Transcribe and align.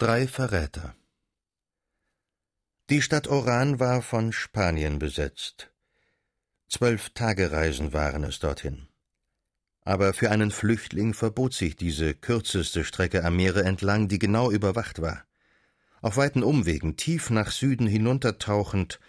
Drei 0.00 0.28
Verräter 0.28 0.94
Die 2.88 3.02
Stadt 3.02 3.26
Oran 3.26 3.80
war 3.80 4.00
von 4.00 4.30
Spanien 4.30 5.00
besetzt. 5.00 5.72
Zwölf 6.68 7.10
Tagereisen 7.10 7.92
waren 7.92 8.22
es 8.22 8.38
dorthin. 8.38 8.86
Aber 9.80 10.14
für 10.14 10.30
einen 10.30 10.52
Flüchtling 10.52 11.14
verbot 11.14 11.52
sich 11.52 11.74
diese 11.74 12.14
kürzeste 12.14 12.84
Strecke 12.84 13.24
am 13.24 13.34
Meere 13.34 13.64
entlang, 13.64 14.06
die 14.06 14.20
genau 14.20 14.52
überwacht 14.52 15.02
war. 15.02 15.24
Auf 16.00 16.16
weiten 16.16 16.44
Umwegen, 16.44 16.96
tief 16.96 17.30
nach 17.30 17.50
Süden 17.50 17.88
hinuntertauchend 17.88 19.00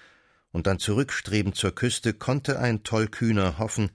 und 0.51 0.65
dann 0.65 0.79
zurückstrebend 0.79 1.55
zur 1.55 1.75
Küste, 1.75 2.15
konnte 2.15 2.57
ein 2.57 2.81
Tollkühner 2.81 3.59
hoffen, 3.59 3.91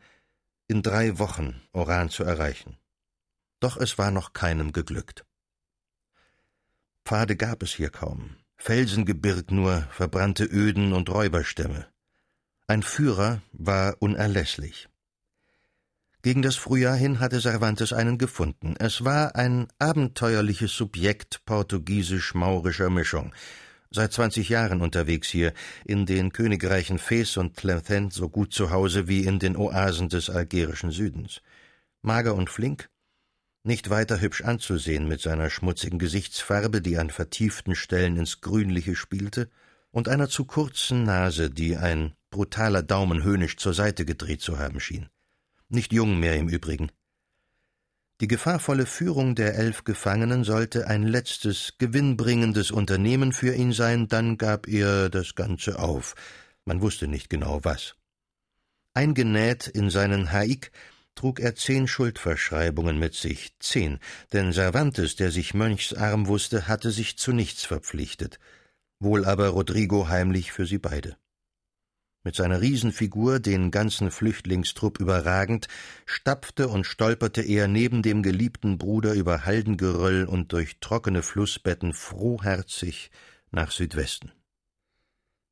in 0.69 0.81
drei 0.81 1.19
Wochen 1.19 1.61
Oran 1.73 2.09
zu 2.09 2.23
erreichen. 2.23 2.79
Doch 3.59 3.77
es 3.77 3.99
war 3.99 4.13
noch 4.13 4.33
keinem 4.33 4.71
geglückt. 4.71 5.25
Pfade 7.05 7.37
gab 7.37 7.63
es 7.63 7.75
hier 7.75 7.91
kaum, 7.91 8.37
Felsengebirg 8.57 9.51
nur, 9.51 9.87
verbrannte 9.91 10.45
Öden 10.45 10.95
und 10.95 11.11
Räuberstämme. 11.11 11.87
Ein 12.67 12.83
Führer 12.83 13.43
war 13.53 13.97
unerlässlich. 13.99 14.89
Gegen 16.23 16.41
das 16.41 16.57
Frühjahr 16.57 16.97
hin 16.97 17.21
hatte 17.21 17.43
Cervantes 17.43 17.93
einen 17.93 18.17
gefunden. 18.17 18.75
Es 18.79 19.05
war 19.05 19.37
ein 19.37 19.69
abenteuerliches 19.79 20.75
Subjekt 20.75 21.45
portugiesisch-maurischer 21.45 22.89
Mischung. 22.89 23.35
Seit 23.91 24.15
zwanzig 24.15 24.49
Jahren 24.49 24.81
unterwegs 24.81 25.29
hier, 25.29 25.53
in 25.85 26.07
den 26.07 26.33
Königreichen 26.33 26.99
Fes 26.99 27.37
und 27.37 27.59
Tlemcen 27.59 28.11
so 28.11 28.31
gut 28.31 28.55
zu 28.55 28.71
Hause 28.71 29.07
wie 29.09 29.27
in 29.27 29.39
den 29.39 29.59
Oasen 29.59 30.09
des 30.09 30.31
algerischen 30.31 30.91
Südens. 30.91 31.43
Mager 32.01 32.35
und 32.35 32.49
flink, 32.49 32.89
nicht 33.65 33.91
weiter 33.91 34.21
hübsch 34.21 34.43
anzusehen 34.43 35.09
mit 35.09 35.21
seiner 35.21 35.51
schmutzigen 35.51 35.99
Gesichtsfarbe, 35.99 36.81
die 36.81 36.99
an 36.99 37.11
vertieften 37.11 37.75
Stellen 37.75 38.17
ins 38.17 38.41
Grünliche 38.41 38.95
spielte, 38.95 39.49
und 39.91 40.09
einer 40.09 40.29
zu 40.29 40.45
kurzen 40.45 41.05
Nase, 41.05 41.51
die 41.51 41.77
ein 41.77 42.15
brutaler 42.31 42.83
Daumen 42.83 43.23
höhnisch 43.23 43.57
zur 43.57 43.75
Seite 43.75 44.05
gedreht 44.05 44.41
zu 44.41 44.59
haben 44.59 44.81
schien. 44.81 45.09
Nicht 45.69 45.93
jung 45.93 46.19
mehr 46.19 46.37
im 46.37 46.49
Übrigen. 46.49 46.91
Die 48.21 48.29
gefahrvolle 48.29 48.87
Führung 48.87 49.35
der 49.35 49.55
elf 49.55 49.85
Gefangenen 49.85 50.45
sollte 50.45 50.87
ein 50.89 51.05
letztes, 51.05 51.75
gewinnbringendes 51.79 52.71
Unternehmen 52.71 53.33
für 53.33 53.55
ihn 53.55 53.73
sein, 53.73 54.09
dann 54.09 54.37
gab 54.37 54.69
er 54.69 55.11
das 55.11 55.35
Ganze 55.35 55.79
auf. 55.79 56.15
Man 56.65 56.81
wusste 56.81 57.09
nicht 57.09 57.31
genau 57.31 57.61
was. 57.63 57.97
Eingenäht 58.95 59.67
in 59.67 59.91
seinen 59.91 60.31
Haik 60.31 60.71
trug 61.15 61.41
er 61.41 61.55
zehn 61.55 61.89
Schuldverschreibungen 61.89 62.99
mit 62.99 63.15
sich, 63.15 63.55
zehn, 63.59 63.99
denn 64.33 64.53
Cervantes, 64.53 65.17
der 65.17 65.31
sich 65.31 65.55
mönchsarm 65.55 66.27
wusste, 66.27 66.69
hatte 66.69 66.91
sich 66.91 67.19
zu 67.19 67.33
nichts 67.33 67.65
verpflichtet, 67.65 68.39
wohl 68.99 69.25
aber 69.25 69.49
Rodrigo 69.49 70.09
heimlich 70.09 70.53
für 70.53 70.67
sie 70.67 70.79
beide. 70.79 71.17
Mit 72.27 72.37
seiner 72.37 72.63
Riesenfigur, 72.63 73.39
den 73.39 73.71
ganzen 73.71 74.11
Flüchtlingstrupp 74.11 74.99
überragend, 74.99 75.69
stapfte 76.07 76.69
und 76.69 76.87
stolperte 76.87 77.43
er 77.43 77.69
neben 77.69 78.03
dem 78.03 78.23
geliebten 78.23 78.79
Bruder 78.79 79.13
über 79.13 79.45
Haldengeröll 79.45 80.25
und 80.25 80.53
durch 80.53 80.81
trockene 80.81 81.23
Flussbetten 81.23 81.93
frohherzig 81.93 83.11
nach 83.51 83.71
Südwesten. 83.71 84.33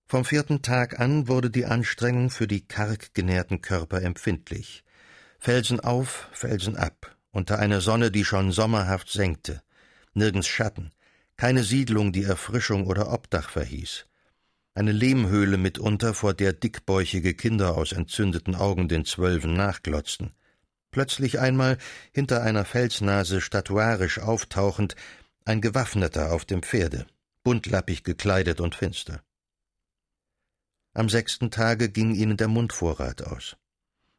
Vom 0.06 0.24
vierten 0.24 0.62
Tag 0.62 0.98
an 0.98 1.28
wurde 1.28 1.50
die 1.50 1.66
Anstrengung 1.66 2.30
für 2.30 2.46
die 2.46 2.66
karg 2.66 3.12
genährten 3.12 3.60
Körper 3.60 4.00
empfindlich. 4.00 4.82
Felsen 5.44 5.80
auf, 5.80 6.28
Felsen 6.30 6.76
ab, 6.76 7.16
unter 7.32 7.58
einer 7.58 7.80
Sonne, 7.80 8.12
die 8.12 8.24
schon 8.24 8.52
sommerhaft 8.52 9.10
senkte, 9.10 9.60
nirgends 10.14 10.46
Schatten, 10.46 10.92
keine 11.36 11.64
Siedlung, 11.64 12.12
die 12.12 12.22
Erfrischung 12.22 12.86
oder 12.86 13.12
Obdach 13.12 13.50
verhieß, 13.50 14.06
eine 14.76 14.92
Lehmhöhle 14.92 15.56
mitunter, 15.56 16.14
vor 16.14 16.32
der 16.32 16.52
dickbäuchige 16.52 17.34
Kinder 17.34 17.76
aus 17.76 17.90
entzündeten 17.90 18.54
Augen 18.54 18.86
den 18.86 19.04
Zwölfen 19.04 19.54
nachglotzten. 19.54 20.32
Plötzlich 20.92 21.40
einmal, 21.40 21.76
hinter 22.12 22.44
einer 22.44 22.64
Felsnase 22.64 23.40
statuarisch 23.40 24.20
auftauchend, 24.20 24.94
ein 25.44 25.60
Gewaffneter 25.60 26.30
auf 26.32 26.44
dem 26.44 26.62
Pferde, 26.62 27.04
buntlappig 27.42 28.04
gekleidet 28.04 28.60
und 28.60 28.76
finster. 28.76 29.24
Am 30.94 31.08
sechsten 31.08 31.50
Tage 31.50 31.88
ging 31.88 32.14
ihnen 32.14 32.36
der 32.36 32.46
Mundvorrat 32.46 33.22
aus. 33.22 33.56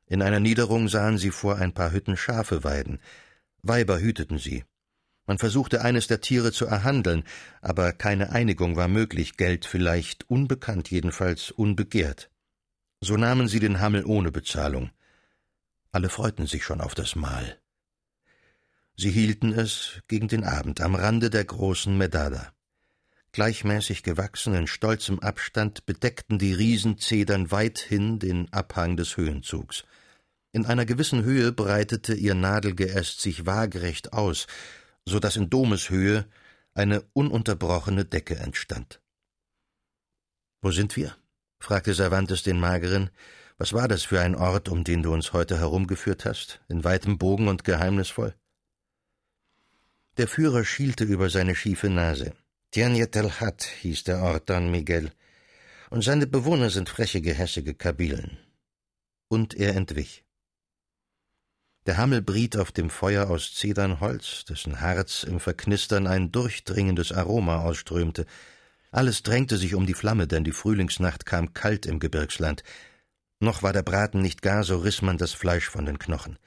In 0.06 0.22
einer 0.22 0.40
Niederung 0.40 0.90
sahen 0.90 1.18
sie 1.18 1.32
vor 1.32 1.58
ein 1.58 1.74
paar 1.74 1.92
Hütten 1.92 2.18
Schafe 2.18 2.64
weiden. 2.64 3.00
Weiber 3.62 4.00
hüteten 4.00 4.38
sie. 4.38 4.64
Man 5.26 5.38
versuchte 5.38 5.82
eines 5.82 6.08
der 6.08 6.20
Tiere 6.20 6.52
zu 6.52 6.66
erhandeln, 6.66 7.24
aber 7.62 7.94
keine 7.94 8.32
Einigung 8.32 8.76
war 8.76 8.90
möglich, 8.90 9.38
Geld 9.38 9.66
vielleicht 9.66 10.30
unbekannt, 10.30 10.92
jedenfalls 10.92 11.50
unbegehrt. 11.52 12.30
So 13.00 13.16
nahmen 13.16 13.48
sie 13.48 13.60
den 13.60 13.80
Hammel 13.80 14.06
ohne 14.06 14.32
Bezahlung. 14.32 14.92
Alle 15.92 16.10
freuten 16.10 16.48
sich 16.48 16.66
schon 16.66 16.82
auf 16.82 16.94
das 16.96 17.16
Mahl. 17.16 17.58
Sie 18.96 19.12
hielten 19.12 19.54
es 19.54 20.02
gegen 20.08 20.28
den 20.28 20.44
Abend 20.44 20.82
am 20.82 20.96
Rande 20.96 21.30
der 21.30 21.46
großen 21.46 21.98
Medada. 21.98 22.54
Gleichmäßig 23.34 24.04
gewachsen 24.04 24.54
in 24.54 24.68
stolzem 24.68 25.20
Abstand 25.20 25.88
bedeckten 25.88 26.38
die 26.38 26.54
Riesenzedern 26.54 27.50
weithin 27.50 28.20
den 28.20 28.54
Abhang 28.54 28.96
des 28.96 29.18
Höhenzugs. 29.18 29.86
In 30.52 30.68
einer 30.68 30.86
gewissen 30.86 31.24
Höhe 31.24 31.52
breitete 31.52 32.14
ihr 32.14 32.36
Nadelgeäst 32.36 33.22
sich 33.22 33.48
waagerecht 33.48 34.14
aus, 34.14 34.46
so 35.04 35.20
dass 35.20 35.36
in 35.36 35.50
Domeshöhe 35.50 36.28
eine 36.76 37.02
ununterbrochene 37.14 38.06
Decke 38.06 38.36
entstand. 38.36 39.02
Wo 40.62 40.70
sind 40.70 40.96
wir? 40.96 41.18
fragte 41.60 41.96
Cervantes 41.96 42.44
den 42.44 42.60
Mageren. 42.60 43.10
Was 43.58 43.74
war 43.74 43.88
das 43.88 44.04
für 44.04 44.22
ein 44.22 44.36
Ort, 44.36 44.70
um 44.70 44.84
den 44.84 45.02
du 45.02 45.12
uns 45.12 45.34
heute 45.34 45.58
herumgeführt 45.58 46.26
hast, 46.26 46.62
in 46.68 46.84
weitem 46.84 47.18
Bogen 47.18 47.48
und 47.48 47.64
geheimnisvoll? 47.64 48.36
Der 50.18 50.28
Führer 50.28 50.64
schielte 50.66 51.04
über 51.04 51.32
seine 51.32 51.56
schiefe 51.56 51.90
Nase. 51.90 52.36
Hat 52.76 53.64
hieß 53.64 54.04
der 54.06 54.24
Ort 54.24 54.50
Don 54.50 54.72
Miguel, 54.72 55.12
und 55.92 56.04
seine 56.04 56.26
Bewohner 56.26 56.72
sind 56.72 56.90
freche, 56.90 57.22
gehässige 57.22 57.76
Kabilen. 57.76 58.40
Und 59.28 59.54
er 59.54 59.76
entwich. 59.76 60.26
Der 61.86 61.98
Hammel 61.98 62.24
briet 62.24 62.58
auf 62.58 62.72
dem 62.72 62.90
Feuer 62.90 63.30
aus 63.30 63.54
Zedernholz, 63.54 64.46
dessen 64.46 64.82
Harz 64.82 65.24
im 65.24 65.40
Verknistern 65.40 66.08
ein 66.08 66.32
durchdringendes 66.32 67.12
Aroma 67.12 67.62
ausströmte. 67.62 68.26
Alles 68.90 69.22
drängte 69.22 69.58
sich 69.58 69.76
um 69.76 69.86
die 69.86 69.94
Flamme, 69.94 70.26
denn 70.26 70.44
die 70.44 70.52
Frühlingsnacht 70.52 71.28
kam 71.28 71.54
kalt 71.54 71.86
im 71.86 72.00
Gebirgsland. 72.00 72.64
Noch 73.40 73.62
war 73.62 73.74
der 73.74 73.84
Braten 73.84 74.24
nicht 74.24 74.42
gar, 74.42 74.64
so 74.64 74.78
riss 74.78 75.04
man 75.04 75.20
das 75.20 75.34
Fleisch 75.34 75.70
von 75.70 75.86
den 75.86 76.00
Knochen. 76.00 76.40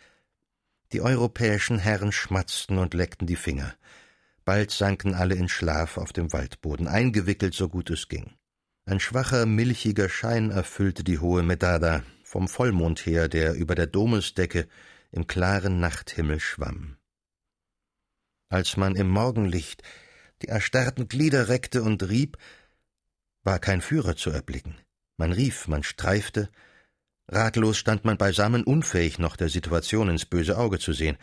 Die 0.92 1.02
europäischen 1.02 1.78
Herren 1.78 2.10
schmatzten 2.10 2.78
und 2.78 2.94
leckten 2.94 3.28
die 3.28 3.36
Finger. 3.36 3.76
Bald 4.46 4.70
sanken 4.70 5.12
alle 5.12 5.34
in 5.34 5.48
Schlaf 5.48 5.98
auf 5.98 6.12
dem 6.12 6.32
Waldboden, 6.32 6.86
eingewickelt 6.86 7.52
so 7.52 7.68
gut 7.68 7.90
es 7.90 8.06
ging. 8.06 8.36
Ein 8.84 9.00
schwacher, 9.00 9.44
milchiger 9.44 10.08
Schein 10.08 10.52
erfüllte 10.52 11.02
die 11.02 11.18
hohe 11.18 11.42
Medada, 11.42 12.04
vom 12.22 12.46
Vollmond 12.46 13.04
her, 13.04 13.28
der 13.28 13.54
über 13.54 13.74
der 13.74 13.88
Domesdecke 13.88 14.68
im 15.10 15.26
klaren 15.26 15.80
Nachthimmel 15.80 16.38
schwamm. 16.38 16.96
Als 18.48 18.76
man 18.76 18.94
im 18.94 19.08
Morgenlicht 19.08 19.82
die 20.42 20.48
erstarrten 20.48 21.08
Glieder 21.08 21.48
reckte 21.48 21.82
und 21.82 22.08
rieb, 22.08 22.38
war 23.42 23.58
kein 23.58 23.80
Führer 23.80 24.14
zu 24.14 24.30
erblicken. 24.30 24.76
Man 25.16 25.32
rief, 25.32 25.66
man 25.66 25.82
streifte, 25.82 26.50
ratlos 27.26 27.78
stand 27.78 28.04
man 28.04 28.16
beisammen, 28.16 28.62
unfähig 28.62 29.18
noch 29.18 29.34
der 29.34 29.48
Situation 29.48 30.08
ins 30.08 30.24
böse 30.24 30.56
Auge 30.56 30.78
zu 30.78 30.92
sehen, 30.92 31.18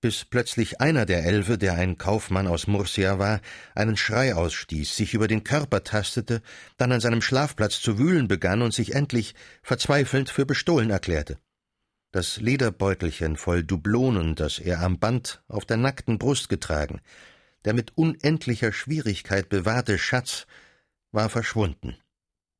bis 0.00 0.24
plötzlich 0.24 0.80
einer 0.80 1.06
der 1.06 1.24
Elfe, 1.24 1.58
der 1.58 1.74
ein 1.74 1.98
Kaufmann 1.98 2.46
aus 2.46 2.66
Murcia 2.66 3.18
war, 3.18 3.40
einen 3.74 3.96
Schrei 3.96 4.34
ausstieß, 4.34 4.96
sich 4.96 5.14
über 5.14 5.28
den 5.28 5.44
Körper 5.44 5.84
tastete, 5.84 6.42
dann 6.76 6.92
an 6.92 7.00
seinem 7.00 7.22
Schlafplatz 7.22 7.80
zu 7.80 7.98
wühlen 7.98 8.28
begann 8.28 8.62
und 8.62 8.74
sich 8.74 8.94
endlich 8.94 9.34
verzweifelnd 9.62 10.30
für 10.30 10.46
bestohlen 10.46 10.90
erklärte. 10.90 11.38
Das 12.12 12.40
Lederbeutelchen 12.40 13.36
voll 13.36 13.62
Dublonen, 13.62 14.36
das 14.36 14.58
er 14.58 14.80
am 14.80 14.98
Band 14.98 15.42
auf 15.48 15.64
der 15.64 15.76
nackten 15.76 16.18
Brust 16.18 16.48
getragen, 16.48 17.00
der 17.64 17.74
mit 17.74 17.96
unendlicher 17.96 18.72
Schwierigkeit 18.72 19.48
bewahrte 19.48 19.98
Schatz, 19.98 20.46
war 21.12 21.28
verschwunden. 21.28 21.96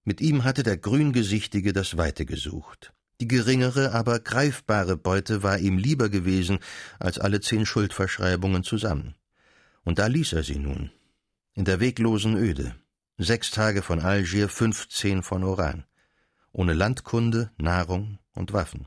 Mit 0.04 0.20
ihm 0.20 0.44
hatte 0.44 0.62
der 0.62 0.76
Grüngesichtige 0.76 1.72
das 1.72 1.96
Weite 1.96 2.26
gesucht. 2.26 2.92
Die 3.20 3.28
geringere, 3.28 3.92
aber 3.92 4.20
greifbare 4.20 4.96
Beute 4.96 5.42
war 5.42 5.58
ihm 5.58 5.78
lieber 5.78 6.08
gewesen 6.10 6.58
als 6.98 7.18
alle 7.18 7.40
zehn 7.40 7.64
Schuldverschreibungen 7.64 8.62
zusammen. 8.62 9.14
Und 9.84 9.98
da 9.98 10.06
ließ 10.06 10.34
er 10.34 10.42
sie 10.42 10.58
nun. 10.58 10.90
In 11.54 11.64
der 11.64 11.80
weglosen 11.80 12.36
Öde. 12.36 12.74
Sechs 13.16 13.50
Tage 13.50 13.82
von 13.82 14.00
Algier, 14.00 14.50
fünfzehn 14.50 15.22
von 15.22 15.44
Oran. 15.44 15.86
Ohne 16.52 16.74
Landkunde, 16.74 17.50
Nahrung 17.56 18.18
und 18.34 18.52
Waffen. 18.52 18.86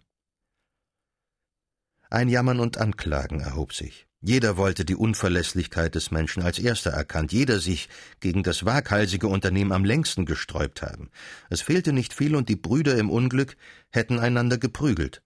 Ein 2.12 2.30
Jammern 2.30 2.60
und 2.60 2.78
Anklagen 2.78 3.40
erhob 3.40 3.74
sich. 3.74 4.09
Jeder 4.22 4.58
wollte 4.58 4.84
die 4.84 4.96
Unverlässlichkeit 4.96 5.96
des 5.96 6.12
Menschen 6.12 6.44
als 6.44 6.60
erster 6.60 6.90
erkannt, 6.90 7.32
jeder 7.32 7.60
sich 7.60 7.88
gegen 8.20 8.44
das 8.44 8.66
waghalsige 8.66 9.28
Unternehmen 9.28 9.72
am 9.72 9.86
längsten 9.86 10.26
gesträubt 10.26 10.82
haben. 10.82 11.10
Es 11.50 11.62
fehlte 11.62 11.94
nicht 11.94 12.14
viel 12.14 12.36
und 12.36 12.50
die 12.50 12.58
Brüder 12.58 12.98
im 12.98 13.10
Unglück 13.10 13.56
hätten 13.92 14.20
einander 14.20 14.58
geprügelt. 14.58 15.22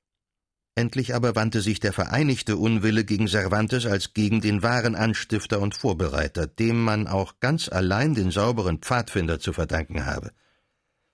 Endlich 0.75 1.13
aber 1.13 1.35
wandte 1.35 1.61
sich 1.61 1.79
der 1.79 1.93
vereinigte 1.93 2.57
Unwille 2.57 3.03
gegen 3.03 3.27
Cervantes 3.27 3.85
als 3.85 4.13
gegen 4.13 4.41
den 4.41 4.63
wahren 4.63 4.95
Anstifter 4.95 5.59
und 5.59 5.75
Vorbereiter, 5.75 6.45
dem 6.47 6.83
man 6.83 7.07
auch 7.07 7.39
ganz 7.39 7.69
allein 7.69 8.13
den 8.13 8.31
sauberen 8.31 8.79
Pfadfinder 8.79 9.39
zu 9.39 9.53
verdanken 9.53 10.05
habe. 10.05 10.31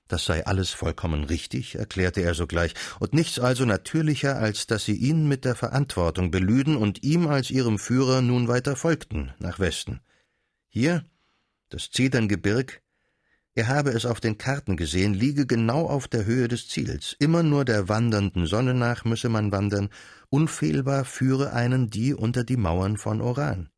Das 0.10 0.26
sei 0.26 0.44
alles 0.48 0.72
vollkommen 0.72 1.24
richtig, 1.24 1.76
erklärte 1.76 2.22
er 2.22 2.34
sogleich, 2.34 2.74
und 3.00 3.14
nichts 3.14 3.38
also 3.40 3.64
natürlicher, 3.64 4.38
als 4.38 4.66
dass 4.66 4.84
sie 4.84 4.96
ihn 4.96 5.28
mit 5.28 5.46
der 5.46 5.56
Verantwortung 5.56 6.32
belüden 6.32 6.76
und 6.76 7.04
ihm 7.04 7.28
als 7.28 7.52
ihrem 7.52 7.78
Führer 7.78 8.24
nun 8.24 8.48
weiter 8.48 8.76
folgten, 8.76 9.36
nach 9.38 9.60
Westen. 9.60 10.02
Hier, 10.68 11.06
das 11.70 11.92
Zederngebirg, 11.92 12.82
er 13.54 13.68
habe 13.68 13.92
es 13.92 14.08
auf 14.08 14.20
den 14.20 14.40
Karten 14.40 14.78
gesehen, 14.78 15.14
liege 15.14 15.46
genau 15.46 15.86
auf 15.86 16.08
der 16.08 16.26
Höhe 16.26 16.48
des 16.48 16.68
Ziels. 16.68 17.16
Immer 17.20 17.44
nur 17.44 17.64
der 17.64 17.88
wandernden 17.88 18.48
Sonne 18.48 18.74
nach 18.74 19.06
müsse 19.06 19.30
man 19.30 19.52
wandern, 19.52 19.90
unfehlbar 20.30 21.06
führe 21.06 21.54
einen 21.54 21.92
die 21.92 22.16
unter 22.16 22.44
die 22.44 22.58
Mauern 22.58 22.98
von 22.98 23.22
Oran. 23.22 23.70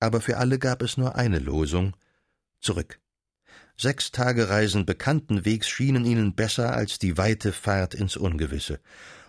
Aber 0.00 0.20
für 0.20 0.36
alle 0.36 0.58
gab 0.58 0.82
es 0.82 0.98
nur 0.98 1.14
eine 1.14 1.38
Losung 1.38 1.96
zurück. 2.60 3.00
Sechs 3.76 4.12
Tage 4.12 4.48
Reisen 4.48 4.86
bekannten 4.86 5.44
Wegs 5.44 5.68
schienen 5.68 6.04
ihnen 6.04 6.34
besser 6.34 6.74
als 6.74 6.98
die 6.98 7.18
weite 7.18 7.52
Fahrt 7.52 7.94
ins 7.94 8.16
Ungewisse, 8.16 8.80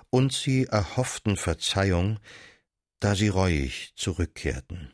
und 0.10 0.34
sie 0.34 0.66
erhofften 0.66 1.36
Verzeihung, 1.36 2.20
da 3.00 3.16
sie 3.16 3.28
reuig 3.28 3.94
zurückkehrten. 3.96 4.94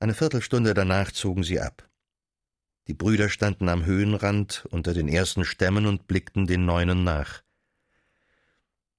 Eine 0.00 0.14
Viertelstunde 0.14 0.74
danach 0.74 1.12
zogen 1.12 1.44
sie 1.44 1.60
ab. 1.60 1.88
Die 2.88 2.94
Brüder 2.94 3.28
standen 3.28 3.68
am 3.68 3.84
Höhenrand 3.84 4.66
unter 4.70 4.94
den 4.94 5.08
ersten 5.08 5.44
Stämmen 5.44 5.86
und 5.86 6.06
blickten 6.06 6.46
den 6.46 6.64
Neunen 6.64 7.04
nach. 7.04 7.42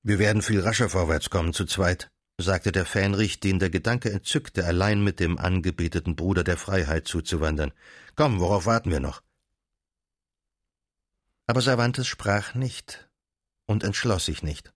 Wir 0.03 0.19
werden 0.19 0.41
viel 0.41 0.61
rascher 0.61 0.89
vorwärts 0.89 1.29
kommen 1.29 1.53
zu 1.53 1.65
zweit, 1.65 2.11
sagte 2.41 2.71
der 2.71 2.85
Fähnrich, 2.85 3.39
den 3.39 3.59
der 3.59 3.69
Gedanke 3.69 4.11
entzückte, 4.11 4.65
allein 4.65 5.03
mit 5.03 5.19
dem 5.19 5.37
angebeteten 5.37 6.15
Bruder 6.15 6.43
der 6.43 6.57
Freiheit 6.57 7.07
zuzuwandern. 7.07 7.73
Komm, 8.15 8.39
worauf 8.39 8.65
warten 8.65 8.91
wir 8.91 9.01
noch? 9.01 9.21
Aber 11.45 11.61
Cervantes 11.61 12.07
sprach 12.07 12.53
nicht 12.53 13.09
und 13.65 13.83
entschloss 13.83 14.25
sich 14.25 14.41
nicht. 14.41 14.73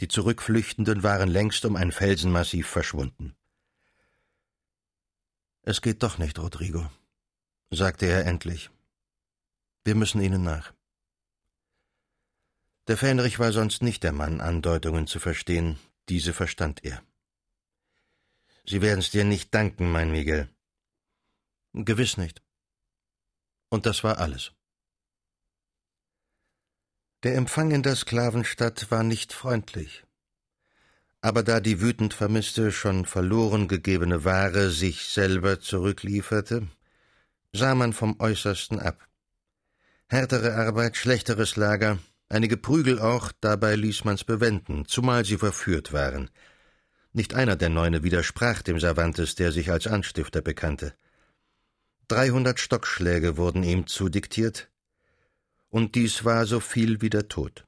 Die 0.00 0.08
Zurückflüchtenden 0.08 1.02
waren 1.02 1.28
längst 1.28 1.64
um 1.64 1.76
ein 1.76 1.92
Felsenmassiv 1.92 2.68
verschwunden. 2.68 3.34
Es 5.62 5.82
geht 5.82 6.02
doch 6.02 6.16
nicht, 6.16 6.38
Rodrigo, 6.38 6.90
sagte 7.70 8.06
er 8.06 8.24
endlich. 8.24 8.70
Wir 9.84 9.94
müssen 9.94 10.22
ihnen 10.22 10.42
nach. 10.42 10.72
Der 12.86 12.96
Fähnrich 12.96 13.38
war 13.38 13.52
sonst 13.52 13.82
nicht 13.82 14.02
der 14.04 14.12
Mann, 14.12 14.40
Andeutungen 14.40 15.06
zu 15.06 15.18
verstehen, 15.20 15.78
diese 16.08 16.32
verstand 16.32 16.84
er. 16.84 17.02
Sie 18.66 18.82
werden's 18.82 19.10
dir 19.10 19.24
nicht 19.24 19.54
danken, 19.54 19.90
mein 19.90 20.10
Miguel. 20.10 20.48
Gewiss 21.72 22.16
nicht. 22.16 22.42
Und 23.70 23.86
das 23.86 24.04
war 24.04 24.18
alles. 24.18 24.52
Der 27.22 27.34
Empfang 27.34 27.70
in 27.72 27.82
der 27.82 27.96
Sklavenstadt 27.96 28.90
war 28.90 29.02
nicht 29.02 29.32
freundlich. 29.32 30.04
Aber 31.20 31.42
da 31.42 31.60
die 31.60 31.80
wütend 31.80 32.14
vermisste, 32.14 32.70
schon 32.70 33.04
verloren 33.04 33.66
gegebene 33.66 34.24
Ware 34.24 34.70
sich 34.70 35.06
selber 35.06 35.60
zurücklieferte, 35.60 36.68
sah 37.52 37.74
man 37.74 37.92
vom 37.92 38.20
Äußersten 38.20 38.78
ab. 38.78 39.08
Härtere 40.08 40.54
Arbeit, 40.54 40.96
schlechteres 40.96 41.56
Lager, 41.56 41.98
Einige 42.30 42.58
Prügel 42.58 42.98
auch, 42.98 43.32
dabei 43.40 43.74
ließ 43.74 44.04
man's 44.04 44.22
bewenden, 44.22 44.84
zumal 44.86 45.24
sie 45.24 45.38
verführt 45.38 45.92
waren. 45.94 46.28
Nicht 47.12 47.34
einer 47.34 47.56
der 47.56 47.70
Neune 47.70 48.02
widersprach 48.02 48.60
dem 48.60 48.78
Cervantes, 48.78 49.34
der 49.34 49.50
sich 49.50 49.70
als 49.70 49.86
Anstifter 49.86 50.42
bekannte. 50.42 50.94
Dreihundert 52.06 52.60
Stockschläge 52.60 53.38
wurden 53.38 53.62
ihm 53.62 53.86
zudiktiert, 53.86 54.70
und 55.70 55.94
dies 55.94 56.24
war 56.24 56.46
so 56.46 56.60
viel 56.60 57.00
wie 57.00 57.10
der 57.10 57.28
Tod. 57.28 57.64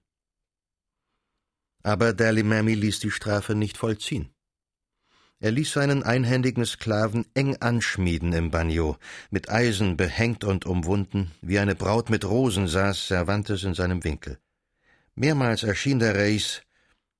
Aber 1.83 2.13
Dalimami 2.13 2.75
ließ 2.75 3.01
die 3.01 3.11
Strafe 3.11 3.55
nicht 3.55 3.79
vollziehen. 3.79 4.31
Er 5.39 5.53
ließ 5.53 5.73
seinen 5.73 6.03
einhändigen 6.03 6.67
Sklaven 6.67 7.25
eng 7.33 7.57
anschmieden 7.57 8.35
im 8.35 8.51
Bagno, 8.51 8.99
mit 9.31 9.49
Eisen 9.49 9.97
behängt 9.97 10.45
und 10.45 10.67
umwunden, 10.67 11.31
wie 11.41 11.59
eine 11.59 11.75
Braut 11.75 12.11
mit 12.11 12.27
Rosen 12.27 12.69
saß 12.69 13.07
Cervantes 13.07 13.65
in 13.65 13.73
seinem 13.73 14.05
Winkel. 14.05 14.39
Mehrmals 15.15 15.63
erschien 15.63 15.99
der 15.99 16.15
Reis, 16.15 16.63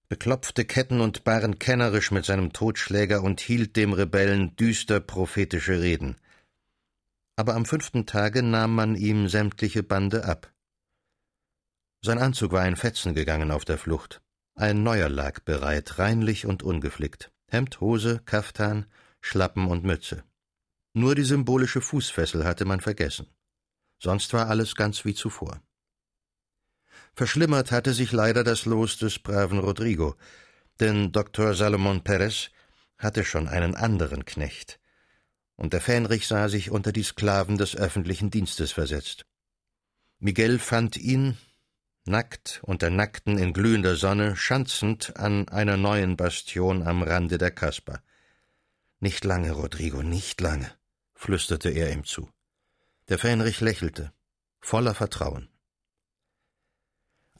beklopfte 0.09 0.65
Ketten 0.65 1.01
und 1.01 1.25
Barren 1.25 1.59
kennerisch 1.59 2.11
mit 2.11 2.25
seinem 2.25 2.53
Totschläger 2.53 3.23
und 3.23 3.41
hielt 3.41 3.77
dem 3.77 3.93
Rebellen 3.93 4.57
düster 4.57 5.01
prophetische 5.01 5.81
Reden. 5.81 6.17
Aber 7.37 7.55
am 7.55 7.65
fünften 7.65 8.07
Tage 8.07 8.43
nahm 8.43 8.75
man 8.75 8.97
ihm 8.97 9.29
sämtliche 9.29 9.83
Bande 9.83 10.25
ab. 10.25 10.53
Sein 12.03 12.19
Anzug 12.19 12.53
war 12.53 12.67
in 12.67 12.77
Fetzen 12.77 13.15
gegangen 13.15 13.51
auf 13.51 13.65
der 13.65 13.79
Flucht. 13.79 14.21
Ein 14.55 14.83
neuer 14.83 15.09
lag 15.09 15.41
bereit, 15.41 15.99
reinlich 15.99 16.45
und 16.45 16.63
ungeflickt. 16.63 17.31
Hemd, 17.49 17.81
Hose, 17.81 18.21
Kaftan, 18.25 18.87
Schlappen 19.21 19.67
und 19.67 19.85
Mütze. 19.85 20.25
Nur 20.93 21.15
die 21.15 21.25
symbolische 21.25 21.81
Fußfessel 21.81 22.45
hatte 22.45 22.65
man 22.65 22.81
vergessen. 22.81 23.27
Sonst 24.03 24.33
war 24.33 24.49
alles 24.49 24.75
ganz 24.75 25.05
wie 25.05 25.15
zuvor. 25.15 25.63
Verschlimmert 27.15 27.71
hatte 27.73 27.93
sich 27.93 28.13
leider 28.13 28.45
das 28.45 28.65
Los 28.65 28.99
des 28.99 29.19
braven 29.19 29.59
Rodrigo, 29.59 30.17
denn 30.79 31.13
Dr. 31.13 31.55
Salomon 31.55 32.03
Perez 32.03 32.51
hatte 32.99 33.25
schon 33.25 33.49
einen 33.49 33.75
anderen 33.75 34.25
Knecht, 34.25 34.81
und 35.57 35.73
der 35.73 35.81
Fähnrich 35.81 36.27
sah 36.27 36.49
sich 36.49 36.71
unter 36.71 36.93
die 36.93 37.03
Sklaven 37.03 37.59
des 37.59 37.77
öffentlichen 37.77 38.31
Dienstes 38.31 38.73
versetzt. 38.73 39.27
Miguel 40.19 40.59
fand 40.59 40.97
ihn, 40.97 41.37
nackt 42.05 42.61
unter 42.63 42.91
Nackten 42.91 43.39
in 43.39 43.53
glühender 43.53 43.97
Sonne, 43.97 44.37
schanzend 44.37 45.17
an 45.17 45.49
einer 45.49 45.77
neuen 45.77 46.17
Bastion 46.17 46.83
am 46.87 47.03
Rande 47.03 47.39
der 47.39 47.51
Kasper. 47.51 48.03
Nicht 49.01 49.25
lange, 49.25 49.53
Rodrigo, 49.53 50.03
nicht 50.03 50.41
lange, 50.41 50.71
flüsterte 51.15 51.71
er 51.71 51.93
ihm 51.93 52.05
zu. 52.05 52.31
Der 53.09 53.19
Fähnrich 53.19 53.61
lächelte, 53.61 54.13
voller 54.61 54.95
Vertrauen. 54.95 55.50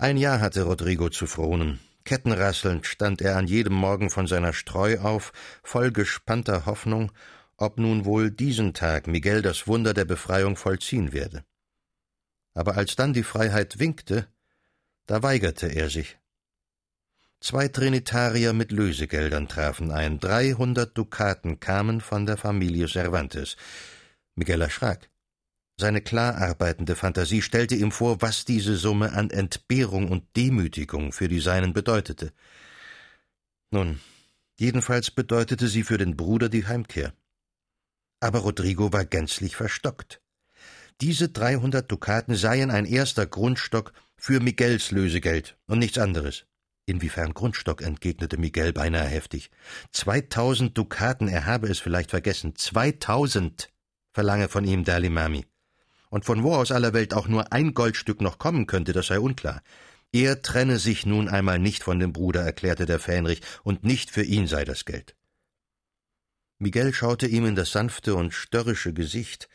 Ein 0.01 0.17
Jahr 0.17 0.41
hatte 0.41 0.63
Rodrigo 0.63 1.11
zu 1.11 1.27
fronen. 1.27 1.79
Kettenrasselnd 2.05 2.87
stand 2.87 3.21
er 3.21 3.37
an 3.37 3.47
jedem 3.47 3.75
Morgen 3.75 4.09
von 4.09 4.27
seiner 4.27 4.55
Streu 4.55 4.99
auf, 4.99 5.31
voll 5.63 5.93
gespannter 5.93 6.65
Hoffnung, 6.65 7.13
ob 7.59 7.79
nun 7.79 8.07
wohl 8.07 8.31
diesen 8.31 8.73
Tag 8.73 9.07
Miguel 9.07 9.43
das 9.43 9.67
Wunder 9.67 9.93
der 9.93 10.07
Befreiung 10.07 10.57
vollziehen 10.57 11.13
werde. 11.13 11.45
Aber 12.55 12.79
als 12.79 12.97
dann 12.97 13.13
die 13.13 13.23
Freiheit 13.23 13.79
winkte, 13.79 14.27
da 15.05 15.23
weigerte 15.23 15.67
er 15.67 15.91
sich. 15.91 16.19
Zwei 17.41 17.69
Trinitarier 17.69 18.55
mit 18.55 18.73
Lösegeldern 18.73 19.49
trafen 19.49 19.91
ein, 19.91 20.19
dreihundert 20.19 20.97
Dukaten 20.97 21.61
kamen 21.61 22.01
von 22.01 22.25
der 22.25 22.39
Familie 22.39 22.89
Cervantes. 22.89 23.59
Miguel 24.35 24.63
erschrak. 24.63 25.11
Seine 25.81 26.03
klar 26.03 26.37
arbeitende 26.37 26.95
Fantasie 26.95 27.41
stellte 27.41 27.75
ihm 27.75 27.91
vor, 27.91 28.21
was 28.21 28.45
diese 28.45 28.77
Summe 28.77 29.15
an 29.15 29.31
Entbehrung 29.31 30.11
und 30.11 30.25
Demütigung 30.37 31.11
für 31.11 31.27
die 31.27 31.41
Seinen 31.41 31.73
bedeutete. 31.73 32.35
Nun, 33.71 33.99
jedenfalls 34.59 35.11
bedeutete 35.11 35.69
sie 35.69 35.83
für 35.83 35.97
den 35.97 36.19
Bruder 36.19 36.51
die 36.51 36.67
Heimkehr. 36.67 37.15
Aber 38.21 38.41
Rodrigo 38.41 38.93
war 38.93 39.07
gänzlich 39.07 39.57
verstockt. 39.57 40.21
Diese 41.01 41.31
dreihundert 41.31 41.91
Dukaten 41.91 42.35
seien 42.35 42.71
ein 42.71 42.85
erster 42.85 43.27
Grundstock 43.27 43.95
für 44.19 44.39
Miguels 44.39 44.91
Lösegeld 44.91 45.57
und 45.67 45.79
nichts 45.79 45.97
anderes. 45.97 46.45
Inwiefern 46.85 47.33
Grundstock, 47.33 47.81
entgegnete 47.81 48.37
Miguel 48.37 48.75
beinahe 48.75 49.09
heftig. 49.09 49.51
Zweitausend 49.93 50.77
Dukaten, 50.77 51.27
er 51.27 51.47
habe 51.47 51.69
es 51.69 51.79
vielleicht 51.79 52.11
vergessen. 52.11 52.55
Zweitausend 52.55 53.71
verlange 54.13 54.51
von 54.51 54.65
ihm 54.65 54.85
Dalimami 54.85 55.47
und 56.11 56.25
von 56.27 56.43
wo 56.43 56.55
aus 56.55 56.71
aller 56.71 56.93
Welt 56.93 57.15
auch 57.15 57.29
nur 57.29 57.53
ein 57.53 57.73
Goldstück 57.73 58.21
noch 58.21 58.39
kommen 58.39 58.67
könnte, 58.67 58.93
das 58.93 59.07
sei 59.07 59.19
unklar. 59.19 59.63
Er 60.13 60.43
trenne 60.43 60.79
sich 60.79 61.07
nun 61.07 61.29
einmal 61.29 61.59
nicht 61.59 61.83
von 61.83 61.99
dem 61.99 62.13
Bruder, 62.13 62.43
erklärte 62.43 62.85
der 62.85 62.99
Fähnrich, 62.99 63.41
und 63.63 63.85
nicht 63.85 64.11
für 64.11 64.25
ihn 64.25 64.47
sei 64.47 64.65
das 64.65 64.85
Geld. 64.85 65.17
Miguel 66.59 66.93
schaute 66.93 67.27
ihm 67.27 67.47
in 67.47 67.55
das 67.55 67.73
sanfte 67.73 68.15
und 68.17 68.35
störrische 68.35 68.93
Gesicht 68.93 69.49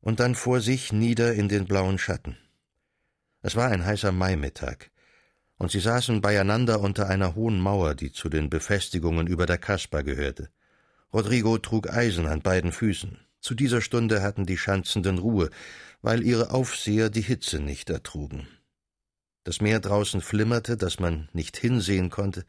und 0.00 0.20
dann 0.20 0.34
vor 0.34 0.60
sich 0.60 0.92
nieder 0.92 1.34
in 1.34 1.48
den 1.48 1.66
blauen 1.66 1.98
Schatten. 1.98 2.38
Es 3.42 3.56
war 3.56 3.68
ein 3.68 3.84
heißer 3.84 4.12
Maimittag. 4.12 4.90
und 5.56 5.70
sie 5.70 5.80
saßen 5.80 6.20
beieinander 6.20 6.80
unter 6.80 7.08
einer 7.08 7.34
hohen 7.34 7.60
Mauer, 7.60 7.94
die 7.94 8.10
zu 8.10 8.28
den 8.28 8.50
Befestigungen 8.50 9.26
über 9.26 9.46
der 9.46 9.58
Kasper 9.58 10.02
gehörte. 10.02 10.50
Rodrigo 11.12 11.58
trug 11.58 11.88
Eisen 11.88 12.26
an 12.26 12.42
beiden 12.42 12.72
Füßen. 12.72 13.18
Zu 13.44 13.54
dieser 13.54 13.82
Stunde 13.82 14.22
hatten 14.22 14.46
die 14.46 14.56
Schanzenden 14.56 15.18
Ruhe, 15.18 15.50
weil 16.00 16.22
ihre 16.22 16.50
Aufseher 16.50 17.10
die 17.10 17.20
Hitze 17.20 17.60
nicht 17.60 17.90
ertrugen. 17.90 18.48
Das 19.44 19.60
Meer 19.60 19.80
draußen 19.80 20.22
flimmerte, 20.22 20.78
dass 20.78 20.98
man 20.98 21.28
nicht 21.34 21.58
hinsehen 21.58 22.08
konnte. 22.08 22.46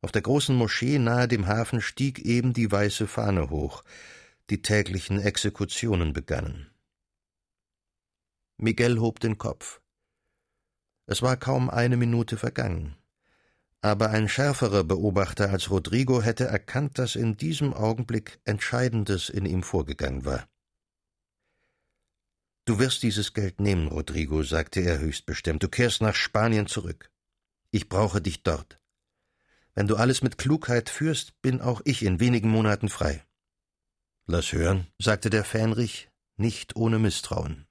Auf 0.00 0.10
der 0.10 0.22
großen 0.22 0.56
Moschee 0.56 0.98
nahe 0.98 1.28
dem 1.28 1.46
Hafen 1.46 1.80
stieg 1.80 2.18
eben 2.18 2.52
die 2.52 2.68
weiße 2.68 3.06
Fahne 3.06 3.48
hoch. 3.48 3.84
Die 4.50 4.60
täglichen 4.60 5.20
Exekutionen 5.20 6.12
begannen. 6.12 6.66
Miguel 8.56 8.98
hob 8.98 9.20
den 9.20 9.38
Kopf. 9.38 9.80
Es 11.06 11.22
war 11.22 11.36
kaum 11.36 11.70
eine 11.70 11.96
Minute 11.96 12.36
vergangen. 12.36 12.96
Aber 13.86 14.10
ein 14.10 14.28
schärferer 14.28 14.82
Beobachter 14.82 15.50
als 15.50 15.70
Rodrigo 15.70 16.20
hätte 16.20 16.44
erkannt, 16.44 16.98
dass 16.98 17.14
in 17.14 17.36
diesem 17.36 17.72
Augenblick 17.72 18.40
Entscheidendes 18.44 19.28
in 19.28 19.46
ihm 19.46 19.62
vorgegangen 19.62 20.24
war. 20.24 20.48
Du 22.64 22.80
wirst 22.80 23.04
dieses 23.04 23.32
Geld 23.32 23.60
nehmen, 23.60 23.86
Rodrigo, 23.86 24.42
sagte 24.42 24.80
er 24.80 24.98
höchst 24.98 25.24
bestimmt. 25.24 25.62
Du 25.62 25.68
kehrst 25.68 26.02
nach 26.02 26.16
Spanien 26.16 26.66
zurück. 26.66 27.12
Ich 27.70 27.88
brauche 27.88 28.20
dich 28.20 28.42
dort. 28.42 28.80
Wenn 29.76 29.86
du 29.86 29.94
alles 29.94 30.20
mit 30.20 30.36
Klugheit 30.36 30.90
führst, 30.90 31.40
bin 31.40 31.60
auch 31.60 31.80
ich 31.84 32.02
in 32.02 32.18
wenigen 32.18 32.48
Monaten 32.48 32.88
frei. 32.88 33.24
Lass 34.26 34.52
hören, 34.52 34.88
sagte 34.98 35.30
der 35.30 35.44
Fähnrich, 35.44 36.10
nicht 36.36 36.74
ohne 36.74 36.98
Misstrauen. 36.98 37.68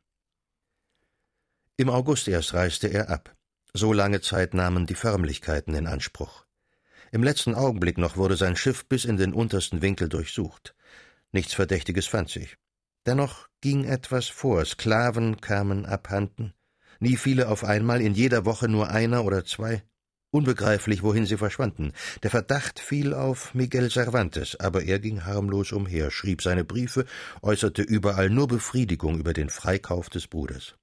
Im 1.76 1.90
August 1.90 2.30
erst 2.30 2.54
reiste 2.54 2.88
er 2.88 3.10
ab. 3.10 3.35
So 3.78 3.92
lange 3.92 4.22
Zeit 4.22 4.54
nahmen 4.54 4.86
die 4.86 4.96
Förmlichkeiten 4.96 5.76
in 5.76 5.86
Anspruch. 5.86 6.46
Im 7.12 7.24
letzten 7.24 7.54
Augenblick 7.54 7.98
noch 7.98 8.16
wurde 8.16 8.38
sein 8.38 8.56
Schiff 8.56 8.86
bis 8.86 9.04
in 9.04 9.18
den 9.18 9.34
untersten 9.34 9.82
Winkel 9.82 10.08
durchsucht. 10.08 10.74
Nichts 11.34 11.54
Verdächtiges 11.54 12.08
fand 12.08 12.30
sich. 12.30 12.56
Dennoch 13.06 13.50
ging 13.60 13.84
etwas 13.84 14.28
vor, 14.28 14.64
Sklaven 14.64 15.42
kamen 15.42 15.86
abhanden, 15.86 16.54
nie 17.02 17.18
viele 17.18 17.50
auf 17.50 17.66
einmal, 17.66 18.00
in 18.00 18.14
jeder 18.14 18.46
Woche 18.46 18.70
nur 18.70 18.92
einer 18.92 19.26
oder 19.26 19.44
zwei. 19.44 19.84
Unbegreiflich, 20.32 21.04
wohin 21.04 21.26
sie 21.26 21.36
verschwanden. 21.36 21.92
Der 22.24 22.32
Verdacht 22.32 22.80
fiel 22.80 23.14
auf 23.14 23.54
Miguel 23.54 23.92
Cervantes, 23.92 24.58
aber 24.58 24.84
er 24.84 25.00
ging 25.00 25.26
harmlos 25.26 25.74
umher, 25.74 26.12
schrieb 26.12 26.42
seine 26.42 26.64
Briefe, 26.64 27.04
äußerte 27.42 27.82
überall 27.82 28.30
nur 28.30 28.48
Befriedigung 28.48 29.20
über 29.20 29.34
den 29.34 29.50
Freikauf 29.50 30.10
des 30.10 30.28
Bruders. 30.28 30.78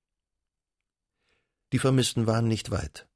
Die 1.73 1.79
Vermissten 1.79 2.26
waren 2.26 2.49
nicht 2.49 2.71
weit. 2.71 3.07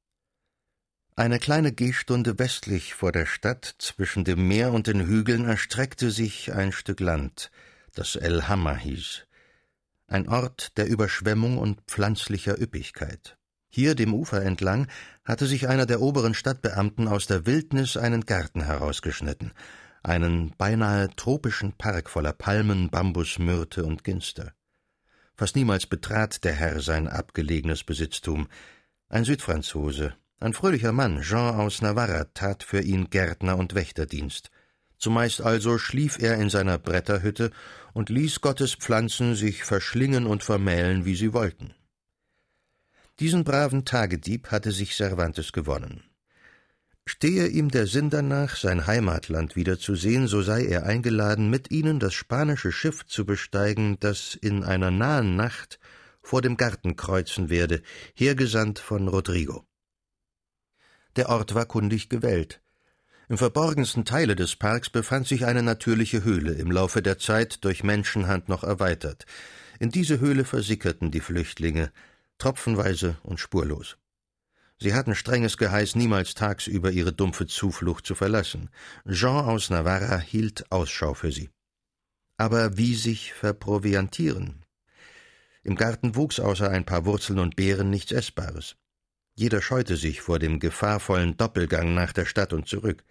Eine 1.15 1.39
kleine 1.39 1.71
Gehstunde 1.71 2.37
westlich 2.39 2.95
vor 2.95 3.11
der 3.11 3.27
Stadt, 3.27 3.75
zwischen 3.79 4.23
dem 4.23 4.47
Meer 4.47 4.73
und 4.73 4.87
den 4.87 5.05
Hügeln, 5.07 5.45
erstreckte 5.45 6.11
sich 6.11 6.53
ein 6.53 6.71
Stück 6.71 6.99
Land, 6.99 7.51
das 7.93 8.15
El 8.15 8.47
Hamma 8.47 8.75
hieß. 8.75 9.25
Ein 10.07 10.27
Ort 10.27 10.77
der 10.77 10.87
Überschwemmung 10.87 11.57
und 11.57 11.81
pflanzlicher 11.87 12.59
Üppigkeit. 12.59 13.37
Hier, 13.69 13.93
dem 13.93 14.13
Ufer 14.13 14.41
entlang, 14.41 14.87
hatte 15.23 15.45
sich 15.45 15.67
einer 15.67 15.85
der 15.85 16.01
oberen 16.01 16.33
Stadtbeamten 16.33 17.07
aus 17.07 17.27
der 17.27 17.45
Wildnis 17.45 17.95
einen 17.95 18.25
Garten 18.25 18.63
herausgeschnitten, 18.63 19.51
einen 20.01 20.55
beinahe 20.57 21.09
tropischen 21.15 21.73
Park 21.73 22.09
voller 22.09 22.33
Palmen, 22.33 22.89
Bambus, 22.89 23.37
Myrte 23.37 23.85
und 23.85 24.03
Ginster. 24.03 24.53
Fast 25.37 25.55
niemals 25.55 25.85
betrat 25.85 26.43
der 26.43 26.53
Herr 26.53 26.81
sein 26.81 27.07
abgelegenes 27.07 27.83
Besitztum. 27.83 28.47
Ein 29.07 29.23
Südfranzose, 29.23 30.15
ein 30.39 30.53
fröhlicher 30.53 30.91
Mann, 30.91 31.21
Jean 31.21 31.55
aus 31.55 31.83
Navarra, 31.83 32.25
tat 32.33 32.63
für 32.63 32.81
ihn 32.81 33.11
Gärtner 33.11 33.55
und 33.55 33.75
Wächterdienst. 33.75 34.49
Zumeist 34.97 35.41
also 35.41 35.77
schlief 35.77 36.17
er 36.19 36.37
in 36.37 36.49
seiner 36.49 36.79
Bretterhütte 36.79 37.51
und 37.93 38.09
ließ 38.09 38.41
Gottes 38.41 38.73
Pflanzen 38.73 39.35
sich 39.35 39.63
verschlingen 39.63 40.25
und 40.25 40.43
vermählen, 40.43 41.05
wie 41.05 41.15
sie 41.15 41.33
wollten. 41.33 41.75
Diesen 43.19 43.43
braven 43.43 43.85
Tagedieb 43.85 44.49
hatte 44.49 44.71
sich 44.71 44.95
Cervantes 44.95 45.53
gewonnen. 45.53 46.03
Stehe 47.09 47.47
ihm 47.47 47.71
der 47.71 47.87
Sinn 47.87 48.09
danach, 48.09 48.57
sein 48.57 48.85
Heimatland 48.85 49.55
wiederzusehen, 49.55 50.27
so 50.27 50.41
sei 50.41 50.65
er 50.65 50.85
eingeladen, 50.85 51.49
mit 51.49 51.71
ihnen 51.71 52.01
das 52.01 52.13
spanische 52.13 52.73
Schiff 52.73 53.05
zu 53.05 53.25
besteigen, 53.25 53.97
das 54.01 54.35
in 54.35 54.65
einer 54.65 54.91
nahen 54.91 55.37
Nacht 55.37 55.79
vor 56.21 56.41
dem 56.41 56.57
Garten 56.57 56.97
kreuzen 56.97 57.49
werde, 57.49 57.81
hergesandt 58.13 58.79
von 58.79 59.07
Rodrigo. 59.07 59.65
Der 61.15 61.29
Ort 61.29 61.55
war 61.55 61.65
kundig 61.65 62.09
gewählt. 62.09 62.61
Im 63.29 63.37
verborgensten 63.37 64.03
Teile 64.03 64.35
des 64.35 64.57
Parks 64.57 64.89
befand 64.89 65.27
sich 65.27 65.45
eine 65.45 65.63
natürliche 65.63 66.25
Höhle, 66.25 66.55
im 66.55 66.71
Laufe 66.71 67.01
der 67.01 67.17
Zeit 67.19 67.63
durch 67.63 67.85
Menschenhand 67.85 68.49
noch 68.49 68.65
erweitert. 68.65 69.25
In 69.79 69.91
diese 69.91 70.19
Höhle 70.19 70.43
versickerten 70.43 71.09
die 71.09 71.21
Flüchtlinge, 71.21 71.89
tropfenweise 72.37 73.15
und 73.23 73.39
spurlos. 73.39 73.95
Sie 74.79 74.93
hatten 74.93 75.15
strenges 75.15 75.57
Geheiß, 75.57 75.95
niemals 75.95 76.35
tagsüber 76.35 76.91
ihre 76.91 77.11
dumpfe 77.11 77.47
Zuflucht 77.47 78.05
zu 78.05 78.13
verlassen. 78.13 78.69
Jean 79.09 79.45
aus 79.45 79.69
Navarra 79.69 80.19
hielt 80.19 80.71
Ausschau 80.71 81.13
für 81.13 81.31
sie. 81.31 81.49
Aber 82.37 82.77
wie 82.77 82.93
sich 82.93 83.33
verproviantieren? 83.33 84.63
Im 85.63 85.75
Garten 85.75 86.15
wuchs 86.15 86.39
außer 86.39 86.69
ein 86.69 86.85
paar 86.85 87.05
Wurzeln 87.05 87.39
und 87.39 87.55
Beeren 87.55 87.89
nichts 87.89 88.11
Essbares. 88.11 88.75
Jeder 89.35 89.61
scheute 89.61 89.97
sich 89.97 90.21
vor 90.21 90.39
dem 90.39 90.59
gefahrvollen 90.59 91.37
Doppelgang 91.37 91.93
nach 91.93 92.13
der 92.13 92.25
Stadt 92.25 92.53
und 92.53 92.67
zurück. 92.67 93.03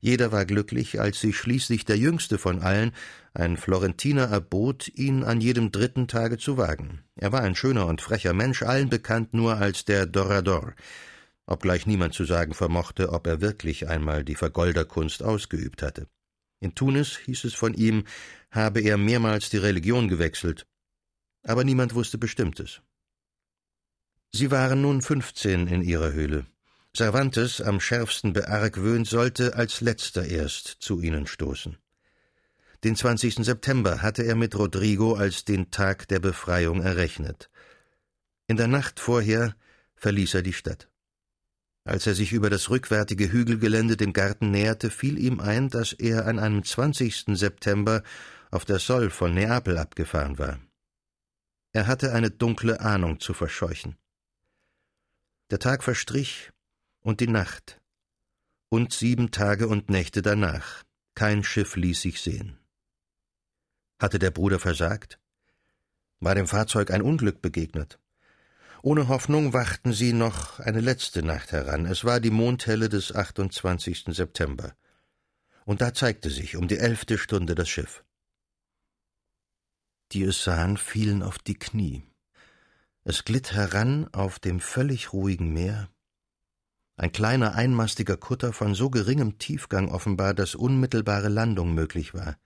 Jeder 0.00 0.32
war 0.32 0.46
glücklich, 0.46 0.98
als 0.98 1.20
sich 1.20 1.36
schließlich 1.36 1.84
der 1.84 1.98
jüngste 1.98 2.38
von 2.38 2.60
allen, 2.60 2.92
ein 3.34 3.58
Florentiner, 3.58 4.24
erbot, 4.24 4.88
ihn 4.88 5.24
an 5.24 5.42
jedem 5.42 5.72
dritten 5.72 6.08
Tage 6.08 6.38
zu 6.38 6.56
wagen. 6.56 7.02
Er 7.16 7.32
war 7.32 7.42
ein 7.42 7.54
schöner 7.54 7.86
und 7.86 8.00
frecher 8.00 8.32
Mensch, 8.32 8.62
allen 8.62 8.88
bekannt 8.88 9.34
nur 9.34 9.58
als 9.58 9.84
der 9.84 10.06
Dorador, 10.06 10.74
obgleich 11.46 11.86
niemand 11.86 12.14
zu 12.14 12.24
sagen 12.24 12.54
vermochte, 12.54 13.12
ob 13.12 13.26
er 13.26 13.42
wirklich 13.42 13.88
einmal 13.88 14.24
die 14.24 14.36
Vergolderkunst 14.36 15.22
ausgeübt 15.22 15.82
hatte. 15.82 16.08
In 16.60 16.74
Tunis 16.74 17.18
hieß 17.18 17.44
es 17.44 17.54
von 17.54 17.74
ihm, 17.74 18.04
habe 18.50 18.80
er 18.80 18.96
mehrmals 18.96 19.50
die 19.50 19.58
Religion 19.58 20.08
gewechselt, 20.08 20.66
aber 21.42 21.62
niemand 21.64 21.94
wusste 21.94 22.16
Bestimmtes. 22.18 22.80
Sie 24.32 24.50
waren 24.50 24.80
nun 24.80 25.02
fünfzehn 25.02 25.66
in 25.66 25.82
ihrer 25.82 26.12
Höhle. 26.12 26.46
Cervantes, 26.96 27.60
am 27.60 27.80
schärfsten 27.80 28.32
beargwöhnt, 28.32 29.06
sollte 29.06 29.54
als 29.54 29.80
letzter 29.80 30.24
erst 30.24 30.66
zu 30.80 31.00
ihnen 31.00 31.26
stoßen. 31.26 31.78
Den 32.82 32.96
20. 32.96 33.36
September 33.44 34.02
hatte 34.02 34.22
er 34.22 34.34
mit 34.34 34.56
Rodrigo 34.56 35.14
als 35.14 35.44
den 35.44 35.70
Tag 35.70 36.08
der 36.08 36.18
Befreiung 36.18 36.82
errechnet. 36.82 37.50
In 38.48 38.56
der 38.56 38.68
Nacht 38.68 38.98
vorher 38.98 39.54
verließ 39.94 40.34
er 40.34 40.42
die 40.42 40.52
Stadt. 40.52 40.88
Als 41.84 42.06
er 42.06 42.14
sich 42.14 42.32
über 42.32 42.50
das 42.50 42.70
rückwärtige 42.70 43.30
Hügelgelände 43.30 43.96
dem 43.96 44.12
Garten 44.12 44.50
näherte, 44.50 44.90
fiel 44.90 45.18
ihm 45.18 45.40
ein, 45.40 45.68
dass 45.68 45.92
er 45.92 46.26
an 46.26 46.38
einem 46.38 46.64
20. 46.64 47.36
September 47.38 48.02
auf 48.50 48.64
der 48.64 48.78
Soll 48.78 49.10
von 49.10 49.34
Neapel 49.34 49.78
abgefahren 49.78 50.38
war. 50.38 50.58
Er 51.72 51.86
hatte 51.86 52.12
eine 52.12 52.30
dunkle 52.30 52.80
Ahnung 52.80 53.20
zu 53.20 53.32
verscheuchen. 53.32 53.96
Der 55.50 55.58
Tag 55.58 55.84
verstrich, 55.84 56.50
und 57.02 57.20
die 57.20 57.28
Nacht 57.28 57.80
und 58.70 58.92
sieben 58.92 59.30
Tage 59.30 59.68
und 59.68 59.90
Nächte 59.90 60.22
danach. 60.22 60.84
Kein 61.14 61.42
Schiff 61.44 61.76
ließ 61.76 62.00
sich 62.00 62.20
sehen. 62.20 62.58
Hatte 63.98 64.18
der 64.18 64.30
Bruder 64.30 64.58
versagt? 64.58 65.18
War 66.20 66.34
dem 66.34 66.46
Fahrzeug 66.46 66.90
ein 66.90 67.02
Unglück 67.02 67.42
begegnet? 67.42 67.98
Ohne 68.82 69.08
Hoffnung 69.08 69.52
wachten 69.52 69.92
sie 69.92 70.14
noch 70.14 70.60
eine 70.60 70.80
letzte 70.80 71.22
Nacht 71.22 71.52
heran. 71.52 71.84
Es 71.84 72.04
war 72.04 72.20
die 72.20 72.30
Mondhelle 72.30 72.88
des 72.88 73.14
28. 73.14 74.04
September. 74.08 74.74
Und 75.66 75.82
da 75.82 75.92
zeigte 75.92 76.30
sich 76.30 76.56
um 76.56 76.68
die 76.68 76.78
elfte 76.78 77.18
Stunde 77.18 77.54
das 77.54 77.68
Schiff. 77.68 78.04
Die 80.12 80.22
es 80.22 80.42
sahen, 80.42 80.76
fielen 80.76 81.22
auf 81.22 81.38
die 81.38 81.58
Knie. 81.58 82.02
Es 83.04 83.24
glitt 83.24 83.52
heran 83.52 84.08
auf 84.12 84.38
dem 84.38 84.60
völlig 84.60 85.12
ruhigen 85.12 85.52
Meer, 85.52 85.90
ein 87.00 87.12
kleiner 87.12 87.54
einmastiger 87.54 88.18
Kutter 88.18 88.52
von 88.52 88.74
so 88.74 88.90
geringem 88.90 89.38
Tiefgang 89.38 89.88
offenbar, 89.88 90.34
dass 90.34 90.54
unmittelbare 90.54 91.30
Landung 91.30 91.72
möglich 91.72 92.12
war. 92.12 92.36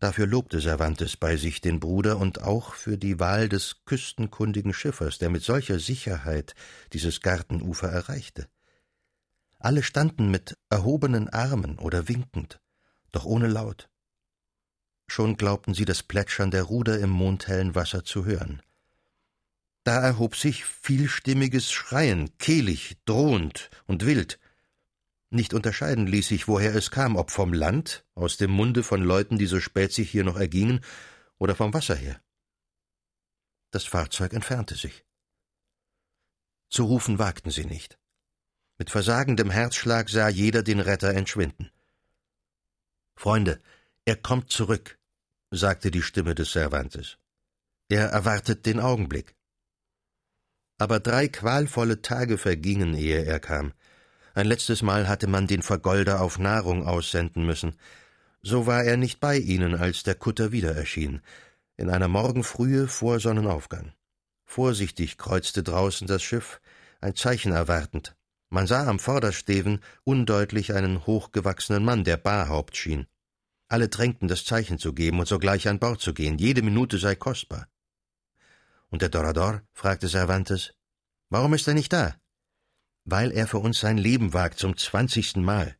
Dafür 0.00 0.26
lobte 0.26 0.60
Cervantes 0.60 1.16
bei 1.16 1.36
sich 1.36 1.60
den 1.60 1.78
Bruder 1.78 2.18
und 2.18 2.42
auch 2.42 2.74
für 2.74 2.98
die 2.98 3.20
Wahl 3.20 3.48
des 3.48 3.84
küstenkundigen 3.84 4.74
Schiffers, 4.74 5.18
der 5.18 5.30
mit 5.30 5.44
solcher 5.44 5.78
Sicherheit 5.78 6.56
dieses 6.92 7.20
Gartenufer 7.20 7.88
erreichte. 7.88 8.48
Alle 9.60 9.84
standen 9.84 10.28
mit 10.28 10.58
erhobenen 10.68 11.28
Armen 11.28 11.78
oder 11.78 12.08
winkend, 12.08 12.60
doch 13.12 13.24
ohne 13.24 13.46
Laut. 13.46 13.88
Schon 15.06 15.36
glaubten 15.36 15.72
sie 15.72 15.84
das 15.84 16.02
Plätschern 16.02 16.50
der 16.50 16.64
Ruder 16.64 16.98
im 16.98 17.10
mondhellen 17.10 17.76
Wasser 17.76 18.02
zu 18.02 18.24
hören. 18.24 18.60
Da 19.84 20.00
erhob 20.00 20.36
sich 20.36 20.64
vielstimmiges 20.64 21.72
Schreien, 21.72 22.36
kehlig, 22.38 22.98
drohend 23.04 23.70
und 23.86 24.06
wild. 24.06 24.38
Nicht 25.30 25.54
unterscheiden 25.54 26.06
ließ 26.06 26.28
sich, 26.28 26.46
woher 26.46 26.74
es 26.74 26.90
kam, 26.90 27.16
ob 27.16 27.30
vom 27.30 27.52
Land, 27.52 28.04
aus 28.14 28.36
dem 28.36 28.50
Munde 28.50 28.82
von 28.82 29.02
Leuten, 29.02 29.38
die 29.38 29.46
so 29.46 29.60
spät 29.60 29.92
sich 29.92 30.10
hier 30.10 30.24
noch 30.24 30.36
ergingen, 30.36 30.80
oder 31.38 31.56
vom 31.56 31.74
Wasser 31.74 31.96
her. 31.96 32.22
Das 33.72 33.84
Fahrzeug 33.84 34.34
entfernte 34.34 34.76
sich. 34.76 35.04
Zu 36.68 36.84
rufen 36.84 37.18
wagten 37.18 37.50
sie 37.50 37.64
nicht. 37.64 37.98
Mit 38.78 38.90
versagendem 38.90 39.50
Herzschlag 39.50 40.10
sah 40.10 40.28
jeder 40.28 40.62
den 40.62 40.80
Retter 40.80 41.14
entschwinden. 41.14 41.70
Freunde, 43.16 43.60
er 44.04 44.16
kommt 44.16 44.50
zurück, 44.50 44.98
sagte 45.50 45.90
die 45.90 46.02
Stimme 46.02 46.34
des 46.34 46.52
Cervantes. 46.52 47.18
Er 47.88 48.08
erwartet 48.08 48.66
den 48.66 48.80
Augenblick. 48.80 49.34
Aber 50.82 50.98
drei 50.98 51.28
qualvolle 51.28 52.02
Tage 52.02 52.38
vergingen, 52.38 52.94
ehe 52.94 53.24
er 53.24 53.38
kam. 53.38 53.72
Ein 54.34 54.46
letztes 54.46 54.82
Mal 54.82 55.06
hatte 55.06 55.28
man 55.28 55.46
den 55.46 55.62
Vergolder 55.62 56.20
auf 56.20 56.40
Nahrung 56.40 56.84
aussenden 56.84 57.46
müssen. 57.46 57.76
So 58.42 58.66
war 58.66 58.82
er 58.82 58.96
nicht 58.96 59.20
bei 59.20 59.36
ihnen, 59.36 59.76
als 59.76 60.02
der 60.02 60.16
Kutter 60.16 60.50
wieder 60.50 60.74
erschien, 60.74 61.20
in 61.76 61.88
einer 61.88 62.08
Morgenfrühe 62.08 62.88
vor 62.88 63.20
Sonnenaufgang. 63.20 63.92
Vorsichtig 64.44 65.18
kreuzte 65.18 65.62
draußen 65.62 66.08
das 66.08 66.24
Schiff, 66.24 66.60
ein 67.00 67.14
Zeichen 67.14 67.52
erwartend. 67.52 68.16
Man 68.50 68.66
sah 68.66 68.84
am 68.88 68.98
Vordersteven 68.98 69.78
undeutlich 70.02 70.74
einen 70.74 71.06
hochgewachsenen 71.06 71.84
Mann, 71.84 72.02
der 72.02 72.16
Barhaupt 72.16 72.76
schien. 72.76 73.06
Alle 73.68 73.86
drängten, 73.86 74.26
das 74.26 74.44
Zeichen 74.44 74.80
zu 74.80 74.94
geben 74.94 75.20
und 75.20 75.28
sogleich 75.28 75.68
an 75.68 75.78
Bord 75.78 76.00
zu 76.00 76.12
gehen. 76.12 76.38
Jede 76.38 76.62
Minute 76.62 76.98
sei 76.98 77.14
kostbar. 77.14 77.68
Und 78.92 79.00
der 79.00 79.08
Dorador? 79.08 79.62
fragte 79.72 80.06
Cervantes. 80.06 80.74
Warum 81.30 81.54
ist 81.54 81.66
er 81.66 81.74
nicht 81.74 81.92
da? 81.92 82.14
Weil 83.04 83.32
er 83.32 83.48
für 83.48 83.58
uns 83.58 83.80
sein 83.80 83.96
Leben 83.96 84.34
wagt 84.34 84.58
zum 84.58 84.76
zwanzigsten 84.76 85.42
Mal. 85.42 85.76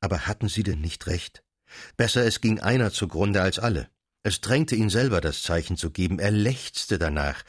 Aber 0.00 0.26
hatten 0.26 0.48
Sie 0.48 0.62
denn 0.62 0.80
nicht 0.80 1.06
recht? 1.06 1.44
Besser 1.96 2.24
es 2.24 2.40
ging 2.40 2.60
einer 2.60 2.92
zugrunde 2.92 3.42
als 3.42 3.58
alle. 3.58 3.90
Es 4.22 4.40
drängte 4.40 4.74
ihn 4.74 4.88
selber, 4.88 5.20
das 5.20 5.42
Zeichen 5.42 5.76
zu 5.76 5.90
geben. 5.90 6.18
Er 6.18 6.30
lechzte 6.30 6.98
danach. 6.98 7.44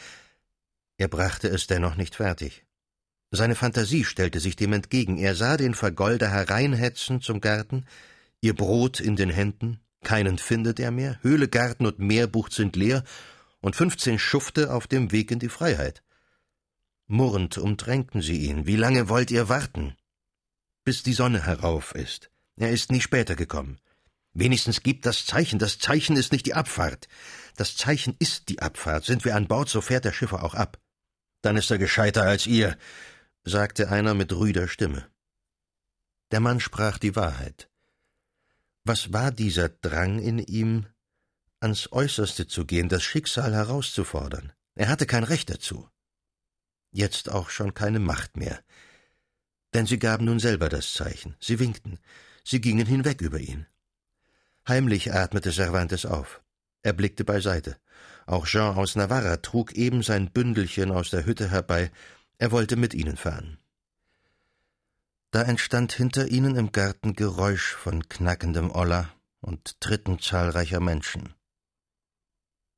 Er 0.97 1.07
brachte 1.07 1.47
es 1.47 1.67
dennoch 1.67 1.95
nicht 1.95 2.15
fertig. 2.15 2.65
Seine 3.31 3.55
Fantasie 3.55 4.03
stellte 4.03 4.41
sich 4.41 4.57
dem 4.57 4.73
entgegen. 4.73 5.17
Er 5.17 5.35
sah 5.35 5.55
den 5.55 5.73
Vergolder 5.73 6.29
hereinhetzen 6.29 7.21
zum 7.21 7.39
Garten, 7.39 7.85
ihr 8.41 8.55
Brot 8.55 8.99
in 8.99 9.15
den 9.15 9.29
Händen, 9.29 9.79
keinen 10.03 10.37
findet 10.37 10.79
er 10.79 10.91
mehr, 10.91 11.17
Höhle, 11.21 11.47
Garten 11.47 11.85
und 11.85 11.99
Meerbucht 11.99 12.53
sind 12.53 12.75
leer, 12.75 13.03
und 13.67 13.75
fünfzehn 13.75 14.17
Schufte 14.17 14.73
auf 14.73 14.87
dem 14.87 15.11
Weg 15.11 15.29
in 15.29 15.39
die 15.39 15.49
Freiheit. 15.49 16.01
Murrend 17.05 17.57
umdrängten 17.57 18.21
sie 18.21 18.37
ihn. 18.47 18.65
Wie 18.65 18.77
lange 18.77 19.09
wollt 19.09 19.29
ihr 19.29 19.49
warten? 19.49 19.97
Bis 20.85 21.03
die 21.03 21.11
Sonne 21.11 21.45
herauf 21.45 21.93
ist. 21.93 22.31
Er 22.55 22.71
ist 22.71 22.93
nie 22.93 23.01
später 23.01 23.35
gekommen. 23.35 23.81
Wenigstens 24.31 24.83
gibt 24.83 25.05
das 25.05 25.25
Zeichen. 25.25 25.59
Das 25.59 25.79
Zeichen 25.79 26.15
ist 26.15 26.31
nicht 26.31 26.45
die 26.45 26.53
Abfahrt. 26.53 27.09
Das 27.57 27.75
Zeichen 27.75 28.15
ist 28.19 28.47
die 28.47 28.61
Abfahrt. 28.61 29.03
Sind 29.03 29.25
wir 29.25 29.35
an 29.35 29.49
Bord, 29.49 29.67
so 29.67 29.81
fährt 29.81 30.05
der 30.05 30.13
Schiffer 30.13 30.45
auch 30.45 30.53
ab. 30.53 30.79
Dann 31.41 31.57
ist 31.57 31.69
er 31.69 31.77
gescheiter 31.77 32.23
als 32.23 32.47
ihr, 32.47 32.77
sagte 33.43 33.89
einer 33.89 34.13
mit 34.13 34.31
rüder 34.31 34.69
Stimme. 34.69 35.09
Der 36.31 36.39
Mann 36.39 36.61
sprach 36.61 36.99
die 36.99 37.17
Wahrheit. 37.17 37.69
Was 38.85 39.11
war 39.11 39.31
dieser 39.31 39.67
Drang 39.67 40.19
in 40.19 40.39
ihm, 40.39 40.85
ans 41.59 41.91
Äußerste 41.91 42.47
zu 42.47 42.65
gehen, 42.65 42.89
das 42.89 43.03
Schicksal 43.03 43.53
herauszufordern? 43.53 44.53
Er 44.75 44.89
hatte 44.89 45.05
kein 45.05 45.23
Recht 45.23 45.49
dazu. 45.49 45.89
Jetzt 46.91 47.29
auch 47.29 47.49
schon 47.49 47.73
keine 47.73 47.99
Macht 47.99 48.37
mehr. 48.37 48.59
Denn 49.73 49.85
sie 49.85 49.99
gaben 49.99 50.25
nun 50.25 50.39
selber 50.39 50.69
das 50.69 50.93
Zeichen. 50.93 51.35
Sie 51.39 51.59
winkten. 51.59 51.99
Sie 52.43 52.61
gingen 52.61 52.85
hinweg 52.85 53.21
über 53.21 53.39
ihn. 53.39 53.65
Heimlich 54.67 55.13
atmete 55.13 55.51
Cervantes 55.51 56.05
auf. 56.05 56.41
Er 56.83 56.93
blickte 56.93 57.23
beiseite. 57.23 57.77
Auch 58.25 58.45
Jean 58.45 58.75
aus 58.75 58.95
Navarra 58.95 59.37
trug 59.37 59.73
eben 59.73 60.03
sein 60.03 60.31
Bündelchen 60.31 60.91
aus 60.91 61.09
der 61.09 61.25
Hütte 61.25 61.49
herbei. 61.49 61.91
Er 62.37 62.51
wollte 62.51 62.75
mit 62.75 62.93
ihnen 62.93 63.17
fahren. 63.17 63.57
Da 65.31 65.41
entstand 65.43 65.93
hinter 65.93 66.27
ihnen 66.27 66.55
im 66.55 66.71
Garten 66.71 67.13
Geräusch 67.13 67.73
von 67.73 68.07
knackendem 68.07 68.71
Olla 68.71 69.09
und 69.41 69.79
Tritten 69.81 70.19
zahlreicher 70.19 70.79
Menschen. 70.79 71.33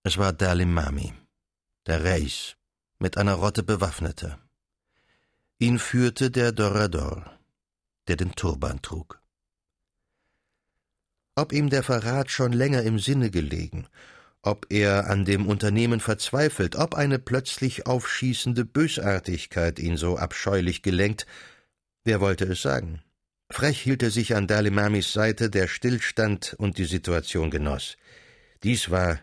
Es 0.09 0.17
war 0.17 0.33
Dalimami, 0.33 1.13
der 1.85 2.03
Reis, 2.03 2.55
mit 2.97 3.15
einer 3.19 3.35
Rotte 3.35 3.61
bewaffneter. 3.61 4.39
Ihn 5.59 5.77
führte 5.77 6.31
der 6.31 6.51
Dorador, 6.51 7.37
der 8.07 8.15
den 8.15 8.31
Turban 8.31 8.81
trug. 8.81 9.21
Ob 11.35 11.53
ihm 11.53 11.69
der 11.69 11.83
Verrat 11.83 12.31
schon 12.31 12.53
länger 12.53 12.81
im 12.81 12.97
Sinne 12.97 13.29
gelegen, 13.29 13.85
ob 14.41 14.65
er 14.71 15.11
an 15.11 15.25
dem 15.25 15.45
Unternehmen 15.45 15.99
verzweifelt, 15.99 16.75
ob 16.75 16.95
eine 16.95 17.19
plötzlich 17.19 17.85
aufschießende 17.85 18.65
Bösartigkeit 18.65 19.77
ihn 19.77 19.95
so 19.95 20.17
abscheulich 20.17 20.81
gelenkt, 20.81 21.27
wer 22.03 22.19
wollte 22.19 22.45
es 22.45 22.63
sagen? 22.63 23.03
Frech 23.51 23.79
hielt 23.79 24.01
er 24.01 24.09
sich 24.09 24.35
an 24.35 24.47
Dalimamis 24.47 25.13
Seite, 25.13 25.51
der 25.51 25.67
stillstand 25.67 26.55
und 26.57 26.79
die 26.79 26.85
Situation 26.85 27.51
genoss. 27.51 27.95
Dies 28.63 28.89
war 28.89 29.19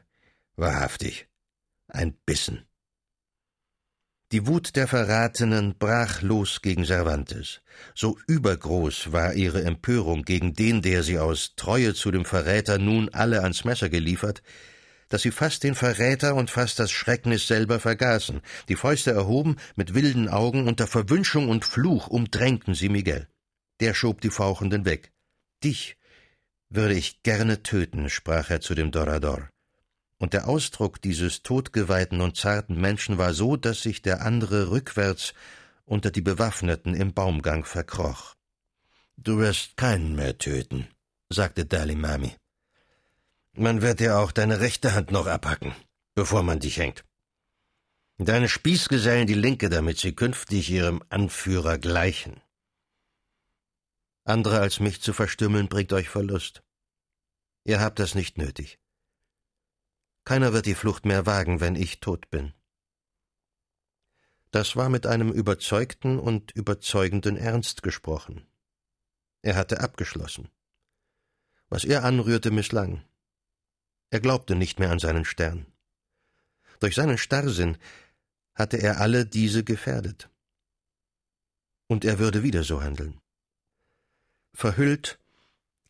wahrhaftig 0.56 1.28
ein 1.88 2.14
Bissen. 2.26 2.66
Die 4.32 4.46
Wut 4.48 4.74
der 4.74 4.88
Verratenen 4.88 5.78
brach 5.78 6.20
los 6.20 6.60
gegen 6.60 6.84
Cervantes. 6.84 7.60
So 7.94 8.18
übergroß 8.26 9.12
war 9.12 9.34
ihre 9.34 9.62
Empörung 9.62 10.24
gegen 10.24 10.52
den, 10.52 10.82
der 10.82 11.04
sie 11.04 11.20
aus 11.20 11.54
Treue 11.54 11.94
zu 11.94 12.10
dem 12.10 12.24
Verräter 12.24 12.78
nun 12.78 13.08
alle 13.10 13.42
ans 13.42 13.64
Messer 13.64 13.88
geliefert, 13.88 14.42
dass 15.08 15.22
sie 15.22 15.30
fast 15.30 15.62
den 15.62 15.76
Verräter 15.76 16.34
und 16.34 16.50
fast 16.50 16.80
das 16.80 16.90
Schrecknis 16.90 17.46
selber 17.46 17.78
vergaßen, 17.78 18.40
die 18.68 18.74
Fäuste 18.74 19.12
erhoben, 19.12 19.56
mit 19.76 19.94
wilden 19.94 20.28
Augen 20.28 20.66
unter 20.66 20.88
Verwünschung 20.88 21.48
und 21.48 21.64
Fluch 21.64 22.08
umdrängten 22.08 22.74
sie 22.74 22.88
Miguel. 22.88 23.28
Der 23.78 23.94
schob 23.94 24.20
die 24.20 24.30
Fauchenden 24.30 24.84
weg. 24.84 25.12
Dich 25.62 25.96
würde 26.68 26.94
ich 26.94 27.22
gerne 27.22 27.62
töten, 27.62 28.10
sprach 28.10 28.50
er 28.50 28.60
zu 28.60 28.74
dem 28.74 28.90
Dorador 28.90 29.48
und 30.18 30.32
der 30.32 30.48
Ausdruck 30.48 31.00
dieses 31.02 31.42
todgeweihten 31.42 32.20
und 32.20 32.36
zarten 32.36 32.80
Menschen 32.80 33.18
war 33.18 33.34
so, 33.34 33.56
dass 33.56 33.82
sich 33.82 34.02
der 34.02 34.22
andere 34.22 34.70
rückwärts 34.70 35.34
unter 35.84 36.10
die 36.10 36.22
Bewaffneten 36.22 36.94
im 36.94 37.12
Baumgang 37.12 37.64
verkroch. 37.64 38.34
Du 39.16 39.38
wirst 39.38 39.76
keinen 39.76 40.14
mehr 40.14 40.38
töten, 40.38 40.88
sagte 41.28 41.64
Dalimami. 41.64 42.36
Man 43.52 43.80
wird 43.80 44.00
dir 44.00 44.18
auch 44.18 44.32
deine 44.32 44.60
rechte 44.60 44.94
Hand 44.94 45.10
noch 45.10 45.26
abhacken, 45.26 45.74
bevor 46.14 46.42
man 46.42 46.60
dich 46.60 46.78
hängt. 46.78 47.04
Deine 48.18 48.48
Spießgesellen 48.48 49.26
die 49.26 49.34
linke, 49.34 49.68
damit 49.68 49.98
sie 49.98 50.14
künftig 50.14 50.70
ihrem 50.70 51.02
Anführer 51.10 51.78
gleichen. 51.78 52.40
Andere 54.24 54.60
als 54.60 54.80
mich 54.80 55.00
zu 55.02 55.12
verstümmeln 55.12 55.68
bringt 55.68 55.92
euch 55.92 56.08
Verlust. 56.08 56.62
Ihr 57.64 57.80
habt 57.80 57.98
das 57.98 58.14
nicht 58.14 58.38
nötig. 58.38 58.78
Keiner 60.26 60.52
wird 60.52 60.66
die 60.66 60.74
Flucht 60.74 61.06
mehr 61.06 61.24
wagen, 61.24 61.60
wenn 61.60 61.76
ich 61.76 62.00
tot 62.00 62.30
bin. 62.30 62.52
Das 64.50 64.74
war 64.74 64.88
mit 64.88 65.06
einem 65.06 65.30
überzeugten 65.30 66.18
und 66.18 66.50
überzeugenden 66.50 67.36
Ernst 67.36 67.84
gesprochen. 67.84 68.44
Er 69.42 69.54
hatte 69.54 69.80
abgeschlossen. 69.80 70.48
Was 71.68 71.84
er 71.84 72.02
anrührte, 72.02 72.50
misslang. 72.50 73.04
Er 74.10 74.18
glaubte 74.18 74.56
nicht 74.56 74.80
mehr 74.80 74.90
an 74.90 74.98
seinen 74.98 75.24
Stern. 75.24 75.64
Durch 76.80 76.96
seinen 76.96 77.18
Starrsinn 77.18 77.78
hatte 78.52 78.78
er 78.78 79.00
alle 79.00 79.26
diese 79.26 79.62
gefährdet. 79.62 80.28
Und 81.86 82.04
er 82.04 82.18
würde 82.18 82.42
wieder 82.42 82.64
so 82.64 82.82
handeln. 82.82 83.20
Verhüllt 84.54 85.20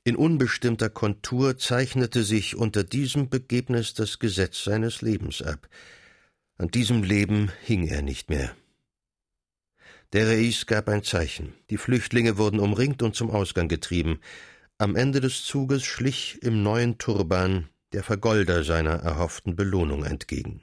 in 0.07 0.15
unbestimmter 0.15 0.89
Kontur 0.89 1.59
zeichnete 1.59 2.23
sich 2.23 2.55
unter 2.55 2.85
diesem 2.85 3.29
Begebnis 3.29 3.93
das 3.93 4.21
Gesetz 4.21 4.63
seines 4.63 5.03
Lebens 5.03 5.43
ab. 5.43 5.69
An 6.59 6.69
diesem 6.69 7.03
Leben 7.03 7.51
hing 7.65 7.89
er 7.89 8.03
nicht 8.03 8.31
mehr. 8.31 8.55
Der 10.13 10.29
Reis 10.29 10.67
gab 10.67 10.89
ein 10.89 11.03
Zeichen. 11.03 11.55
Die 11.71 11.77
Flüchtlinge 11.77 12.39
wurden 12.39 12.61
umringt 12.61 13.03
und 13.03 13.17
zum 13.17 13.31
Ausgang 13.31 13.67
getrieben. 13.67 14.21
Am 14.79 14.95
Ende 14.95 15.19
des 15.19 15.43
Zuges 15.43 15.83
schlich 15.83 16.41
im 16.41 16.63
neuen 16.63 16.99
Turban 16.99 17.69
der 17.93 18.05
Vergolder 18.05 18.63
seiner 18.63 19.01
erhofften 19.03 19.57
Belohnung 19.57 20.05
entgegen. 20.05 20.63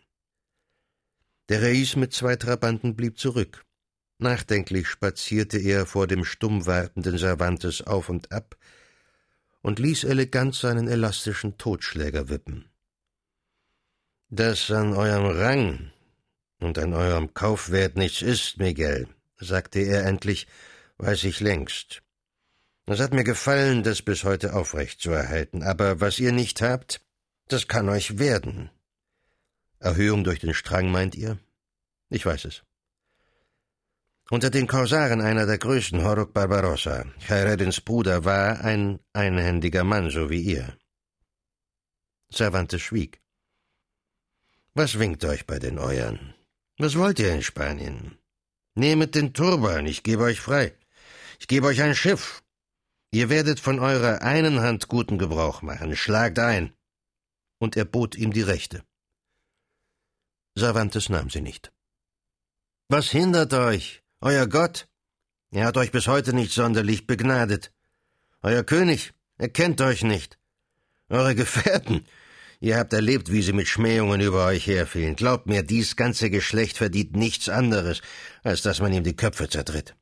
Der 1.50 1.62
Reis 1.62 1.98
mit 1.98 2.14
zwei 2.14 2.38
Trabanten 2.38 2.96
blieb 2.96 3.20
zurück. 3.20 3.66
Nachdenklich 4.20 4.88
spazierte 4.88 5.58
er 5.58 5.86
vor 5.86 6.08
dem 6.08 6.24
stumm 6.24 6.66
wartenden 6.66 7.18
Cervantes 7.18 7.82
auf 7.82 8.08
und 8.08 8.32
ab, 8.32 8.56
und 9.64 9.80
ließ 9.80 10.04
elegant 10.04 10.54
seinen 10.54 10.88
elastischen 10.88 11.58
Totschläger 11.58 12.30
wippen. 12.30 12.70
Das 14.30 14.70
an 14.70 14.94
eurem 14.94 15.26
Rang, 15.26 15.92
Und 16.60 16.80
an 16.80 16.94
eurem 16.94 17.34
Kaufwert 17.34 17.98
nichts 17.98 18.22
ist, 18.22 18.58
Miguel, 18.58 19.08
sagte 19.38 19.80
er 19.80 20.06
endlich, 20.06 20.48
weiß 20.98 21.26
ich 21.26 21.42
längst. 21.42 22.02
Es 22.86 23.02
hat 23.02 23.14
mir 23.14 23.26
gefallen, 23.26 23.84
das 23.84 24.02
bis 24.02 24.24
heute 24.24 24.54
aufrecht 24.54 25.02
zu 25.02 25.12
erhalten, 25.12 25.62
aber 25.62 26.00
was 26.00 26.20
ihr 26.20 26.32
nicht 26.32 26.62
habt, 26.62 27.02
das 27.50 27.68
kann 27.68 27.90
euch 27.90 28.18
werden. 28.18 28.70
Erhöhung 29.80 30.24
durch 30.24 30.40
den 30.40 30.54
Strang, 30.54 30.90
meint 30.90 31.16
ihr? 31.16 31.38
Ich 32.10 32.26
weiß 32.26 32.46
es. 32.46 32.64
Unter 34.30 34.50
den 34.50 34.68
Korsaren 34.68 35.22
einer 35.22 35.46
der 35.46 35.58
größten, 35.58 36.04
Horuk 36.04 36.34
Barbarossa, 36.34 37.06
Khaireddins 37.28 37.82
Bruder, 37.82 38.24
war 38.24 38.62
ein 38.62 39.00
einhändiger 39.12 39.84
Mann, 39.84 40.10
so 40.10 40.30
wie 40.30 40.42
ihr. 40.42 40.78
Cervantes 42.32 42.82
schwieg. 42.82 43.22
Was 44.74 44.98
winkt 44.98 45.24
euch 45.26 45.46
bei 45.46 45.60
den 45.60 45.78
Euren? 45.78 46.34
Was 46.80 46.98
wollt 46.98 47.20
ihr 47.20 47.34
in 47.34 47.44
Spanien? 47.44 48.18
Nehmet 48.76 49.14
den 49.14 49.34
Turban, 49.34 49.86
ich 49.86 50.02
gebe 50.04 50.24
euch 50.24 50.40
frei. 50.40 50.76
Ich 51.40 51.48
gebe 51.48 51.68
euch 51.68 51.82
ein 51.82 51.94
Schiff. 51.94 52.44
Ihr 53.12 53.30
werdet 53.30 53.60
von 53.60 53.80
eurer 53.80 54.22
einen 54.22 54.62
Hand 54.62 54.88
guten 54.88 55.20
Gebrauch 55.20 55.62
machen. 55.62 55.96
Schlagt 55.96 56.40
ein. 56.40 56.74
Und 57.60 57.78
er 57.78 57.86
bot 57.86 58.16
ihm 58.16 58.34
die 58.34 58.42
rechte. 58.42 58.84
Cervantes 60.58 61.10
nahm 61.10 61.30
sie 61.30 61.42
nicht. 61.42 61.72
Was 62.90 63.10
hindert 63.10 63.54
euch? 63.54 64.03
Euer 64.24 64.48
Gott? 64.48 64.88
Er 65.52 65.66
hat 65.66 65.78
euch 65.78 65.92
bis 65.92 66.08
heute 66.08 66.34
nicht 66.34 66.54
sonderlich 66.54 67.08
begnadet. 67.08 67.74
Euer 68.42 68.64
König, 68.64 69.14
er 69.38 69.50
kennt 69.50 69.82
euch 69.82 70.04
nicht. 70.04 70.40
Eure 71.10 71.36
Gefährten, 71.36 72.06
Ihr 72.64 72.78
habt 72.78 72.94
erlebt, 72.94 73.30
wie 73.30 73.42
sie 73.42 73.52
mit 73.52 73.68
Schmähungen 73.68 74.22
über 74.22 74.46
euch 74.46 74.68
herfielen. 74.68 75.18
Glaubt 75.18 75.48
mir, 75.48 75.64
dies 75.64 75.98
ganze 75.98 76.30
Geschlecht 76.30 76.78
verdient 76.78 77.14
nichts 77.14 77.50
anderes, 77.50 78.02
als 78.42 78.62
dass 78.62 78.80
man 78.80 78.94
ihm 78.94 79.04
die 79.04 79.18
Köpfe 79.18 79.50
zertritt. 79.50 79.98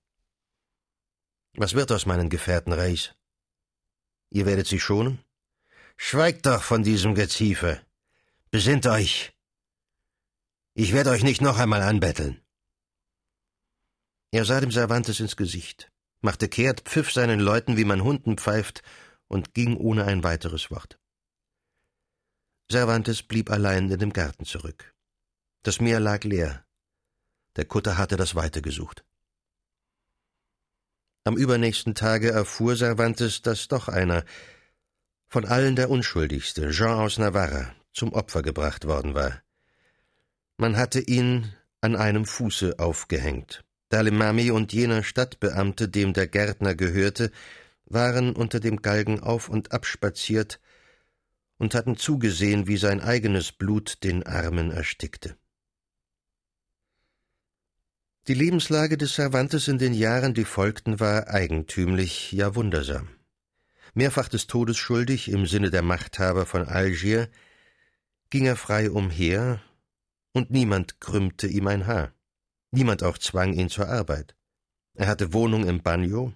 Was 1.55 1.73
wird 1.73 1.91
aus 1.91 2.05
meinen 2.05 2.29
Gefährten, 2.29 2.71
Reis? 2.71 3.15
Ihr 4.29 4.45
werdet 4.45 4.67
sie 4.67 4.79
schonen? 4.79 5.17
Schweigt 5.97 6.45
doch 6.45 6.61
von 6.61 6.83
diesem 6.83 7.15
Geziefer. 7.15 7.81
Besinnt 8.51 8.85
euch. 8.85 9.33
Ich 10.75 10.93
werde 10.93 11.09
euch 11.09 11.23
nicht 11.23 11.41
noch 11.41 11.57
einmal 11.57 11.81
anbetteln. 11.81 12.40
Er 14.31 14.45
sah 14.45 14.61
dem 14.61 14.71
Cervantes 14.71 15.19
ins 15.19 15.35
Gesicht, 15.35 15.91
machte 16.21 16.47
kehrt, 16.47 16.81
pfiff 16.81 17.11
seinen 17.11 17.39
Leuten, 17.39 17.75
wie 17.75 17.83
man 17.83 18.01
Hunden 18.03 18.37
pfeift, 18.37 18.81
und 19.27 19.53
ging 19.53 19.77
ohne 19.77 20.05
ein 20.05 20.23
weiteres 20.23 20.71
Wort. 20.71 20.97
Cervantes 22.71 23.23
blieb 23.23 23.49
allein 23.49 23.89
in 23.89 23.99
dem 23.99 24.13
Garten 24.13 24.45
zurück. 24.45 24.93
Das 25.63 25.81
Meer 25.81 25.99
lag 25.99 26.23
leer. 26.23 26.65
Der 27.57 27.65
Kutter 27.65 27.97
hatte 27.97 28.15
das 28.15 28.33
Weite 28.35 28.61
gesucht. 28.61 29.03
Am 31.25 31.35
übernächsten 31.35 31.93
Tage 31.93 32.31
erfuhr 32.31 32.75
Cervantes, 32.75 33.41
dass 33.41 33.67
doch 33.67 33.89
einer, 33.89 34.23
von 35.27 35.45
allen 35.45 35.75
der 35.75 35.89
Unschuldigste, 35.89 36.71
Jean 36.71 36.99
aus 36.99 37.17
Navarra, 37.17 37.75
zum 37.93 38.13
Opfer 38.13 38.41
gebracht 38.41 38.87
worden 38.87 39.13
war. 39.13 39.43
Man 40.57 40.77
hatte 40.77 41.01
ihn 41.01 41.53
an 41.81 41.95
einem 41.95 42.25
Fuße 42.25 42.79
aufgehängt. 42.79 43.63
Dalimami 43.91 44.51
und 44.51 44.71
jener 44.71 45.03
Stadtbeamte, 45.03 45.89
dem 45.89 46.13
der 46.13 46.27
Gärtner 46.27 46.75
gehörte, 46.75 47.31
waren 47.85 48.33
unter 48.33 48.61
dem 48.61 48.81
Galgen 48.81 49.19
auf 49.19 49.49
und 49.49 49.73
ab 49.73 49.85
spaziert, 49.85 50.59
und 51.57 51.75
hatten 51.75 51.95
zugesehen, 51.95 52.67
wie 52.67 52.77
sein 52.77 53.01
eigenes 53.01 53.51
Blut 53.51 54.03
den 54.03 54.23
Armen 54.23 54.71
erstickte. 54.71 55.37
Die 58.27 58.33
Lebenslage 58.33 58.97
des 58.97 59.13
Cervantes 59.13 59.67
in 59.67 59.77
den 59.77 59.93
Jahren, 59.93 60.33
die 60.33 60.45
folgten, 60.45 60.99
war 60.99 61.27
eigentümlich, 61.27 62.31
ja 62.31 62.55
wundersam. 62.55 63.09
Mehrfach 63.93 64.29
des 64.29 64.47
Todes 64.47 64.77
schuldig 64.77 65.29
im 65.29 65.45
Sinne 65.45 65.69
der 65.69 65.81
Machthaber 65.81 66.45
von 66.45 66.65
Algier, 66.65 67.29
ging 68.29 68.45
er 68.45 68.55
frei 68.55 68.89
umher, 68.89 69.61
und 70.31 70.49
niemand 70.49 71.01
krümmte 71.01 71.47
ihm 71.47 71.67
ein 71.67 71.87
Haar. 71.87 72.13
Niemand 72.71 73.03
auch 73.03 73.17
zwang 73.17 73.53
ihn 73.53 73.69
zur 73.69 73.89
Arbeit. 73.89 74.35
Er 74.93 75.07
hatte 75.07 75.33
Wohnung 75.33 75.67
im 75.67 75.81
Bagno, 75.81 76.33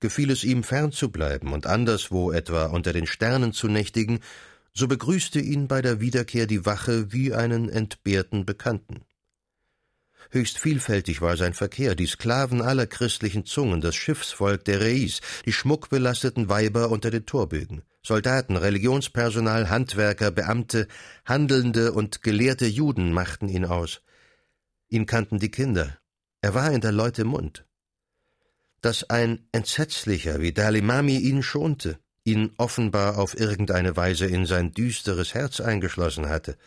gefiel 0.00 0.30
es 0.30 0.44
ihm 0.44 0.62
fernzubleiben 0.62 1.52
und 1.52 1.66
anderswo 1.66 2.32
etwa 2.32 2.66
unter 2.66 2.92
den 2.92 3.06
Sternen 3.06 3.52
zu 3.52 3.68
nächtigen, 3.68 4.20
so 4.74 4.88
begrüßte 4.88 5.40
ihn 5.40 5.68
bei 5.68 5.82
der 5.82 6.00
Wiederkehr 6.00 6.46
die 6.46 6.64
Wache 6.64 7.12
wie 7.12 7.34
einen 7.34 7.68
entbehrten 7.68 8.46
Bekannten. 8.46 9.04
Höchst 10.30 10.58
vielfältig 10.58 11.20
war 11.20 11.36
sein 11.36 11.52
Verkehr, 11.52 11.94
die 11.94 12.06
Sklaven 12.06 12.62
aller 12.62 12.86
christlichen 12.86 13.44
Zungen, 13.44 13.82
das 13.82 13.94
Schiffsvolk 13.94 14.64
der 14.64 14.80
Reis, 14.80 15.20
die 15.44 15.52
schmuckbelasteten 15.52 16.48
Weiber 16.48 16.90
unter 16.90 17.10
den 17.10 17.26
Torbögen, 17.26 17.82
Soldaten, 18.02 18.56
Religionspersonal, 18.56 19.68
Handwerker, 19.68 20.30
Beamte, 20.30 20.88
handelnde 21.26 21.92
und 21.92 22.22
gelehrte 22.22 22.66
Juden 22.66 23.12
machten 23.12 23.48
ihn 23.48 23.66
aus. 23.66 24.00
Ihn 24.92 25.06
kannten 25.06 25.38
die 25.38 25.50
Kinder. 25.50 25.98
Er 26.40 26.54
war 26.54 26.70
in 26.70 26.80
der 26.80 26.92
Leute 26.92 27.24
Mund 27.24 27.64
dass 28.82 29.08
ein 29.08 29.48
Entsetzlicher 29.52 30.40
wie 30.40 30.52
Dalimami 30.52 31.16
ihn 31.16 31.42
schonte, 31.42 31.98
ihn 32.24 32.52
offenbar 32.58 33.16
auf 33.16 33.38
irgendeine 33.38 33.96
Weise 33.96 34.26
in 34.26 34.44
sein 34.44 34.72
düsteres 34.72 35.34
Herz 35.34 35.60
eingeschlossen 35.60 36.28
hatte, 36.28 36.58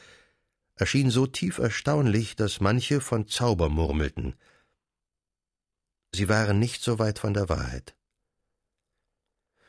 erschien 0.75 1.11
so 1.11 1.27
tief 1.27 1.57
erstaunlich, 1.57 2.35
dass 2.35 2.61
manche 2.61 3.01
von 3.01 3.27
Zauber 3.27 3.69
murmelten. 3.69 4.35
Sie 6.13 6.29
waren 6.29 6.57
nicht 6.57 6.81
so 6.81 6.99
weit 6.99 7.19
von 7.19 7.33
der 7.33 7.49
Wahrheit. 7.49 7.95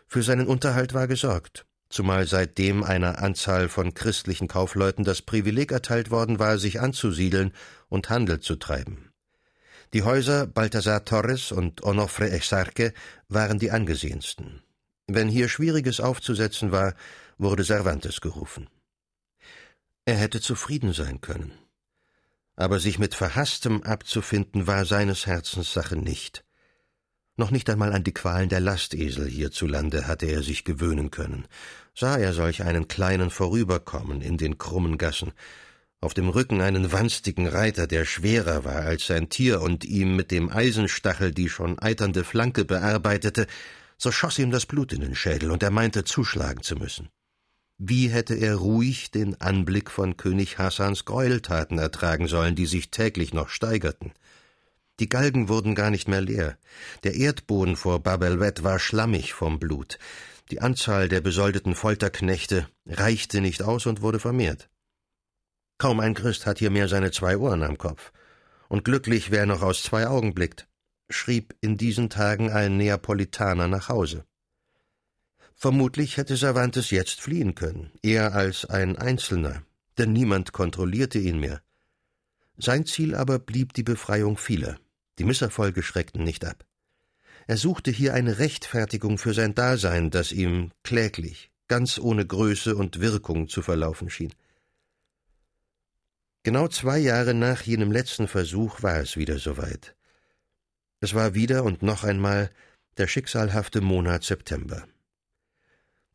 Für 0.06 0.22
seinen 0.22 0.46
Unterhalt 0.46 0.94
war 0.94 1.08
gesorgt, 1.08 1.65
zumal 1.88 2.26
seitdem 2.26 2.82
einer 2.82 3.18
Anzahl 3.22 3.68
von 3.68 3.94
christlichen 3.94 4.48
Kaufleuten 4.48 5.04
das 5.04 5.22
Privileg 5.22 5.72
erteilt 5.72 6.10
worden 6.10 6.38
war, 6.38 6.58
sich 6.58 6.80
anzusiedeln 6.80 7.52
und 7.88 8.10
Handel 8.10 8.40
zu 8.40 8.56
treiben. 8.56 9.12
Die 9.92 10.02
Häuser 10.02 10.46
Balthasar 10.46 11.04
Torres 11.04 11.52
und 11.52 11.82
Onofre 11.82 12.30
Exarque 12.30 12.92
waren 13.28 13.58
die 13.58 13.70
angesehensten. 13.70 14.62
Wenn 15.06 15.28
hier 15.28 15.48
Schwieriges 15.48 16.00
aufzusetzen 16.00 16.72
war, 16.72 16.94
wurde 17.38 17.64
Cervantes 17.64 18.20
gerufen. 18.20 18.68
Er 20.04 20.16
hätte 20.16 20.40
zufrieden 20.40 20.92
sein 20.92 21.20
können. 21.20 21.52
Aber 22.56 22.80
sich 22.80 22.98
mit 22.98 23.14
Verhaßtem 23.14 23.82
abzufinden, 23.82 24.66
war 24.66 24.86
seines 24.86 25.26
Herzens 25.26 25.72
Sache 25.72 25.96
nicht. 25.96 26.45
Noch 27.36 27.50
nicht 27.50 27.68
einmal 27.68 27.92
an 27.92 28.02
die 28.02 28.14
Qualen 28.14 28.48
der 28.48 28.60
Lastesel 28.60 29.28
hierzulande 29.28 30.06
hatte 30.06 30.26
er 30.26 30.42
sich 30.42 30.64
gewöhnen 30.64 31.10
können. 31.10 31.46
Sah 31.94 32.16
er 32.16 32.32
solch 32.32 32.62
einen 32.62 32.88
kleinen 32.88 33.30
vorüberkommen 33.30 34.22
in 34.22 34.38
den 34.38 34.56
krummen 34.56 34.96
Gassen, 34.96 35.32
auf 36.00 36.12
dem 36.12 36.28
Rücken 36.28 36.60
einen 36.60 36.92
wanstigen 36.92 37.46
Reiter, 37.46 37.86
der 37.86 38.04
schwerer 38.04 38.64
war 38.64 38.82
als 38.82 39.06
sein 39.06 39.28
Tier 39.30 39.62
und 39.62 39.84
ihm 39.84 40.14
mit 40.14 40.30
dem 40.30 40.50
Eisenstachel 40.50 41.32
die 41.32 41.48
schon 41.48 41.78
eiternde 41.78 42.22
Flanke 42.22 42.64
bearbeitete, 42.64 43.46
so 43.96 44.12
schoss 44.12 44.38
ihm 44.38 44.50
das 44.50 44.66
Blut 44.66 44.92
in 44.92 45.00
den 45.00 45.14
Schädel, 45.14 45.50
und 45.50 45.62
er 45.62 45.70
meinte 45.70 46.04
zuschlagen 46.04 46.62
zu 46.62 46.76
müssen. 46.76 47.08
Wie 47.78 48.08
hätte 48.08 48.34
er 48.34 48.56
ruhig 48.56 49.10
den 49.10 49.40
Anblick 49.40 49.90
von 49.90 50.16
König 50.16 50.58
Hassans 50.58 51.06
Gräueltaten 51.06 51.78
ertragen 51.78 52.28
sollen, 52.28 52.54
die 52.54 52.66
sich 52.66 52.90
täglich 52.90 53.32
noch 53.32 53.48
steigerten? 53.48 54.12
Die 54.98 55.08
Galgen 55.08 55.48
wurden 55.48 55.74
gar 55.74 55.90
nicht 55.90 56.08
mehr 56.08 56.22
leer. 56.22 56.56
Der 57.04 57.14
Erdboden 57.14 57.76
vor 57.76 58.02
Babelwet 58.02 58.64
war 58.64 58.78
schlammig 58.78 59.34
vom 59.34 59.58
Blut. 59.58 59.98
Die 60.50 60.60
Anzahl 60.60 61.08
der 61.08 61.20
besoldeten 61.20 61.74
Folterknechte 61.74 62.68
reichte 62.86 63.40
nicht 63.40 63.62
aus 63.62 63.86
und 63.86 64.00
wurde 64.00 64.20
vermehrt. 64.20 64.70
Kaum 65.78 66.00
ein 66.00 66.14
Christ 66.14 66.46
hat 66.46 66.58
hier 66.58 66.70
mehr 66.70 66.88
seine 66.88 67.10
zwei 67.10 67.36
Ohren 67.36 67.62
am 67.62 67.76
Kopf. 67.76 68.12
Und 68.68 68.84
glücklich, 68.84 69.30
wer 69.30 69.44
noch 69.46 69.62
aus 69.62 69.82
zwei 69.82 70.06
Augen 70.06 70.34
blickt, 70.34 70.66
schrieb 71.10 71.54
in 71.60 71.76
diesen 71.76 72.08
Tagen 72.08 72.50
ein 72.50 72.76
Neapolitaner 72.76 73.68
nach 73.68 73.88
Hause. 73.88 74.24
Vermutlich 75.54 76.16
hätte 76.16 76.36
Cervantes 76.36 76.90
jetzt 76.90 77.20
fliehen 77.20 77.54
können, 77.54 77.92
eher 78.02 78.34
als 78.34 78.64
ein 78.64 78.96
Einzelner, 78.96 79.62
denn 79.98 80.12
niemand 80.12 80.52
kontrollierte 80.52 81.18
ihn 81.18 81.38
mehr. 81.38 81.62
Sein 82.58 82.86
Ziel 82.86 83.14
aber 83.14 83.38
blieb 83.38 83.72
die 83.74 83.82
Befreiung 83.82 84.36
vieler. 84.38 84.78
Die 85.18 85.24
Misserfolge 85.24 85.82
schreckten 85.82 86.24
nicht 86.24 86.44
ab. 86.44 86.64
Er 87.46 87.56
suchte 87.56 87.90
hier 87.90 88.14
eine 88.14 88.38
Rechtfertigung 88.38 89.18
für 89.18 89.32
sein 89.32 89.54
Dasein, 89.54 90.10
das 90.10 90.32
ihm 90.32 90.72
kläglich, 90.82 91.50
ganz 91.68 91.98
ohne 91.98 92.26
Größe 92.26 92.74
und 92.76 93.00
Wirkung 93.00 93.48
zu 93.48 93.62
verlaufen 93.62 94.10
schien. 94.10 94.34
Genau 96.42 96.68
zwei 96.68 96.98
Jahre 96.98 97.34
nach 97.34 97.62
jenem 97.62 97.90
letzten 97.90 98.28
Versuch 98.28 98.82
war 98.82 99.00
es 99.00 99.16
wieder 99.16 99.38
soweit. 99.38 99.96
Es 101.00 101.14
war 101.14 101.34
wieder 101.34 101.64
und 101.64 101.82
noch 101.82 102.04
einmal 102.04 102.50
der 102.98 103.06
schicksalhafte 103.06 103.80
Monat 103.80 104.24
September. 104.24 104.86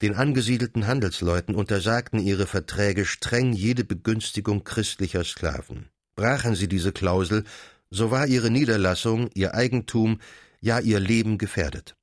Den 0.02 0.16
angesiedelten 0.16 0.88
Handelsleuten 0.88 1.54
untersagten 1.54 2.20
ihre 2.20 2.48
Verträge 2.48 3.06
streng 3.06 3.54
jede 3.54 3.84
Begünstigung 3.84 4.64
christlicher 4.64 5.24
Sklaven. 5.24 5.90
Brachen 6.16 6.56
sie 6.56 6.68
diese 6.68 6.92
Klausel, 6.92 7.44
so 7.92 8.10
war 8.10 8.26
ihre 8.26 8.50
Niederlassung, 8.50 9.30
ihr 9.36 9.54
Eigentum, 9.54 10.20
ja 10.62 10.80
ihr 10.80 11.00
Leben 11.00 11.38
gefährdet. 11.38 11.96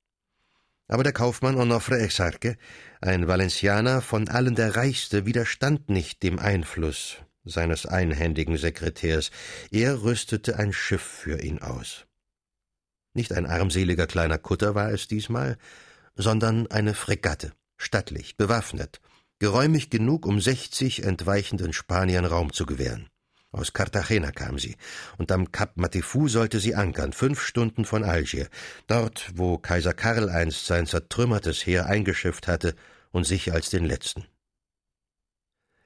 Aber 0.87 1.03
der 1.03 1.13
Kaufmann 1.13 1.55
Onofre 1.55 1.99
Exarque, 1.99 2.57
ein 3.01 3.27
Valencianer, 3.27 4.01
von 4.01 4.27
allen 4.27 4.55
der 4.55 4.75
reichste, 4.75 5.25
widerstand 5.25 5.89
nicht 5.89 6.23
dem 6.23 6.39
Einfluss 6.39 7.17
seines 7.43 7.85
einhändigen 7.85 8.57
Sekretärs. 8.57 9.31
Er 9.71 10.03
rüstete 10.03 10.57
ein 10.57 10.73
Schiff 10.73 11.01
für 11.01 11.41
ihn 11.41 11.59
aus. 11.59 12.05
Nicht 13.13 13.33
ein 13.33 13.45
armseliger 13.45 14.07
kleiner 14.07 14.37
Kutter 14.37 14.75
war 14.75 14.91
es 14.91 15.07
diesmal, 15.07 15.57
sondern 16.15 16.67
eine 16.67 16.93
Fregatte, 16.93 17.53
stattlich, 17.77 18.37
bewaffnet, 18.37 18.99
geräumig 19.39 19.89
genug, 19.89 20.25
um 20.25 20.41
sechzig 20.41 21.03
entweichenden 21.03 21.73
Spaniern 21.73 22.25
Raum 22.25 22.53
zu 22.53 22.65
gewähren. 22.65 23.09
Aus 23.51 23.73
Cartagena 23.73 24.31
kam 24.31 24.59
sie, 24.59 24.77
und 25.17 25.31
am 25.31 25.51
Kap 25.51 25.75
Matifu 25.75 26.27
sollte 26.27 26.59
sie 26.59 26.75
ankern, 26.75 27.13
fünf 27.13 27.41
Stunden 27.41 27.83
von 27.83 28.03
Algier, 28.03 28.47
dort, 28.85 29.31
wo 29.33 29.57
Kaiser 29.57 29.93
Karl 29.93 30.29
einst 30.29 30.67
sein 30.67 30.85
zertrümmertes 30.85 31.65
Heer 31.65 31.87
eingeschifft 31.87 32.47
hatte 32.47 32.75
und 33.11 33.25
sich 33.25 33.51
als 33.51 33.71
den 33.71 33.85
letzten. 33.85 34.25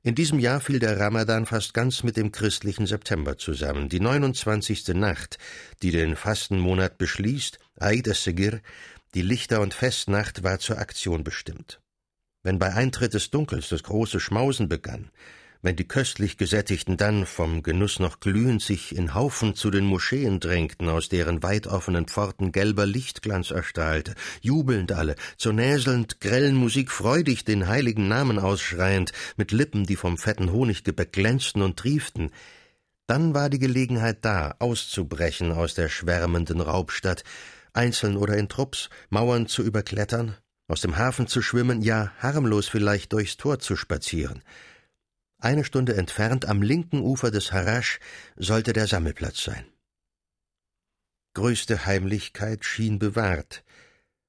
In 0.05 0.15
diesem 0.15 0.39
Jahr 0.39 0.59
fiel 0.59 0.79
der 0.79 0.99
Ramadan 0.99 1.45
fast 1.45 1.73
ganz 1.73 2.03
mit 2.03 2.17
dem 2.17 2.33
christlichen 2.33 2.85
September 2.85 3.37
zusammen. 3.37 3.87
Die 3.87 4.01
29. 4.01 4.89
Nacht, 4.89 5.37
die 5.81 5.91
den 5.91 6.17
Fastenmonat 6.17 6.97
beschließt, 6.97 7.57
Eid 7.79 8.07
es-Segir, 8.07 8.59
die 9.13 9.21
Lichter- 9.21 9.61
und 9.61 9.73
Festnacht, 9.73 10.43
war 10.43 10.59
zur 10.59 10.79
Aktion 10.79 11.23
bestimmt. 11.23 11.79
Wenn 12.41 12.59
bei 12.59 12.73
Eintritt 12.73 13.13
des 13.13 13.29
Dunkels 13.29 13.69
das 13.69 13.83
große 13.83 14.19
Schmausen 14.19 14.67
begann, 14.67 15.09
wenn 15.63 15.77
die 15.77 15.87
köstlich 15.87 16.37
Gesättigten 16.37 16.97
dann, 16.97 17.25
vom 17.25 17.63
Genuss 17.63 17.99
noch 17.99 18.19
glühend, 18.19 18.61
sich 18.61 18.95
in 18.95 19.15
Haufen 19.15 19.55
zu 19.55 19.71
den 19.71 19.85
Moscheen 19.85 20.41
drängten, 20.41 20.89
aus 20.89 21.07
deren 21.07 21.41
weit 21.41 21.67
offenen 21.67 22.05
Pforten 22.05 22.51
gelber 22.51 22.85
Lichtglanz 22.85 23.49
erstrahlte, 23.49 24.13
jubelnd 24.41 24.91
alle, 24.91 25.15
zur 25.37 25.53
näselnd 25.53 26.19
grellen 26.19 26.55
Musik 26.55 26.91
freudig 26.91 27.45
den 27.45 27.67
heiligen 27.69 28.09
Namen 28.09 28.39
ausschreiend, 28.39 29.13
mit 29.37 29.53
Lippen, 29.53 29.85
die 29.85 29.95
vom 29.95 30.17
fetten 30.17 30.51
Honiggebäck 30.51 31.13
glänzten 31.13 31.61
und 31.61 31.79
trieften, 31.79 32.31
dann 33.07 33.33
war 33.33 33.49
die 33.49 33.59
Gelegenheit 33.59 34.17
da, 34.21 34.55
auszubrechen 34.59 35.53
aus 35.53 35.75
der 35.75 35.87
schwärmenden 35.87 36.59
Raubstadt, 36.59 37.23
einzeln 37.71 38.17
oder 38.17 38.35
in 38.35 38.49
Trupps, 38.49 38.89
Mauern 39.09 39.47
zu 39.47 39.63
überklettern, 39.63 40.35
aus 40.67 40.81
dem 40.81 40.97
Hafen 40.97 41.27
zu 41.27 41.41
schwimmen, 41.41 41.81
ja 41.81 42.11
harmlos 42.19 42.67
vielleicht 42.67 43.13
durchs 43.13 43.37
Tor 43.37 43.59
zu 43.59 43.77
spazieren– 43.77 44.43
eine 45.43 45.63
Stunde 45.63 45.95
entfernt 45.95 46.45
am 46.45 46.61
linken 46.61 47.01
Ufer 47.01 47.31
des 47.31 47.51
Harasch 47.51 47.99
sollte 48.35 48.73
der 48.73 48.87
Sammelplatz 48.87 49.43
sein. 49.43 49.65
Größte 51.33 51.85
Heimlichkeit 51.85 52.63
schien 52.63 52.99
bewahrt. 52.99 53.63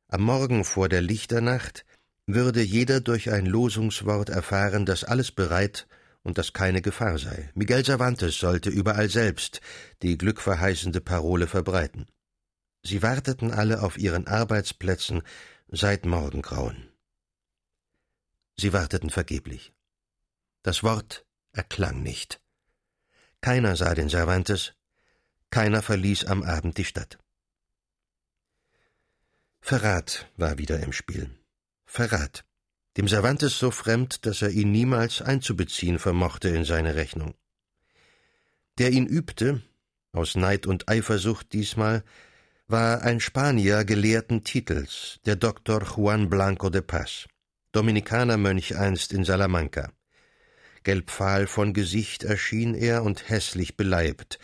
Am 0.08 0.22
Morgen 0.22 0.64
vor 0.64 0.88
der 0.88 1.02
Lichternacht 1.02 1.84
würde 2.26 2.62
jeder 2.62 3.00
durch 3.00 3.30
ein 3.30 3.44
Losungswort 3.44 4.30
erfahren, 4.30 4.86
dass 4.86 5.04
alles 5.04 5.30
bereit 5.30 5.86
und 6.22 6.38
dass 6.38 6.54
keine 6.54 6.80
Gefahr 6.80 7.18
sei. 7.18 7.50
Miguel 7.54 7.84
Cervantes 7.84 8.38
sollte 8.38 8.70
überall 8.70 9.10
selbst 9.10 9.60
die 10.02 10.16
glückverheißende 10.16 11.02
Parole 11.02 11.46
verbreiten. 11.46 12.06
Sie 12.82 13.02
warteten 13.02 13.50
alle 13.50 13.82
auf 13.82 13.98
ihren 13.98 14.26
Arbeitsplätzen 14.26 15.22
seit 15.68 16.06
Morgengrauen. 16.06 16.88
Sie 18.56 18.72
warteten 18.72 19.10
vergeblich. 19.10 19.73
Das 20.64 20.82
Wort 20.82 21.26
erklang 21.52 22.02
nicht. 22.02 22.40
Keiner 23.42 23.76
sah 23.76 23.94
den 23.94 24.08
Cervantes, 24.08 24.72
keiner 25.50 25.82
verließ 25.82 26.24
am 26.24 26.42
Abend 26.42 26.78
die 26.78 26.86
Stadt. 26.86 27.18
Verrat 29.60 30.32
war 30.38 30.56
wieder 30.56 30.80
im 30.80 30.94
Spiel. 30.94 31.30
Verrat. 31.84 32.46
Dem 32.96 33.08
Cervantes 33.08 33.58
so 33.58 33.70
fremd, 33.70 34.24
dass 34.24 34.40
er 34.40 34.50
ihn 34.50 34.72
niemals 34.72 35.20
einzubeziehen 35.20 35.98
vermochte 35.98 36.48
in 36.48 36.64
seine 36.64 36.94
Rechnung. 36.94 37.34
Der 38.78 38.90
ihn 38.90 39.06
übte, 39.06 39.60
aus 40.12 40.34
Neid 40.34 40.66
und 40.66 40.88
Eifersucht 40.88 41.52
diesmal, 41.52 42.04
war 42.68 43.02
ein 43.02 43.20
Spanier 43.20 43.84
gelehrten 43.84 44.44
Titels, 44.44 45.20
der 45.26 45.36
Doktor 45.36 45.82
Juan 45.82 46.30
Blanco 46.30 46.70
de 46.70 46.80
Paz, 46.80 47.26
Dominikanermönch 47.72 48.76
einst 48.76 49.12
in 49.12 49.24
Salamanca. 49.24 49.92
Gelbfahl 50.84 51.46
von 51.46 51.72
Gesicht 51.72 52.22
erschien 52.22 52.74
er 52.74 53.02
und 53.02 53.28
hässlich 53.28 53.76
beleibt. 53.76 54.38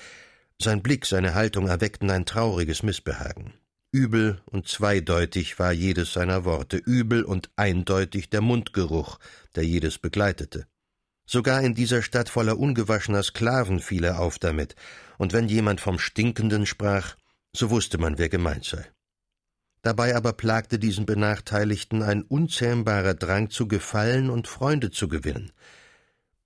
Sein 0.61 0.83
Blick, 0.83 1.07
seine 1.07 1.35
Haltung 1.35 1.68
erweckten 1.68 2.11
ein 2.11 2.26
trauriges 2.26 2.83
Missbehagen. 2.83 3.55
Übel 3.92 4.40
und 4.46 4.68
zweideutig 4.68 5.59
war 5.59 5.72
jedes 5.72 6.12
seiner 6.12 6.44
Worte, 6.44 6.76
übel 6.76 7.24
und 7.24 7.50
eindeutig 7.57 8.31
der 8.31 8.40
Mundgeruch, 8.40 9.18
der 9.57 9.64
jedes 9.64 9.98
begleitete. 9.98 10.66
Sogar 11.26 11.62
in 11.62 11.74
dieser 11.74 12.03
Stadt 12.03 12.29
voller 12.29 12.59
ungewaschener 12.59 13.22
Sklaven 13.22 13.81
fiel 13.81 14.05
er 14.05 14.20
auf 14.20 14.38
damit, 14.38 14.76
und 15.18 15.33
wenn 15.33 15.48
jemand 15.48 15.81
vom 15.81 15.98
Stinkenden 15.98 16.66
sprach, 16.66 17.16
so 17.55 17.70
wusste 17.70 17.98
man, 17.98 18.18
wer 18.18 18.29
gemeint 18.29 18.64
sei. 18.64 18.85
Dabei 19.83 20.14
aber 20.14 20.35
plagte 20.35 20.79
diesen 20.79 21.07
Benachteiligten 21.07 22.03
ein 22.03 22.22
unzähmbarer 22.22 23.14
Drang 23.14 23.50
zu 23.50 23.66
gefallen 23.66 24.29
und 24.29 24.46
Freunde 24.46 24.90
zu 24.90 25.09
gewinnen. 25.09 25.53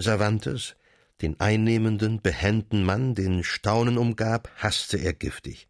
Cervantes, 0.03 0.77
den 1.23 1.39
einnehmenden, 1.41 2.21
behenden 2.21 2.85
Mann, 2.85 3.15
den 3.15 3.45
Staunen 3.45 3.99
umgab, 3.99 4.51
hasste 4.57 4.97
er 4.97 5.13
giftig. 5.13 5.69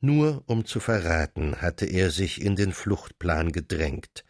Nur 0.00 0.44
um 0.46 0.64
zu 0.64 0.80
verraten, 0.80 1.56
hatte 1.60 1.86
er 1.86 2.10
sich 2.10 2.40
in 2.40 2.56
den 2.56 2.72
Fluchtplan 2.72 3.52
gedrängt. 3.52 4.24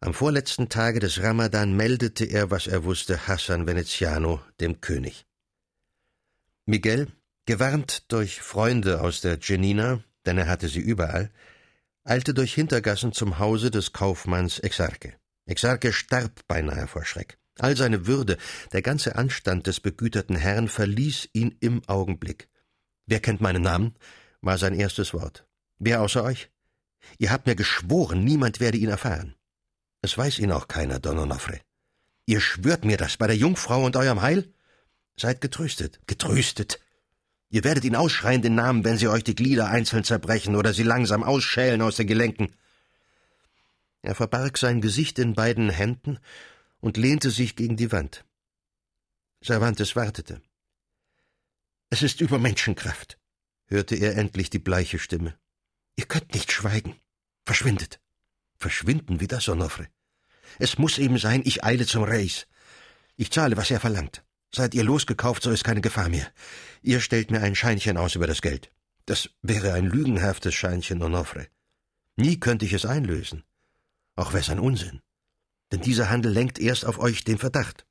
Am 0.00 0.14
vorletzten 0.14 0.68
Tage 0.68 0.98
des 0.98 1.22
Ramadan 1.22 1.76
meldete 1.76 2.24
er, 2.24 2.50
was 2.50 2.66
er 2.66 2.84
wusste, 2.84 3.28
Hassan 3.28 3.66
Veneziano, 3.66 4.40
dem 4.60 4.80
König. 4.80 5.26
Miguel, 6.64 7.08
gewarnt 7.44 8.10
durch 8.12 8.40
Freunde 8.40 9.02
aus 9.02 9.20
der 9.20 9.36
Genina, 9.36 10.02
denn 10.24 10.38
er 10.38 10.48
hatte 10.48 10.68
sie 10.68 10.80
überall, 10.80 11.30
eilte 12.04 12.32
durch 12.32 12.54
Hintergassen 12.54 13.12
zum 13.12 13.38
Hause 13.38 13.70
des 13.70 13.92
Kaufmanns 13.92 14.58
Exarche. 14.58 15.14
Exarche 15.46 15.92
starb 15.92 16.46
beinahe 16.48 16.86
vor 16.86 17.04
Schreck. 17.04 17.39
All 17.60 17.76
seine 17.76 18.06
Würde, 18.06 18.38
der 18.72 18.80
ganze 18.80 19.16
Anstand 19.16 19.66
des 19.66 19.80
begüterten 19.80 20.34
Herrn 20.34 20.68
verließ 20.68 21.28
ihn 21.34 21.54
im 21.60 21.82
Augenblick. 21.86 22.48
Wer 23.06 23.20
kennt 23.20 23.40
meinen 23.40 23.62
Namen? 23.62 23.94
war 24.40 24.56
sein 24.56 24.74
erstes 24.74 25.12
Wort. 25.12 25.46
Wer 25.78 26.00
außer 26.00 26.24
euch? 26.24 26.48
Ihr 27.18 27.30
habt 27.30 27.46
mir 27.46 27.56
geschworen, 27.56 28.24
niemand 28.24 28.60
werde 28.60 28.78
ihn 28.78 28.88
erfahren. 28.88 29.34
Es 30.00 30.16
weiß 30.16 30.38
ihn 30.38 30.52
auch 30.52 30.68
keiner, 30.68 31.00
Don 31.00 31.18
Onofre. 31.18 31.60
Ihr 32.24 32.40
schwört 32.40 32.86
mir 32.86 32.96
das 32.96 33.18
bei 33.18 33.26
der 33.26 33.36
Jungfrau 33.36 33.84
und 33.84 33.96
eurem 33.96 34.22
Heil? 34.22 34.48
Seid 35.18 35.42
getröstet, 35.42 36.00
getröstet. 36.06 36.80
Ihr 37.50 37.64
werdet 37.64 37.84
ihn 37.84 37.96
ausschreien, 37.96 38.40
den 38.40 38.54
Namen, 38.54 38.84
wenn 38.84 38.96
sie 38.96 39.08
euch 39.08 39.24
die 39.24 39.34
Glieder 39.34 39.68
einzeln 39.68 40.04
zerbrechen 40.04 40.56
oder 40.56 40.72
sie 40.72 40.84
langsam 40.84 41.22
ausschälen 41.22 41.82
aus 41.82 41.96
den 41.96 42.06
Gelenken. 42.06 42.54
Er 44.00 44.14
verbarg 44.14 44.56
sein 44.56 44.80
Gesicht 44.80 45.18
in 45.18 45.34
beiden 45.34 45.68
Händen 45.68 46.18
und 46.80 46.96
lehnte 46.96 47.30
sich 47.30 47.56
gegen 47.56 47.76
die 47.76 47.92
Wand. 47.92 48.24
Cervantes 49.44 49.96
wartete. 49.96 50.42
Es 51.90 52.02
ist 52.02 52.20
über 52.20 52.38
Menschenkraft, 52.38 53.18
hörte 53.66 53.96
er 53.96 54.16
endlich 54.16 54.50
die 54.50 54.58
bleiche 54.58 54.98
Stimme. 54.98 55.34
Ihr 55.96 56.06
könnt 56.06 56.34
nicht 56.34 56.52
schweigen. 56.52 56.96
Verschwindet. 57.44 58.00
Verschwinden 58.56 59.20
wie 59.20 59.26
das, 59.26 59.48
Onofre. 59.48 59.88
Es 60.58 60.78
muss 60.78 60.98
eben 60.98 61.18
sein, 61.18 61.42
ich 61.44 61.64
eile 61.64 61.86
zum 61.86 62.04
Reis. 62.04 62.46
Ich 63.16 63.30
zahle, 63.30 63.56
was 63.56 63.70
er 63.70 63.80
verlangt. 63.80 64.24
Seid 64.54 64.74
ihr 64.74 64.84
losgekauft, 64.84 65.42
so 65.42 65.50
ist 65.50 65.64
keine 65.64 65.80
Gefahr 65.80 66.08
mehr. 66.08 66.30
Ihr 66.82 67.00
stellt 67.00 67.30
mir 67.30 67.40
ein 67.40 67.54
Scheinchen 67.54 67.96
aus 67.96 68.14
über 68.14 68.26
das 68.26 68.42
Geld. 68.42 68.70
Das 69.06 69.30
wäre 69.42 69.72
ein 69.72 69.86
lügenhaftes 69.86 70.54
Scheinchen, 70.54 71.02
Onofre. 71.02 71.48
Nie 72.16 72.38
könnte 72.38 72.66
ich 72.66 72.72
es 72.72 72.84
einlösen. 72.84 73.44
Auch 74.16 74.32
wär's 74.32 74.50
ein 74.50 74.58
Unsinn 74.58 75.00
denn 75.72 75.80
dieser 75.80 76.10
Handel 76.10 76.32
lenkt 76.32 76.58
erst 76.58 76.84
auf 76.84 76.98
euch 76.98 77.24
den 77.24 77.38
Verdacht. 77.38 77.86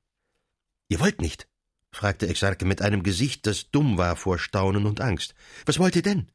Ihr 0.87 0.99
wollt 0.99 1.21
nicht? 1.21 1.47
fragte 1.91 2.27
Exarche 2.27 2.65
mit 2.65 2.81
einem 2.81 3.03
Gesicht, 3.03 3.47
das 3.47 3.71
dumm 3.71 3.97
war 3.97 4.15
vor 4.15 4.37
Staunen 4.37 4.85
und 4.85 5.01
Angst. 5.01 5.33
Was 5.65 5.79
wollt 5.79 5.95
ihr 5.95 6.01
denn? 6.01 6.31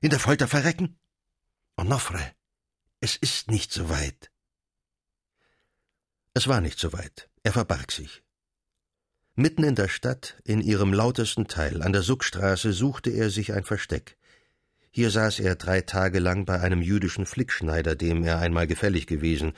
In 0.00 0.10
der 0.10 0.20
Folter 0.20 0.48
verrecken? 0.48 0.98
Onofre, 1.76 2.32
es 3.00 3.16
ist 3.16 3.50
nicht 3.50 3.72
so 3.72 3.88
weit. 3.88 4.30
Es 6.34 6.46
war 6.46 6.60
nicht 6.60 6.78
so 6.78 6.92
weit. 6.92 7.28
Er 7.42 7.52
verbarg 7.52 7.90
sich. 7.90 8.22
Mitten 9.34 9.62
in 9.62 9.76
der 9.76 9.88
Stadt, 9.88 10.36
in 10.44 10.60
ihrem 10.60 10.92
lautesten 10.92 11.46
Teil, 11.46 11.82
an 11.82 11.92
der 11.92 12.02
Suckstraße, 12.02 12.72
suchte 12.72 13.10
er 13.10 13.30
sich 13.30 13.52
ein 13.52 13.64
Versteck. 13.64 14.18
Hier 14.90 15.10
saß 15.10 15.38
er 15.38 15.54
drei 15.54 15.80
Tage 15.80 16.18
lang 16.18 16.44
bei 16.44 16.60
einem 16.60 16.82
jüdischen 16.82 17.24
Flickschneider, 17.24 17.94
dem 17.94 18.24
er 18.24 18.40
einmal 18.40 18.66
gefällig 18.66 19.06
gewesen 19.06 19.52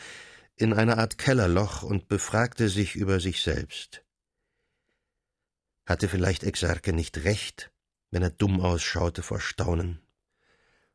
in 0.60 0.74
eine 0.74 0.98
Art 0.98 1.16
Kellerloch 1.16 1.82
und 1.82 2.08
befragte 2.08 2.68
sich 2.68 2.94
über 2.94 3.18
sich 3.18 3.42
selbst. 3.42 4.04
Hatte 5.86 6.08
vielleicht 6.08 6.44
Exarche 6.44 6.92
nicht 6.92 7.24
recht, 7.24 7.72
wenn 8.10 8.22
er 8.22 8.30
dumm 8.30 8.60
ausschaute 8.60 9.22
vor 9.22 9.40
Staunen? 9.40 10.00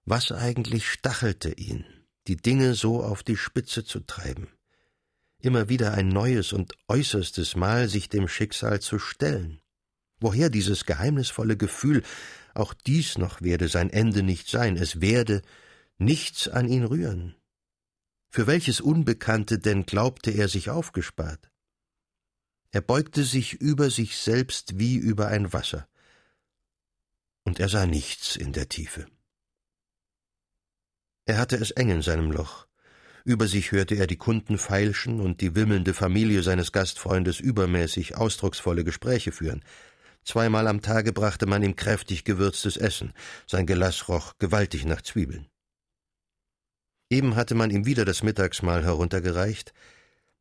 Was 0.05 0.31
eigentlich 0.31 0.87
stachelte 0.87 1.51
ihn, 1.51 1.83
die 2.27 2.37
Dinge 2.37 2.75
so 2.75 3.03
auf 3.03 3.23
die 3.23 3.37
Spitze 3.37 3.83
zu 3.83 4.01
treiben? 4.01 4.49
Immer 5.39 5.67
wieder 5.67 5.93
ein 5.93 6.09
neues 6.09 6.53
und 6.53 6.73
äußerstes 6.87 7.55
Mal 7.55 7.89
sich 7.89 8.07
dem 8.07 8.27
Schicksal 8.27 8.81
zu 8.81 8.99
stellen? 8.99 9.61
Woher 10.19 10.49
dieses 10.49 10.85
geheimnisvolle 10.85 11.57
Gefühl, 11.57 12.03
auch 12.53 12.73
dies 12.73 13.17
noch 13.17 13.41
werde 13.41 13.67
sein 13.67 13.89
Ende 13.89 14.23
nicht 14.23 14.47
sein, 14.47 14.77
es 14.77 15.01
werde 15.01 15.41
nichts 15.97 16.47
an 16.47 16.67
ihn 16.67 16.85
rühren? 16.85 17.35
Für 18.35 18.47
welches 18.47 18.81
Unbekannte 18.81 19.59
denn 19.59 19.85
glaubte 19.85 20.29
er 20.29 20.49
sich 20.49 20.69
aufgespart? 20.69 21.49
Er 22.71 22.81
beugte 22.81 23.23
sich 23.23 23.53
über 23.53 23.89
sich 23.89 24.17
selbst 24.17 24.77
wie 24.77 24.97
über 24.97 25.29
ein 25.29 25.53
Wasser, 25.53 25.87
und 27.45 27.61
er 27.61 27.69
sah 27.69 27.85
nichts 27.85 28.35
in 28.35 28.51
der 28.51 28.67
Tiefe. 28.67 29.05
Er 31.23 31.37
hatte 31.37 31.55
es 31.55 31.71
eng 31.71 31.89
in 31.89 32.01
seinem 32.01 32.29
Loch. 32.29 32.67
Über 33.23 33.47
sich 33.47 33.71
hörte 33.71 33.95
er 33.95 34.05
die 34.05 34.17
Kunden 34.17 34.57
feilschen 34.57 35.21
und 35.21 35.39
die 35.39 35.55
wimmelnde 35.55 35.93
Familie 35.93 36.43
seines 36.43 36.73
Gastfreundes 36.73 37.39
übermäßig 37.39 38.17
ausdrucksvolle 38.17 38.83
Gespräche 38.83 39.31
führen. 39.31 39.63
Zweimal 40.25 40.67
am 40.67 40.81
Tage 40.81 41.13
brachte 41.13 41.45
man 41.45 41.63
ihm 41.63 41.77
kräftig 41.77 42.25
gewürztes 42.25 42.75
Essen, 42.75 43.13
sein 43.47 43.65
Gelass 43.65 44.09
roch 44.09 44.33
gewaltig 44.39 44.83
nach 44.83 45.01
Zwiebeln. 45.01 45.47
Eben 47.09 47.35
hatte 47.35 47.55
man 47.55 47.69
ihm 47.69 47.85
wieder 47.85 48.05
das 48.05 48.23
Mittagsmahl 48.23 48.83
heruntergereicht, 48.83 49.73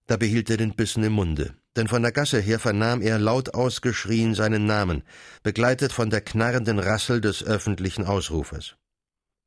da 0.07 0.16
behielt 0.16 0.50
er 0.50 0.57
den 0.57 0.74
Bissen 0.74 1.03
im 1.03 1.12
Munde, 1.12 1.55
denn 1.77 1.88
von 1.88 2.03
der 2.03 2.12
Gasse 2.12 2.38
her 2.38 2.59
vernahm 2.59 3.00
er 3.00 3.18
laut 3.18 3.55
ausgeschrien 3.55 4.35
seinen 4.35 4.66
Namen, 4.66 5.03
begleitet 5.42 5.92
von 5.92 6.11
der 6.11 6.20
knarrenden 6.20 6.79
Rassel 6.79 7.20
des 7.20 7.42
öffentlichen 7.42 8.05
Ausrufers. 8.05 8.77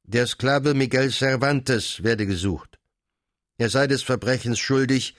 Der 0.03 0.25
Sklave 0.25 0.73
Miguel 0.73 1.11
Cervantes 1.11 2.01
werde 2.03 2.25
gesucht. 2.25 2.79
Er 3.57 3.69
sei 3.69 3.87
des 3.87 4.03
Verbrechens 4.03 4.59
schuldig, 4.59 5.15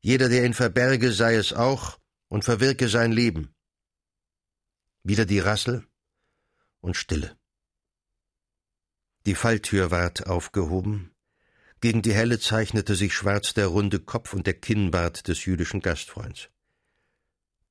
jeder, 0.00 0.28
der 0.28 0.44
ihn 0.44 0.54
verberge, 0.54 1.12
sei 1.12 1.34
es 1.34 1.52
auch 1.52 1.98
und 2.28 2.44
verwirke 2.44 2.88
sein 2.88 3.12
Leben. 3.12 3.54
Wieder 5.04 5.26
die 5.26 5.38
Rassel 5.38 5.86
und 6.80 6.96
Stille. 6.96 7.36
Die 9.26 9.36
Falltür 9.36 9.92
ward 9.92 10.26
aufgehoben, 10.26 11.11
gegen 11.82 12.00
die 12.00 12.14
Helle 12.14 12.38
zeichnete 12.38 12.94
sich 12.94 13.12
schwarz 13.12 13.54
der 13.54 13.66
runde 13.66 13.98
Kopf 13.98 14.32
und 14.32 14.46
der 14.46 14.54
Kinnbart 14.54 15.26
des 15.26 15.44
jüdischen 15.44 15.80
Gastfreunds. 15.80 16.48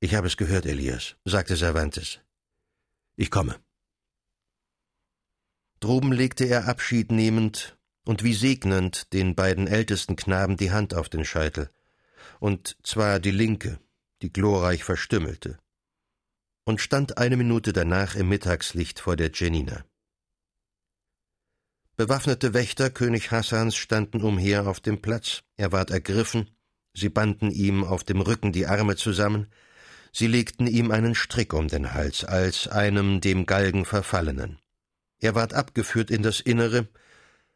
Ich 0.00 0.14
habe 0.14 0.26
es 0.26 0.36
gehört, 0.36 0.66
Elias, 0.66 1.16
sagte 1.24 1.56
Cervantes. 1.56 2.20
Ich 3.16 3.30
komme. 3.30 3.58
Droben 5.80 6.12
legte 6.12 6.44
er 6.44 6.68
Abschied 6.68 7.10
nehmend 7.10 7.78
und 8.04 8.22
wie 8.22 8.34
segnend 8.34 9.12
den 9.14 9.34
beiden 9.34 9.66
ältesten 9.66 10.14
Knaben 10.14 10.58
die 10.58 10.70
Hand 10.70 10.92
auf 10.94 11.08
den 11.08 11.24
Scheitel, 11.24 11.70
und 12.38 12.76
zwar 12.82 13.18
die 13.18 13.30
linke, 13.30 13.78
die 14.20 14.32
glorreich 14.32 14.84
verstümmelte, 14.84 15.58
und 16.64 16.82
stand 16.82 17.16
eine 17.16 17.38
Minute 17.38 17.72
danach 17.72 18.14
im 18.14 18.28
Mittagslicht 18.28 19.00
vor 19.00 19.16
der 19.16 19.30
Janina. 19.32 19.84
Bewaffnete 21.96 22.54
Wächter 22.54 22.88
König 22.88 23.30
Hassans 23.30 23.76
standen 23.76 24.22
umher 24.22 24.66
auf 24.66 24.80
dem 24.80 25.02
Platz. 25.02 25.42
Er 25.56 25.72
ward 25.72 25.90
ergriffen, 25.90 26.48
sie 26.94 27.10
banden 27.10 27.50
ihm 27.50 27.84
auf 27.84 28.02
dem 28.02 28.22
Rücken 28.22 28.50
die 28.52 28.66
Arme 28.66 28.96
zusammen, 28.96 29.48
sie 30.10 30.26
legten 30.26 30.66
ihm 30.66 30.90
einen 30.90 31.14
Strick 31.14 31.52
um 31.52 31.68
den 31.68 31.92
Hals, 31.92 32.24
als 32.24 32.66
einem 32.66 33.20
dem 33.20 33.44
Galgen 33.44 33.84
Verfallenen. 33.84 34.58
Er 35.20 35.34
ward 35.34 35.52
abgeführt 35.52 36.10
in 36.10 36.22
das 36.22 36.40
Innere 36.40 36.88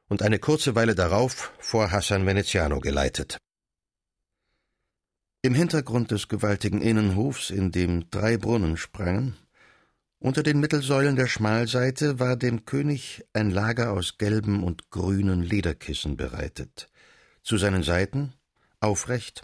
und 0.09 0.21
eine 0.21 0.39
kurze 0.39 0.75
Weile 0.75 0.95
darauf 0.95 1.53
vor 1.59 1.91
Hassan 1.91 2.27
Veneziano 2.27 2.81
geleitet. 2.81 3.39
Im 5.41 5.55
Hintergrund 5.55 6.11
des 6.11 6.29
gewaltigen 6.29 6.83
Innenhofs, 6.83 7.51
in 7.51 7.73
dem 7.73 8.11
drei 8.11 8.37
Brunnen 8.37 8.77
sprangen, 8.77 9.37
unter 10.19 10.43
den 10.43 10.61
Mittelsäulen 10.61 11.17
der 11.17 11.27
Schmalseite 11.27 12.19
war 12.19 12.37
dem 12.37 12.65
König 12.65 13.25
ein 13.33 13.51
Lager 13.51 13.93
aus 13.93 14.19
gelben 14.19 14.63
und 14.63 14.91
grünen 14.91 15.43
Lederkissen 15.43 16.17
bereitet. 16.17 16.89
Zu 17.43 17.59
seinen 17.59 17.83
Seiten, 17.83 18.33
aufrecht, 18.81 19.43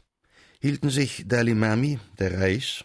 hielten 0.61 0.91
sich 0.91 1.25
Dalimami, 1.27 1.99
der 2.19 2.41
Reis, 2.41 2.85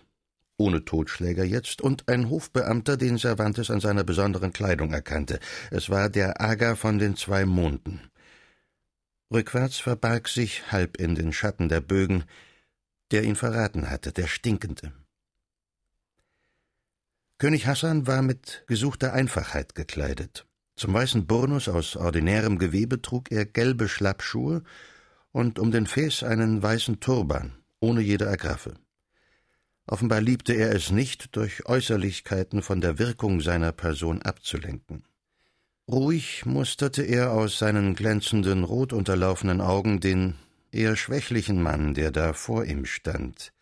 ohne 0.58 0.84
Totschläger 0.84 1.44
jetzt, 1.44 1.82
und 1.82 2.10
ein 2.10 2.30
Hofbeamter, 2.30 2.98
den 2.98 3.18
Cervantes 3.18 3.70
an 3.70 3.80
seiner 3.80 4.04
besonderen 4.04 4.52
Kleidung 4.52 4.92
erkannte. 4.92 5.40
Es 5.72 5.90
war 5.90 6.10
der 6.10 6.42
Aga 6.42 6.76
von 6.76 7.00
den 7.00 7.16
zwei 7.16 7.46
Monden. 7.46 8.02
Rückwärts 9.32 9.78
verbarg 9.78 10.28
sich, 10.28 10.72
halb 10.72 10.98
in 10.98 11.16
den 11.16 11.34
Schatten 11.34 11.70
der 11.70 11.82
Bögen, 11.82 12.24
der 13.12 13.24
ihn 13.24 13.36
verraten 13.36 13.90
hatte, 13.90 14.12
der 14.12 14.28
Stinkende. 14.28 14.92
König 17.40 17.68
Hassan 17.68 18.08
war 18.08 18.24
mit 18.24 18.64
gesuchter 18.66 19.14
Einfachheit 19.14 19.76
gekleidet. 19.76 20.48
Zum 20.76 20.94
weißen 20.94 21.28
Burnus 21.28 21.70
aus 21.70 21.96
ordinärem 21.96 22.58
Gewebe 22.58 23.00
trug 23.00 23.32
er 23.32 23.46
gelbe 23.46 23.88
Schlappschuhe 23.88 24.64
und 25.32 25.60
um 25.60 25.70
den 25.72 25.86
Fes 25.86 26.24
einen 26.24 26.64
weißen 26.64 27.00
Turban, 27.00 27.54
ohne 27.80 28.02
jede 28.02 28.28
Agraffe. 28.28 28.74
Offenbar 29.86 30.20
liebte 30.20 30.54
er 30.54 30.74
es 30.74 30.90
nicht, 30.90 31.36
durch 31.36 31.68
Äußerlichkeiten 31.68 32.64
von 32.64 32.82
der 32.82 32.98
Wirkung 32.98 33.40
seiner 33.40 33.72
Person 33.72 34.24
abzulenken. 34.24 35.04
Ruhig 35.88 36.46
musterte 36.46 37.04
er 37.04 37.34
aus 37.34 37.60
seinen 37.60 37.94
glänzenden, 37.94 38.64
rot 38.64 38.94
unterlaufenen 38.94 39.62
Augen 39.62 40.00
den 40.00 40.34
eher 40.72 40.96
schwächlichen 40.96 41.62
Mann, 41.62 41.94
der 41.94 42.12
da 42.12 42.34
vor 42.34 42.66
ihm 42.66 42.86
stand. 42.86 43.54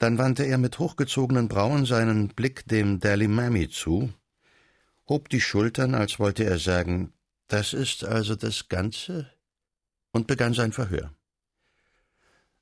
Dann 0.00 0.16
wandte 0.16 0.44
er 0.44 0.56
mit 0.56 0.78
hochgezogenen 0.78 1.48
Brauen 1.48 1.84
seinen 1.84 2.28
Blick 2.28 2.66
dem 2.66 3.00
Dalimami 3.00 3.68
zu, 3.68 4.10
hob 5.06 5.28
die 5.28 5.42
Schultern, 5.42 5.94
als 5.94 6.18
wollte 6.18 6.42
er 6.44 6.58
sagen, 6.58 7.12
das 7.48 7.74
ist 7.74 8.02
also 8.02 8.34
das 8.34 8.70
Ganze, 8.70 9.30
und 10.10 10.26
begann 10.26 10.54
sein 10.54 10.72
Verhör. 10.72 11.12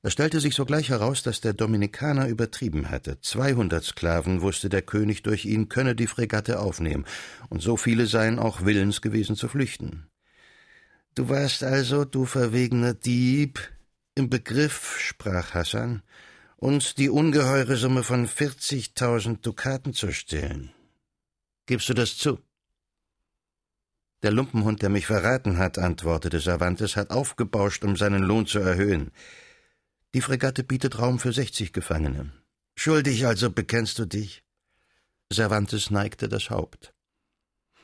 Es 0.03 0.15
stellte 0.15 0.41
sich 0.41 0.57
sogleich 0.57 0.89
heraus, 0.89 1.23
dass 1.23 1.41
der 1.41 1.53
Dominikaner 1.53 2.27
übertrieben 2.27 2.91
hatte. 2.91 3.21
Zweihundert 3.21 3.85
Sklaven, 3.85 4.41
wusste 4.41 4.69
der 4.69 4.83
König 4.83 5.23
durch 5.23 5.45
ihn, 5.45 5.69
könne 5.69 5.95
die 5.95 6.09
Fregatte 6.09 6.59
aufnehmen, 6.59 7.07
und 7.51 7.63
so 7.63 7.77
viele 7.77 8.07
seien 8.07 8.41
auch 8.41 8.65
willens 8.65 9.01
gewesen 9.01 9.37
zu 9.37 9.47
flüchten. 9.47 10.09
Du 11.15 11.29
warst 11.29 11.63
also, 11.63 12.05
du 12.05 12.25
verwegener 12.25 12.95
Dieb, 12.95 13.61
im 14.17 14.29
Begriff, 14.29 14.99
sprach 14.99 15.55
Hassan, 15.55 16.03
uns 16.59 16.97
die 16.97 17.09
ungeheure 17.09 17.77
Summe 17.77 18.03
von 18.03 18.27
vierzigtausend 18.27 19.47
Dukaten 19.47 19.95
zu 19.95 20.13
stehlen. 20.13 20.73
Gibst 21.67 21.89
du 21.89 21.95
das 21.95 22.19
zu? 22.19 22.41
Der 24.23 24.33
Lumpenhund, 24.33 24.83
der 24.83 24.89
mich 24.89 25.07
verraten 25.07 25.59
hat, 25.59 25.79
antwortete 25.79 26.41
Cervantes, 26.41 26.97
hat 26.97 27.11
aufgebauscht, 27.11 27.85
um 27.85 27.95
seinen 27.95 28.25
Lohn 28.25 28.47
zu 28.47 28.59
erhöhen. 28.59 29.13
Die 30.15 30.21
Fregatte 30.21 30.65
bietet 30.65 30.99
Raum 30.99 31.21
für 31.21 31.33
sechzig 31.33 31.73
Gefangene. 31.73 32.33
Schuldig 32.75 33.25
also 33.25 33.51
bekennst 33.51 34.01
du 34.01 34.07
dich? 34.07 34.43
Cervantes 35.33 35.93
neigte 35.93 36.29
das 36.29 36.51
Haupt. 36.51 36.93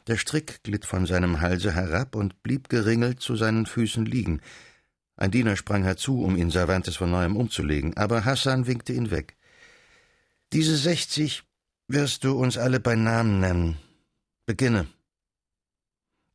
Der 0.09 0.17
Strick 0.17 0.65
glitt 0.65 0.85
von 0.85 1.07
seinem 1.07 1.41
Halse 1.41 1.73
herab 1.73 2.17
und 2.17 2.43
blieb 2.43 2.69
geringelt 2.69 3.21
zu 3.21 3.37
seinen 3.37 3.67
Füßen 3.67 4.05
liegen. 4.05 4.41
Ein 5.17 5.31
Diener 5.31 5.57
sprang 5.57 5.85
herzu, 5.85 6.23
um 6.23 6.37
ihn 6.37 6.51
Cervantes 6.51 6.97
von 6.97 7.11
neuem 7.11 7.37
umzulegen, 7.37 7.97
aber 7.97 8.25
Hassan 8.25 8.67
winkte 8.67 8.93
ihn 8.93 9.11
weg. 9.11 9.37
Diese 10.53 10.77
sechzig 10.77 11.45
wirst 11.89 12.25
du 12.25 12.37
uns 12.39 12.59
alle 12.59 12.81
bei 12.81 12.97
Namen 12.97 13.41
nennen. 13.41 13.77
Beginne. 14.47 14.87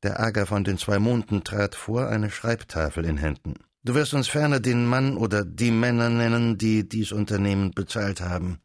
Der 0.02 0.20
Ager 0.20 0.46
von 0.46 0.64
den 0.64 0.78
zwei 0.78 0.98
Monden 1.00 1.44
trat 1.44 1.76
vor, 1.76 2.08
eine 2.08 2.32
Schreibtafel 2.32 3.04
in 3.04 3.18
Händen. 3.18 3.56
Du 3.84 3.96
wirst 3.96 4.14
uns 4.14 4.28
ferner 4.28 4.60
den 4.60 4.86
Mann 4.86 5.18
oder 5.18 5.44
die 5.44 5.72
Männer 5.72 6.10
nennen, 6.10 6.58
die 6.58 6.88
dies 6.88 7.12
Unternehmen 7.12 7.72
bezahlt 7.72 8.22
haben. 8.22 8.60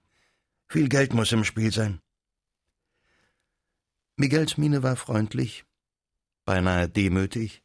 Viel 0.68 0.88
Geld 0.88 1.12
muss 1.12 1.32
im 1.32 1.44
Spiel 1.44 1.72
sein. 1.72 2.00
Miguels 4.16 4.56
Miene 4.58 4.84
war 4.84 4.94
freundlich, 4.94 5.64
beinahe 6.44 6.88
demütig, 6.88 7.63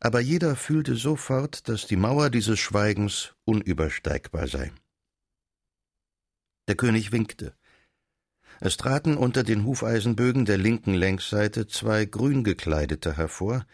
aber 0.00 0.20
jeder 0.20 0.56
fühlte 0.56 0.94
sofort, 0.94 1.68
dass 1.68 1.86
die 1.86 1.96
Mauer 1.96 2.30
dieses 2.30 2.58
Schweigens 2.58 3.34
unübersteigbar 3.44 4.48
sei. 4.48 4.72
Der 6.68 6.76
König 6.76 7.12
winkte. 7.12 7.54
Es 8.60 8.76
traten 8.76 9.16
unter 9.16 9.42
den 9.42 9.64
Hufeisenbögen 9.64 10.44
der 10.44 10.58
linken 10.58 10.94
Längsseite 10.94 11.66
zwei 11.66 12.06
Grüngekleidete 12.06 13.16
hervor, 13.16 13.66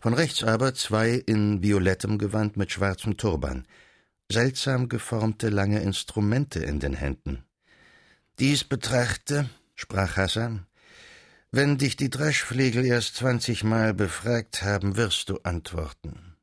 von 0.00 0.14
rechts 0.14 0.42
aber 0.42 0.74
zwei 0.74 1.10
in 1.10 1.62
violettem 1.62 2.18
Gewand 2.18 2.56
mit 2.56 2.72
schwarzem 2.72 3.16
Turban, 3.16 3.66
seltsam 4.30 4.88
geformte 4.88 5.50
lange 5.50 5.80
Instrumente 5.80 6.60
in 6.60 6.80
den 6.80 6.94
Händen. 6.94 7.44
Dies 8.38 8.64
betrachte, 8.64 9.50
sprach 9.74 10.16
Hassan, 10.16 10.66
wenn 11.52 11.78
dich 11.78 11.96
die 11.96 12.10
Dreschflegel 12.10 12.84
erst 12.84 13.16
zwanzigmal 13.16 13.92
befragt 13.92 14.62
haben, 14.62 14.96
wirst 14.96 15.28
du 15.28 15.38
antworten. 15.42 16.36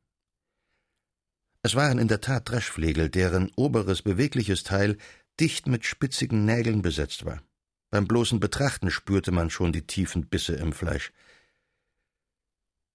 Es 1.61 1.75
waren 1.75 1.97
in 1.97 2.07
der 2.07 2.21
Tat 2.21 2.49
Dreschflegel, 2.49 3.09
deren 3.09 3.51
oberes 3.55 4.01
bewegliches 4.01 4.63
Teil 4.63 4.97
dicht 5.39 5.67
mit 5.67 5.85
spitzigen 5.85 6.45
Nägeln 6.45 6.81
besetzt 6.81 7.25
war. 7.25 7.41
Beim 7.89 8.05
bloßen 8.05 8.39
Betrachten 8.39 8.91
spürte 8.91 9.31
man 9.31 9.49
schon 9.49 9.71
die 9.71 9.87
tiefen 9.87 10.27
Bisse 10.27 10.55
im 10.55 10.73
Fleisch. 10.73 11.13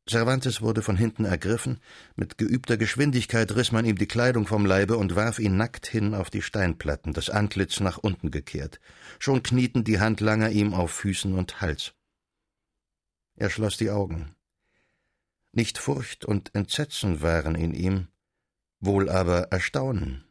Cervantes 0.08 0.60
wurde 0.60 0.82
von 0.82 0.96
hinten 0.96 1.24
ergriffen, 1.24 1.80
mit 2.16 2.36
geübter 2.36 2.76
Geschwindigkeit 2.76 3.54
riss 3.54 3.72
man 3.72 3.84
ihm 3.84 3.96
die 3.96 4.08
Kleidung 4.08 4.46
vom 4.46 4.66
Leibe 4.66 4.96
und 4.96 5.14
warf 5.14 5.38
ihn 5.38 5.56
nackt 5.56 5.86
hin 5.86 6.14
auf 6.14 6.28
die 6.28 6.42
Steinplatten, 6.42 7.12
das 7.12 7.30
Antlitz 7.30 7.80
nach 7.80 7.98
unten 7.98 8.30
gekehrt. 8.30 8.80
Schon 9.18 9.42
knieten 9.42 9.84
die 9.84 10.00
Handlanger 10.00 10.50
ihm 10.50 10.74
auf 10.74 10.90
Füßen 10.90 11.32
und 11.34 11.60
Hals. 11.60 11.94
Er 13.42 13.50
schloss 13.50 13.76
die 13.76 13.90
Augen. 13.90 14.36
Nicht 15.50 15.76
Furcht 15.76 16.24
und 16.24 16.54
Entsetzen 16.54 17.22
waren 17.22 17.56
in 17.56 17.74
ihm, 17.74 18.06
wohl 18.78 19.10
aber 19.10 19.50
Erstaunen. 19.50 20.22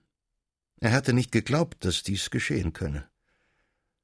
Er 0.80 0.94
hatte 0.94 1.12
nicht 1.12 1.34
geglaubt, 1.34 1.84
dass 1.84 2.04
dies 2.04 2.30
geschehen 2.30 2.72
könne. 2.72 3.10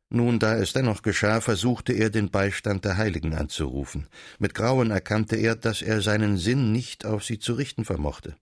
Nun, 0.09 0.39
da 0.39 0.57
es 0.57 0.73
dennoch 0.73 1.03
geschah, 1.03 1.39
versuchte 1.39 1.93
er, 1.93 2.09
den 2.09 2.31
Beistand 2.31 2.83
der 2.83 2.97
Heiligen 2.97 3.33
anzurufen. 3.33 4.09
Mit 4.39 4.53
Grauen 4.53 4.91
erkannte 4.91 5.37
er, 5.37 5.55
dass 5.55 5.81
er 5.81 6.01
seinen 6.01 6.37
Sinn 6.37 6.73
nicht 6.73 7.05
auf 7.05 7.23
sie 7.23 7.39
zu 7.39 7.53
richten 7.53 7.85
vermochte. 7.85 8.35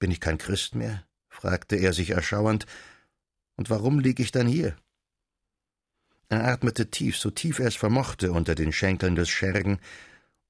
Bin 0.00 0.10
ich 0.10 0.18
kein 0.18 0.38
Christ 0.38 0.74
mehr? 0.74 1.06
fragte 1.28 1.76
er 1.76 1.92
sich 1.92 2.10
erschauernd. 2.10 2.66
Und 3.54 3.70
warum 3.70 4.00
lieg 4.00 4.18
ich 4.18 4.32
dann 4.32 4.48
hier? 4.48 4.74
Er 6.30 6.44
atmete 6.44 6.90
tief, 6.90 7.18
so 7.18 7.30
tief 7.30 7.58
er 7.58 7.66
es 7.66 7.74
vermochte, 7.74 8.30
unter 8.30 8.54
den 8.54 8.72
Schenkeln 8.72 9.16
des 9.16 9.28
Schergen 9.28 9.80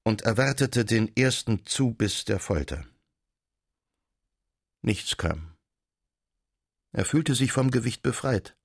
und 0.03 0.21
erwartete 0.21 0.85
den 0.85 1.15
ersten 1.17 1.65
Zubiss 1.65 2.23
der 2.23 2.39
Folter. 2.39 2.85
Nichts 4.83 5.17
kam. 5.17 5.57
Er 6.91 7.03
fühlte 7.03 7.33
sich 7.33 7.51
vom 7.51 7.71
Gewicht 7.71 8.03
befreit. 8.03 8.55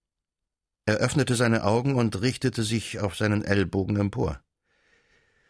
Er 0.85 0.97
öffnete 0.97 1.37
seine 1.37 1.65
Augen 1.65 1.95
und 1.95 2.21
richtete 2.21 2.63
sich 2.63 3.01
auf 3.01 3.17
seinen 3.17 3.43
Ellbogen 3.43 3.97
empor. 3.97 4.43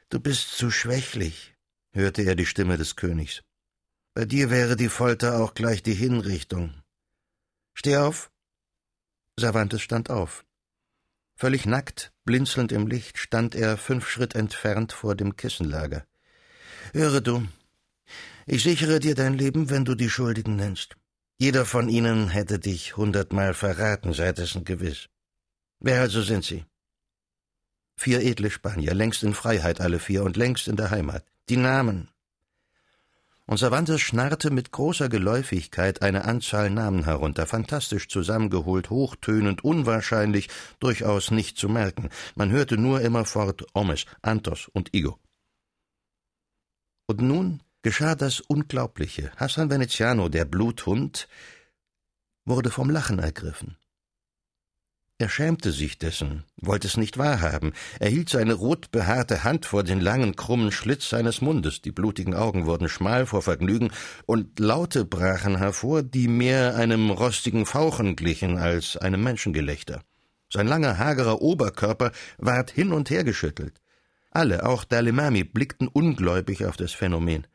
Du 0.08 0.20
bist 0.20 0.56
zu 0.56 0.70
schwächlich, 0.70 1.56
hörte 1.92 2.22
er 2.22 2.36
die 2.36 2.46
Stimme 2.46 2.76
des 2.78 2.94
Königs. 2.94 3.42
Bei 4.14 4.24
dir 4.24 4.50
wäre 4.50 4.76
die 4.76 4.88
Folter 4.88 5.42
auch 5.42 5.54
gleich 5.54 5.82
die 5.82 5.94
Hinrichtung. 5.94 6.80
Steh 7.74 7.96
auf. 7.96 8.30
Cervantes 9.38 9.82
stand 9.82 10.10
auf. 10.10 10.45
Völlig 11.36 11.66
nackt, 11.66 12.12
blinzelnd 12.24 12.72
im 12.72 12.86
Licht, 12.86 13.18
stand 13.18 13.54
er 13.54 13.76
fünf 13.76 14.08
Schritt 14.08 14.34
entfernt 14.34 14.92
vor 14.92 15.14
dem 15.14 15.36
Kissenlager. 15.36 16.06
Höre 16.92 17.20
du, 17.20 17.46
ich 18.46 18.62
sichere 18.62 19.00
dir 19.00 19.14
dein 19.14 19.34
Leben, 19.34 19.68
wenn 19.68 19.84
du 19.84 19.94
die 19.94 20.08
Schuldigen 20.08 20.56
nennst. 20.56 20.96
Jeder 21.38 21.66
von 21.66 21.90
ihnen 21.90 22.30
hätte 22.30 22.58
dich 22.58 22.96
hundertmal 22.96 23.52
verraten, 23.52 24.14
sei 24.14 24.32
dessen 24.32 24.64
gewiss. 24.64 25.08
Wer 25.78 26.00
also 26.00 26.22
sind 26.22 26.44
Sie? 26.44 26.64
Vier 27.98 28.22
edle 28.22 28.50
Spanier, 28.50 28.94
längst 28.94 29.22
in 29.22 29.34
Freiheit 29.34 29.80
alle 29.80 29.98
vier 29.98 30.24
und 30.24 30.36
längst 30.36 30.68
in 30.68 30.76
der 30.76 30.90
Heimat. 30.90 31.26
Die 31.50 31.58
Namen. 31.58 32.08
Und 33.46 33.58
Cervantes 33.58 34.00
schnarrte 34.00 34.50
mit 34.50 34.72
großer 34.72 35.08
Geläufigkeit 35.08 36.02
eine 36.02 36.24
Anzahl 36.24 36.68
Namen 36.68 37.04
herunter, 37.04 37.46
fantastisch 37.46 38.08
zusammengeholt, 38.08 38.90
hochtönend, 38.90 39.62
unwahrscheinlich, 39.62 40.48
durchaus 40.80 41.30
nicht 41.30 41.56
zu 41.56 41.68
merken. 41.68 42.10
Man 42.34 42.50
hörte 42.50 42.76
nur 42.76 43.00
immerfort 43.02 43.64
Omes, 43.72 44.06
Antos 44.20 44.68
und 44.72 44.92
Igo. 44.94 45.20
Und 47.06 47.20
nun 47.20 47.62
geschah 47.82 48.16
das 48.16 48.40
Unglaubliche. 48.40 49.30
Hassan 49.36 49.70
Veneziano, 49.70 50.28
der 50.28 50.44
Bluthund, 50.44 51.28
wurde 52.44 52.70
vom 52.70 52.90
Lachen 52.90 53.20
ergriffen. 53.20 53.76
Er 55.18 55.30
schämte 55.30 55.72
sich 55.72 55.98
dessen, 55.98 56.44
wollte 56.56 56.86
es 56.86 56.98
nicht 56.98 57.16
wahrhaben. 57.16 57.72
Er 58.00 58.10
hielt 58.10 58.28
seine 58.28 58.52
rot 58.52 58.90
behaarte 58.90 59.44
Hand 59.44 59.64
vor 59.64 59.82
den 59.82 59.98
langen, 59.98 60.36
krummen 60.36 60.70
Schlitz 60.70 61.08
seines 61.08 61.40
Mundes, 61.40 61.80
die 61.80 61.90
blutigen 61.90 62.34
Augen 62.34 62.66
wurden 62.66 62.90
schmal 62.90 63.24
vor 63.24 63.40
Vergnügen, 63.40 63.90
und 64.26 64.58
Laute 64.58 65.06
brachen 65.06 65.56
hervor, 65.56 66.02
die 66.02 66.28
mehr 66.28 66.76
einem 66.76 67.10
rostigen 67.10 67.64
Fauchen 67.64 68.14
glichen 68.14 68.58
als 68.58 68.98
einem 68.98 69.22
Menschengelächter. 69.22 70.02
Sein 70.52 70.66
langer, 70.66 70.98
hagerer 70.98 71.40
Oberkörper 71.40 72.12
ward 72.36 72.70
hin 72.70 72.92
und 72.92 73.08
her 73.08 73.24
geschüttelt. 73.24 73.80
Alle, 74.32 74.66
auch 74.66 74.84
Dalimami, 74.84 75.44
blickten 75.44 75.88
ungläubig 75.88 76.66
auf 76.66 76.76
das 76.76 76.92
Phänomen. 76.92 77.46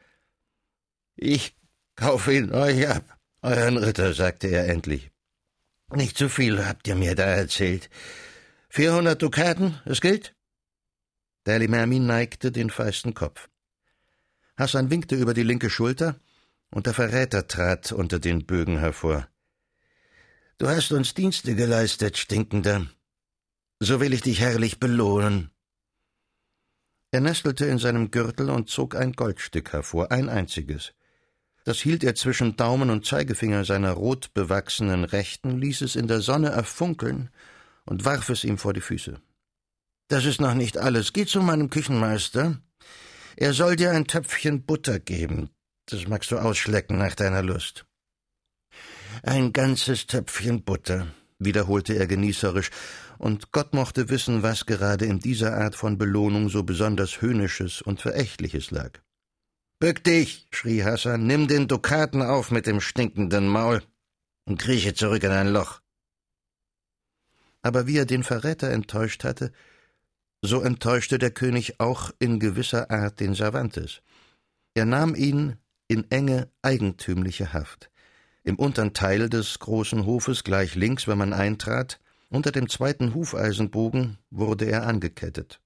Ich 1.15 1.55
kaufe 1.95 2.33
ihn 2.33 2.51
euch 2.51 2.87
ab, 2.89 3.19
euren 3.43 3.77
Ritter, 3.77 4.13
sagte 4.13 4.47
er 4.47 4.67
endlich. 4.67 5.10
Nicht 5.93 6.17
zu 6.17 6.29
viel 6.29 6.65
habt 6.65 6.87
ihr 6.87 6.95
mir 6.95 7.15
da 7.15 7.25
erzählt. 7.25 7.89
Vierhundert 8.69 9.21
Dukaten, 9.21 9.79
es 9.85 9.99
gilt? 9.99 10.33
Der 11.45 11.59
Limermi 11.59 11.99
neigte 11.99 12.51
den 12.51 12.69
feisten 12.69 13.13
Kopf. 13.13 13.49
Hassan 14.55 14.89
winkte 14.89 15.15
über 15.15 15.33
die 15.33 15.43
linke 15.43 15.69
Schulter, 15.69 16.19
und 16.69 16.85
der 16.85 16.93
Verräter 16.93 17.47
trat 17.47 17.91
unter 17.91 18.19
den 18.19 18.45
Bögen 18.45 18.77
hervor. 18.79 19.27
Du 20.57 20.69
hast 20.69 20.91
uns 20.93 21.13
Dienste 21.13 21.55
geleistet, 21.55 22.17
Stinkender. 22.17 22.87
So 23.79 23.99
will 23.99 24.13
ich 24.13 24.21
dich 24.21 24.39
herrlich 24.39 24.79
belohnen. 24.79 25.51
Er 27.11 27.19
nestelte 27.19 27.65
in 27.65 27.79
seinem 27.79 28.11
Gürtel 28.11 28.49
und 28.49 28.69
zog 28.69 28.95
ein 28.95 29.11
Goldstück 29.11 29.73
hervor, 29.73 30.11
ein 30.11 30.29
einziges. 30.29 30.93
Das 31.63 31.79
hielt 31.79 32.03
er 32.03 32.15
zwischen 32.15 32.55
Daumen 32.55 32.89
und 32.89 33.05
Zeigefinger 33.05 33.65
seiner 33.65 33.91
rot 33.91 34.33
bewachsenen 34.33 35.03
Rechten, 35.03 35.59
ließ 35.59 35.81
es 35.81 35.95
in 35.95 36.07
der 36.07 36.21
Sonne 36.21 36.49
erfunkeln 36.49 37.29
und 37.85 38.03
warf 38.05 38.29
es 38.29 38.43
ihm 38.43 38.57
vor 38.57 38.73
die 38.73 38.81
Füße. 38.81 39.21
Das 40.07 40.25
ist 40.25 40.41
noch 40.41 40.55
nicht 40.55 40.77
alles. 40.77 41.13
Geh 41.13 41.25
zu 41.25 41.41
meinem 41.41 41.69
Küchenmeister. 41.69 42.59
Er 43.37 43.53
soll 43.53 43.75
dir 43.75 43.91
ein 43.91 44.07
Töpfchen 44.07 44.65
Butter 44.65 44.99
geben. 44.99 45.49
Das 45.85 46.07
magst 46.07 46.31
du 46.31 46.37
ausschlecken 46.37 46.97
nach 46.97 47.15
deiner 47.15 47.43
Lust. 47.43 47.85
Ein 49.23 49.53
ganzes 49.53 50.07
Töpfchen 50.07 50.63
Butter, 50.63 51.07
wiederholte 51.37 51.93
er 51.93 52.07
genießerisch, 52.07 52.71
und 53.19 53.51
Gott 53.51 53.73
mochte 53.73 54.09
wissen, 54.09 54.41
was 54.41 54.65
gerade 54.65 55.05
in 55.05 55.19
dieser 55.19 55.55
Art 55.55 55.75
von 55.75 55.97
Belohnung 55.97 56.49
so 56.49 56.63
besonders 56.63 57.21
Höhnisches 57.21 57.81
und 57.81 58.01
Verächtliches 58.01 58.71
lag. 58.71 58.99
Bück 59.81 60.03
dich, 60.03 60.47
schrie 60.51 60.83
Hassan, 60.83 61.25
nimm 61.25 61.47
den 61.47 61.67
Dukaten 61.67 62.21
auf 62.21 62.51
mit 62.51 62.67
dem 62.67 62.81
stinkenden 62.81 63.47
Maul 63.47 63.81
und 64.45 64.59
krieche 64.59 64.93
zurück 64.93 65.23
in 65.23 65.31
ein 65.31 65.47
Loch. 65.47 65.81
Aber 67.63 67.87
wie 67.87 67.97
er 67.97 68.05
den 68.05 68.21
Verräter 68.21 68.69
enttäuscht 68.69 69.23
hatte, 69.23 69.51
so 70.43 70.61
enttäuschte 70.61 71.17
der 71.17 71.31
König 71.31 71.79
auch 71.79 72.11
in 72.19 72.39
gewisser 72.39 72.91
Art 72.91 73.19
den 73.19 73.33
Cervantes. 73.33 74.03
Er 74.75 74.85
nahm 74.85 75.15
ihn 75.15 75.57
in 75.87 76.05
enge, 76.11 76.51
eigentümliche 76.61 77.51
Haft. 77.51 77.89
Im 78.43 78.57
untern 78.57 78.93
Teil 78.93 79.29
des 79.29 79.57
großen 79.57 80.05
Hofes, 80.05 80.43
gleich 80.43 80.75
links, 80.75 81.07
wenn 81.07 81.17
man 81.17 81.33
eintrat, 81.33 81.99
unter 82.29 82.51
dem 82.51 82.69
zweiten 82.69 83.15
Hufeisenbogen, 83.15 84.19
wurde 84.29 84.65
er 84.65 84.85
angekettet. 84.85 85.59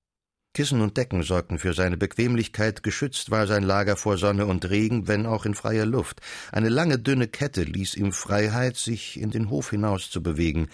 Kissen 0.55 0.79
und 0.79 0.95
Decken 0.95 1.21
sorgten 1.21 1.59
für 1.59 1.73
seine 1.73 1.97
Bequemlichkeit, 1.97 2.81
geschützt 2.81 3.29
war 3.29 3.45
sein 3.45 3.61
Lager 3.61 3.97
vor 3.97 4.17
Sonne 4.17 4.45
und 4.45 4.69
Regen, 4.69 5.05
wenn 5.05 5.25
auch 5.25 5.45
in 5.45 5.53
freier 5.53 5.85
Luft. 5.85 6.21
Eine 6.49 6.69
lange, 6.69 6.97
dünne 6.97 7.27
Kette 7.27 7.63
ließ 7.63 7.95
ihm 7.95 8.13
Freiheit, 8.13 8.77
sich 8.77 9.19
in 9.19 9.31
den 9.31 9.49
Hof 9.49 9.71
hinaus 9.71 10.09
zu 10.09 10.23
bewegen. 10.23 10.69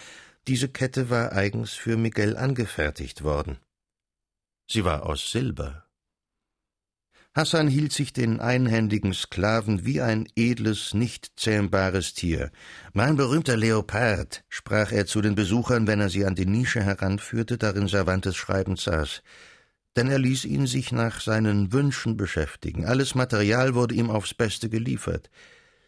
Diese 0.47 0.69
Kette 0.69 1.09
war 1.09 1.31
eigens 1.31 1.71
für 1.73 1.97
Miguel 1.97 2.37
angefertigt 2.37 3.23
worden. 3.23 3.57
Sie 4.69 4.85
war 4.85 5.07
aus 5.07 5.31
Silber. 5.31 5.87
Hassan 7.33 7.67
hielt 7.67 7.91
sich 7.91 8.13
den 8.13 8.39
einhändigen 8.39 9.15
Sklaven 9.15 9.83
wie 9.83 9.99
ein 9.99 10.27
edles, 10.35 10.93
nicht 10.93 11.31
zähmbares 11.37 12.13
Tier. 12.13 12.51
Mein 12.93 13.15
berühmter 13.15 13.57
Leopard, 13.57 14.43
sprach 14.47 14.91
er 14.91 15.07
zu 15.07 15.21
den 15.21 15.33
Besuchern, 15.33 15.87
wenn 15.87 16.01
er 16.01 16.09
sie 16.09 16.23
an 16.25 16.35
die 16.35 16.45
Nische 16.45 16.83
heranführte, 16.83 17.57
darin 17.57 17.87
Cervantes 17.87 18.35
schreibend 18.35 18.79
saß 18.79 19.23
denn 19.95 20.09
er 20.09 20.19
ließ 20.19 20.45
ihn 20.45 20.67
sich 20.67 20.91
nach 20.91 21.19
seinen 21.21 21.73
Wünschen 21.73 22.17
beschäftigen. 22.17 22.85
Alles 22.85 23.15
Material 23.15 23.75
wurde 23.75 23.95
ihm 23.95 24.09
aufs 24.09 24.33
Beste 24.33 24.69
geliefert. 24.69 25.29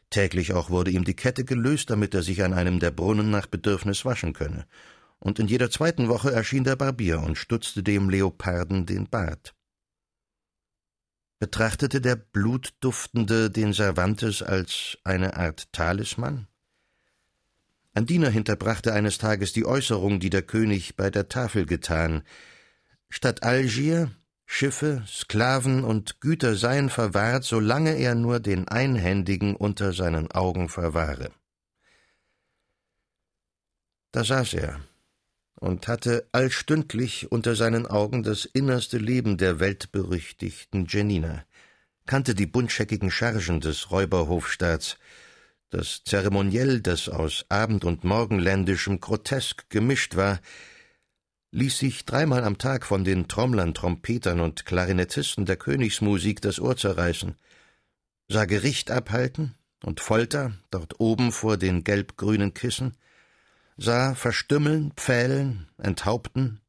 Täglich 0.10 0.54
auch 0.54 0.70
wurde 0.70 0.91
ihm 0.91 1.06
die 1.06 1.16
Kette 1.16 1.45
gelöst, 1.45 1.89
damit 1.89 2.14
er 2.14 2.22
sich 2.22 2.43
an 2.43 2.54
einem 2.54 2.80
der 2.80 2.91
Brunnen 2.91 3.32
nach 3.32 3.47
Bedürfnis 3.47 4.06
waschen 4.06 4.34
könne. 4.34 4.66
Und 5.20 5.39
in 5.39 5.47
jeder 5.47 5.72
zweiten 5.72 6.10
Woche 6.10 6.32
erschien 6.32 6.66
der 6.66 6.76
Barbier 6.76 7.22
und 7.22 7.38
stutzte 7.38 7.82
dem 7.82 8.10
Leoparden 8.10 8.86
den 8.86 9.10
Bart. 9.10 9.56
Betrachtete 11.39 11.99
der 11.99 12.16
Blutduftende 12.16 13.49
den 13.49 13.74
Cervantes 13.74 14.43
als 14.43 14.97
eine 15.04 15.36
Art 15.36 15.72
Talisman? 15.72 16.47
Ein 17.93 18.06
Diener 18.06 18.30
hinterbrachte 18.30 18.93
eines 18.93 19.18
Tages 19.18 19.54
die 19.54 19.66
Äußerung, 19.66 20.20
die 20.20 20.30
der 20.30 20.41
König 20.41 20.95
bei 20.95 21.10
der 21.10 21.30
Tafel 21.30 21.66
getan. 21.66 22.24
Statt 23.16 23.43
Algier, 23.43 24.09
Schiffe, 24.47 25.03
Sklaven 25.07 25.84
und 25.84 26.20
Güter 26.20 26.55
seien 26.55 26.89
verwahrt, 26.89 27.43
solange 27.43 27.95
er 27.95 28.16
nur 28.16 28.39
den 28.39 28.68
Einhändigen 28.68 29.55
unter 29.55 29.93
seinen 29.93 30.32
Augen 30.32 30.68
verwahre. 30.68 31.32
Da 34.11 34.24
saß 34.24 34.55
er 34.55 34.80
und 35.59 35.88
hatte 35.88 36.28
allstündlich 36.32 37.32
unter 37.32 37.55
seinen 37.55 37.86
Augen 37.86 38.24
das 38.24 38.45
innerste 38.45 38.97
Leben 38.97 39.38
der 39.38 39.59
weltberüchtigten 39.59 40.88
Janina, 40.89 41.45
kannte 42.07 42.34
die 42.34 42.47
buntscheckigen 42.47 43.11
Chargen 43.11 43.61
des 43.61 43.91
Räuberhofstaats, 43.91 44.97
das 45.70 46.03
Zeremoniell, 46.03 46.82
das 46.82 47.09
aus 47.09 47.45
Abend- 47.49 47.86
und 47.86 48.03
Morgenländischem 48.03 48.99
Grotesk 48.99 49.70
gemischt 49.70 50.16
war, 50.16 50.39
ließ 51.54 51.78
sich 51.78 52.06
dreimal 52.06 52.43
am 52.43 52.58
Tag 52.58 52.84
von 52.84 53.04
den 53.04 53.28
Trommlern, 53.28 53.76
Trompetern 53.76 54.39
und 54.39 54.66
Klarinettisten 54.66 55.45
der 55.45 55.56
Königsmusik 55.56 56.41
das 56.41 56.60
Ohr 56.60 56.76
zerreißen, 56.76 57.36
sah 58.28 58.45
Gericht 58.45 58.89
abhalten 58.89 59.54
und 59.84 59.99
Folter 59.99 60.54
dort 60.72 60.99
oben 60.99 61.32
vor 61.32 61.58
den 61.58 61.84
gelb-grünen 61.84 62.56
Kissen, 62.56 62.97
sah 63.78 64.16
verstümmeln, 64.16 64.93
pfählen, 64.95 65.70
enthaupten, 65.78 66.60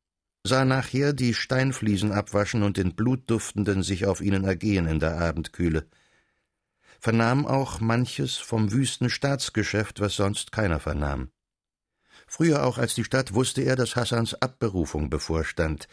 sah 0.43 0.67
nachher 0.67 1.15
die 1.15 1.33
Steinfliesen 1.33 2.13
abwaschen 2.13 2.63
und 2.63 2.77
den 2.77 2.95
Blutduftenden 2.95 3.83
sich 3.83 4.05
auf 4.05 4.21
ihnen 4.21 4.45
ergehen 4.45 4.87
in 4.87 5.01
der 5.01 5.19
Abendkühle, 5.19 5.87
vernahm 7.01 7.47
auch 7.47 7.81
manches 7.81 8.37
vom 8.37 8.71
wüsten 8.71 9.09
Staatsgeschäft, 9.09 10.01
was 10.01 10.17
sonst 10.17 10.53
keiner 10.53 10.79
vernahm. 10.79 11.31
Früher 12.37 12.65
auch 12.65 12.79
als 12.79 12.97
die 12.97 13.05
Stadt 13.05 13.33
wusste 13.35 13.63
er, 13.63 13.77
dass 13.77 13.95
Hassans 13.95 14.35
Abberufung 14.35 15.09
bevorstand. 15.09 15.87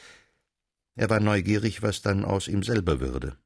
Er 0.96 1.12
war 1.12 1.20
neugierig, 1.20 1.84
was 1.84 2.02
dann 2.02 2.26
aus 2.26 2.48
ihm 2.48 2.64
selber 2.64 3.00
würde. 3.00 3.38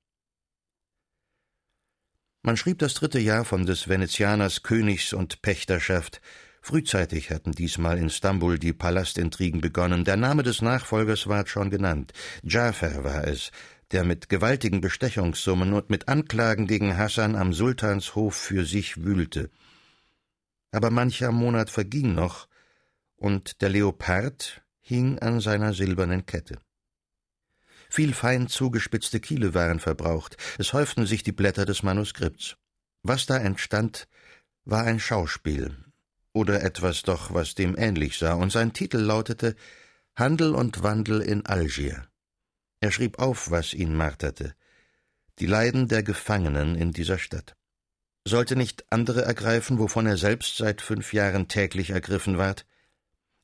Man 2.42 2.56
schrieb 2.56 2.80
das 2.80 2.94
dritte 2.94 3.20
Jahr 3.20 3.44
von 3.44 3.66
des 3.66 3.90
Venezianers 3.90 4.64
Königs- 4.64 5.14
und 5.14 5.42
Pächterschaft, 5.42 6.22
Frühzeitig 6.62 7.32
hatten 7.32 7.52
diesmal 7.52 7.98
in 7.98 8.10
Stambul 8.10 8.60
die 8.60 8.72
Palastintrigen 8.72 9.60
begonnen. 9.60 10.06
Der 10.06 10.16
Name 10.16 10.44
des 10.44 10.62
Nachfolgers 10.62 11.28
ward 11.28 11.50
schon 11.50 11.70
genannt. 11.70 12.14
Jafer 12.44 13.04
war 13.04 13.28
es, 13.28 13.52
der 13.92 14.06
mit 14.06 14.30
gewaltigen 14.30 14.80
Bestechungssummen 14.80 15.74
und 15.74 15.90
mit 15.90 16.08
Anklagen 16.08 16.66
gegen 16.66 16.98
Hassan 16.98 17.36
am 17.36 17.52
Sultanshof 17.52 18.36
für 18.36 18.64
sich 18.64 19.04
wühlte. 19.04 19.50
Aber 20.72 20.92
mancher 20.92 21.34
Monat 21.34 21.70
verging 21.70 22.16
noch, 22.16 22.48
und 23.16 23.62
der 23.62 23.70
Leopard 23.70 24.64
hing 24.82 25.20
an 25.20 25.40
seiner 25.40 25.74
silbernen 25.74 26.26
Kette. 26.26 26.60
Viel 27.90 28.14
fein 28.14 28.48
zugespitzte 28.48 29.20
Kiele 29.20 29.54
waren 29.54 29.80
verbraucht, 29.80 30.38
es 30.58 30.74
häuften 30.74 31.06
sich 31.06 31.24
die 31.24 31.32
Blätter 31.32 31.66
des 31.66 31.84
Manuskripts. 31.84 32.58
Was 33.04 33.26
da 33.26 33.38
entstand, 33.38 34.08
war 34.64 34.84
ein 34.84 35.00
Schauspiel, 35.00 35.78
oder 36.34 36.64
etwas 36.64 37.04
doch, 37.04 37.34
was 37.34 37.56
dem 37.56 37.78
ähnlich 37.78 38.18
sah, 38.18 38.34
und 38.34 38.52
sein 38.52 38.74
Titel 38.74 38.98
lautete 38.98 39.56
Handel 40.16 40.56
und 40.56 40.82
Wandel 40.84 41.22
in 41.22 41.46
Algier. 41.46 42.08
Er 42.80 42.92
schrieb 42.92 43.20
auf, 43.20 43.52
was 43.52 43.74
ihn 43.74 43.96
marterte, 43.96 44.56
die 45.40 45.46
Leiden 45.46 45.88
der 45.88 46.04
Gefangenen 46.04 46.76
in 46.76 46.92
dieser 46.92 47.18
Stadt. 47.18 47.56
Sollte 48.26 48.56
nicht 48.56 48.86
andere 48.92 49.22
ergreifen, 49.22 49.78
wovon 49.78 50.08
er 50.08 50.18
selbst 50.18 50.58
seit 50.58 50.82
fünf 50.82 51.14
Jahren 51.14 51.48
täglich 51.48 51.92
ergriffen 51.92 52.38
ward? 52.38 52.66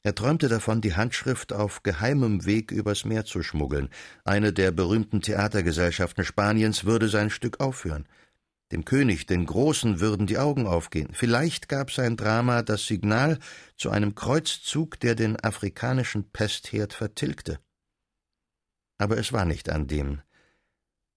Er 0.04 0.16
träumte 0.16 0.48
davon, 0.48 0.82
die 0.82 0.96
Handschrift 0.96 1.54
auf 1.54 1.84
geheimem 1.84 2.46
Weg 2.46 2.72
übers 2.72 3.06
Meer 3.06 3.24
zu 3.26 3.44
schmuggeln. 3.44 3.90
Eine 4.24 4.52
der 4.52 4.72
berühmten 4.72 5.22
Theatergesellschaften 5.22 6.26
Spaniens 6.26 6.86
würde 6.86 7.08
sein 7.08 7.30
Stück 7.30 7.60
aufführen. 7.60 8.08
Dem 8.72 8.86
König, 8.86 9.28
den 9.28 9.46
Großen, 9.46 10.00
würden 10.00 10.26
die 10.26 10.38
Augen 10.38 10.66
aufgehen. 10.66 11.10
Vielleicht 11.14 11.70
gab 11.70 11.92
sein 11.92 12.18
Drama 12.18 12.64
das 12.64 12.88
Signal 12.88 13.38
zu 13.76 13.92
einem 13.92 14.16
Kreuzzug, 14.16 15.00
der 15.00 15.14
den 15.14 15.40
afrikanischen 15.44 16.32
Pestherd 16.32 16.94
vertilgte. 16.94 17.60
Aber 18.98 19.18
es 19.18 19.34
war 19.34 19.46
nicht 19.46 19.70
an 19.70 19.88
dem. 19.88 20.22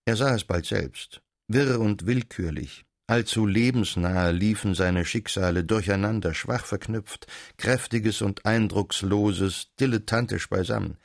Er 0.04 0.16
sah 0.16 0.34
es 0.34 0.44
bald 0.44 0.66
selbst, 0.66 1.22
wirr 1.48 1.80
und 1.80 2.06
willkürlich, 2.06 2.84
allzu 3.06 3.46
lebensnahe 3.46 4.32
liefen 4.32 4.74
seine 4.74 5.04
Schicksale 5.04 5.64
durcheinander, 5.64 6.34
schwach 6.34 6.64
verknüpft, 6.64 7.26
kräftiges 7.56 8.22
und 8.22 8.46
eindrucksloses, 8.46 9.68
dilettantisch 9.78 10.48
beisammen. 10.48 10.96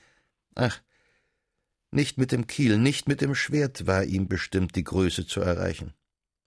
Ach, 0.56 0.82
nicht 1.92 2.18
mit 2.18 2.32
dem 2.32 2.48
Kiel, 2.48 2.78
nicht 2.78 3.08
mit 3.08 3.22
dem 3.22 3.36
Schwert 3.36 3.88
war 3.88 4.04
ihm 4.04 4.28
bestimmt, 4.28 4.76
die 4.76 4.84
Größe 4.84 5.26
zu 5.26 5.42
erreichen. 5.42 5.94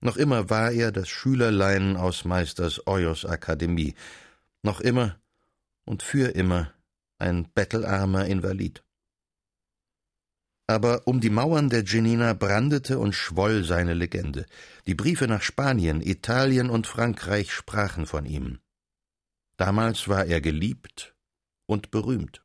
Noch 0.00 0.16
immer 0.16 0.50
war 0.50 0.72
er 0.72 0.92
das 0.92 1.09
Schülerlein 1.09 1.96
aus 1.96 2.24
Meisters 2.24 2.86
Euos 2.86 3.24
Akademie, 3.24 3.94
noch 4.62 4.80
immer 4.80 5.20
und 5.84 6.03
für 6.03 6.34
immer 6.34 6.72
ein 7.18 7.48
bettelarmer 7.53 8.26
Invalid. 8.26 8.82
Aber 10.73 11.07
um 11.07 11.20
die 11.20 11.29
Mauern 11.29 11.68
der 11.68 11.83
Genina 11.83 12.33
brandete 12.33 12.99
und 12.99 13.12
schwoll 13.14 13.62
seine 13.62 13.93
Legende. 13.93 14.47
Die 14.87 14.95
Briefe 14.95 15.29
nach 15.29 15.43
Spanien, 15.43 16.01
Italien 16.01 16.70
und 16.70 16.87
Frankreich 16.87 17.53
sprachen 17.53 18.07
von 18.07 18.25
ihm. 18.25 18.59
Damals 19.59 20.09
war 20.09 20.25
er 20.25 20.41
geliebt 20.41 21.14
und 21.66 21.91
berühmt. 21.91 22.43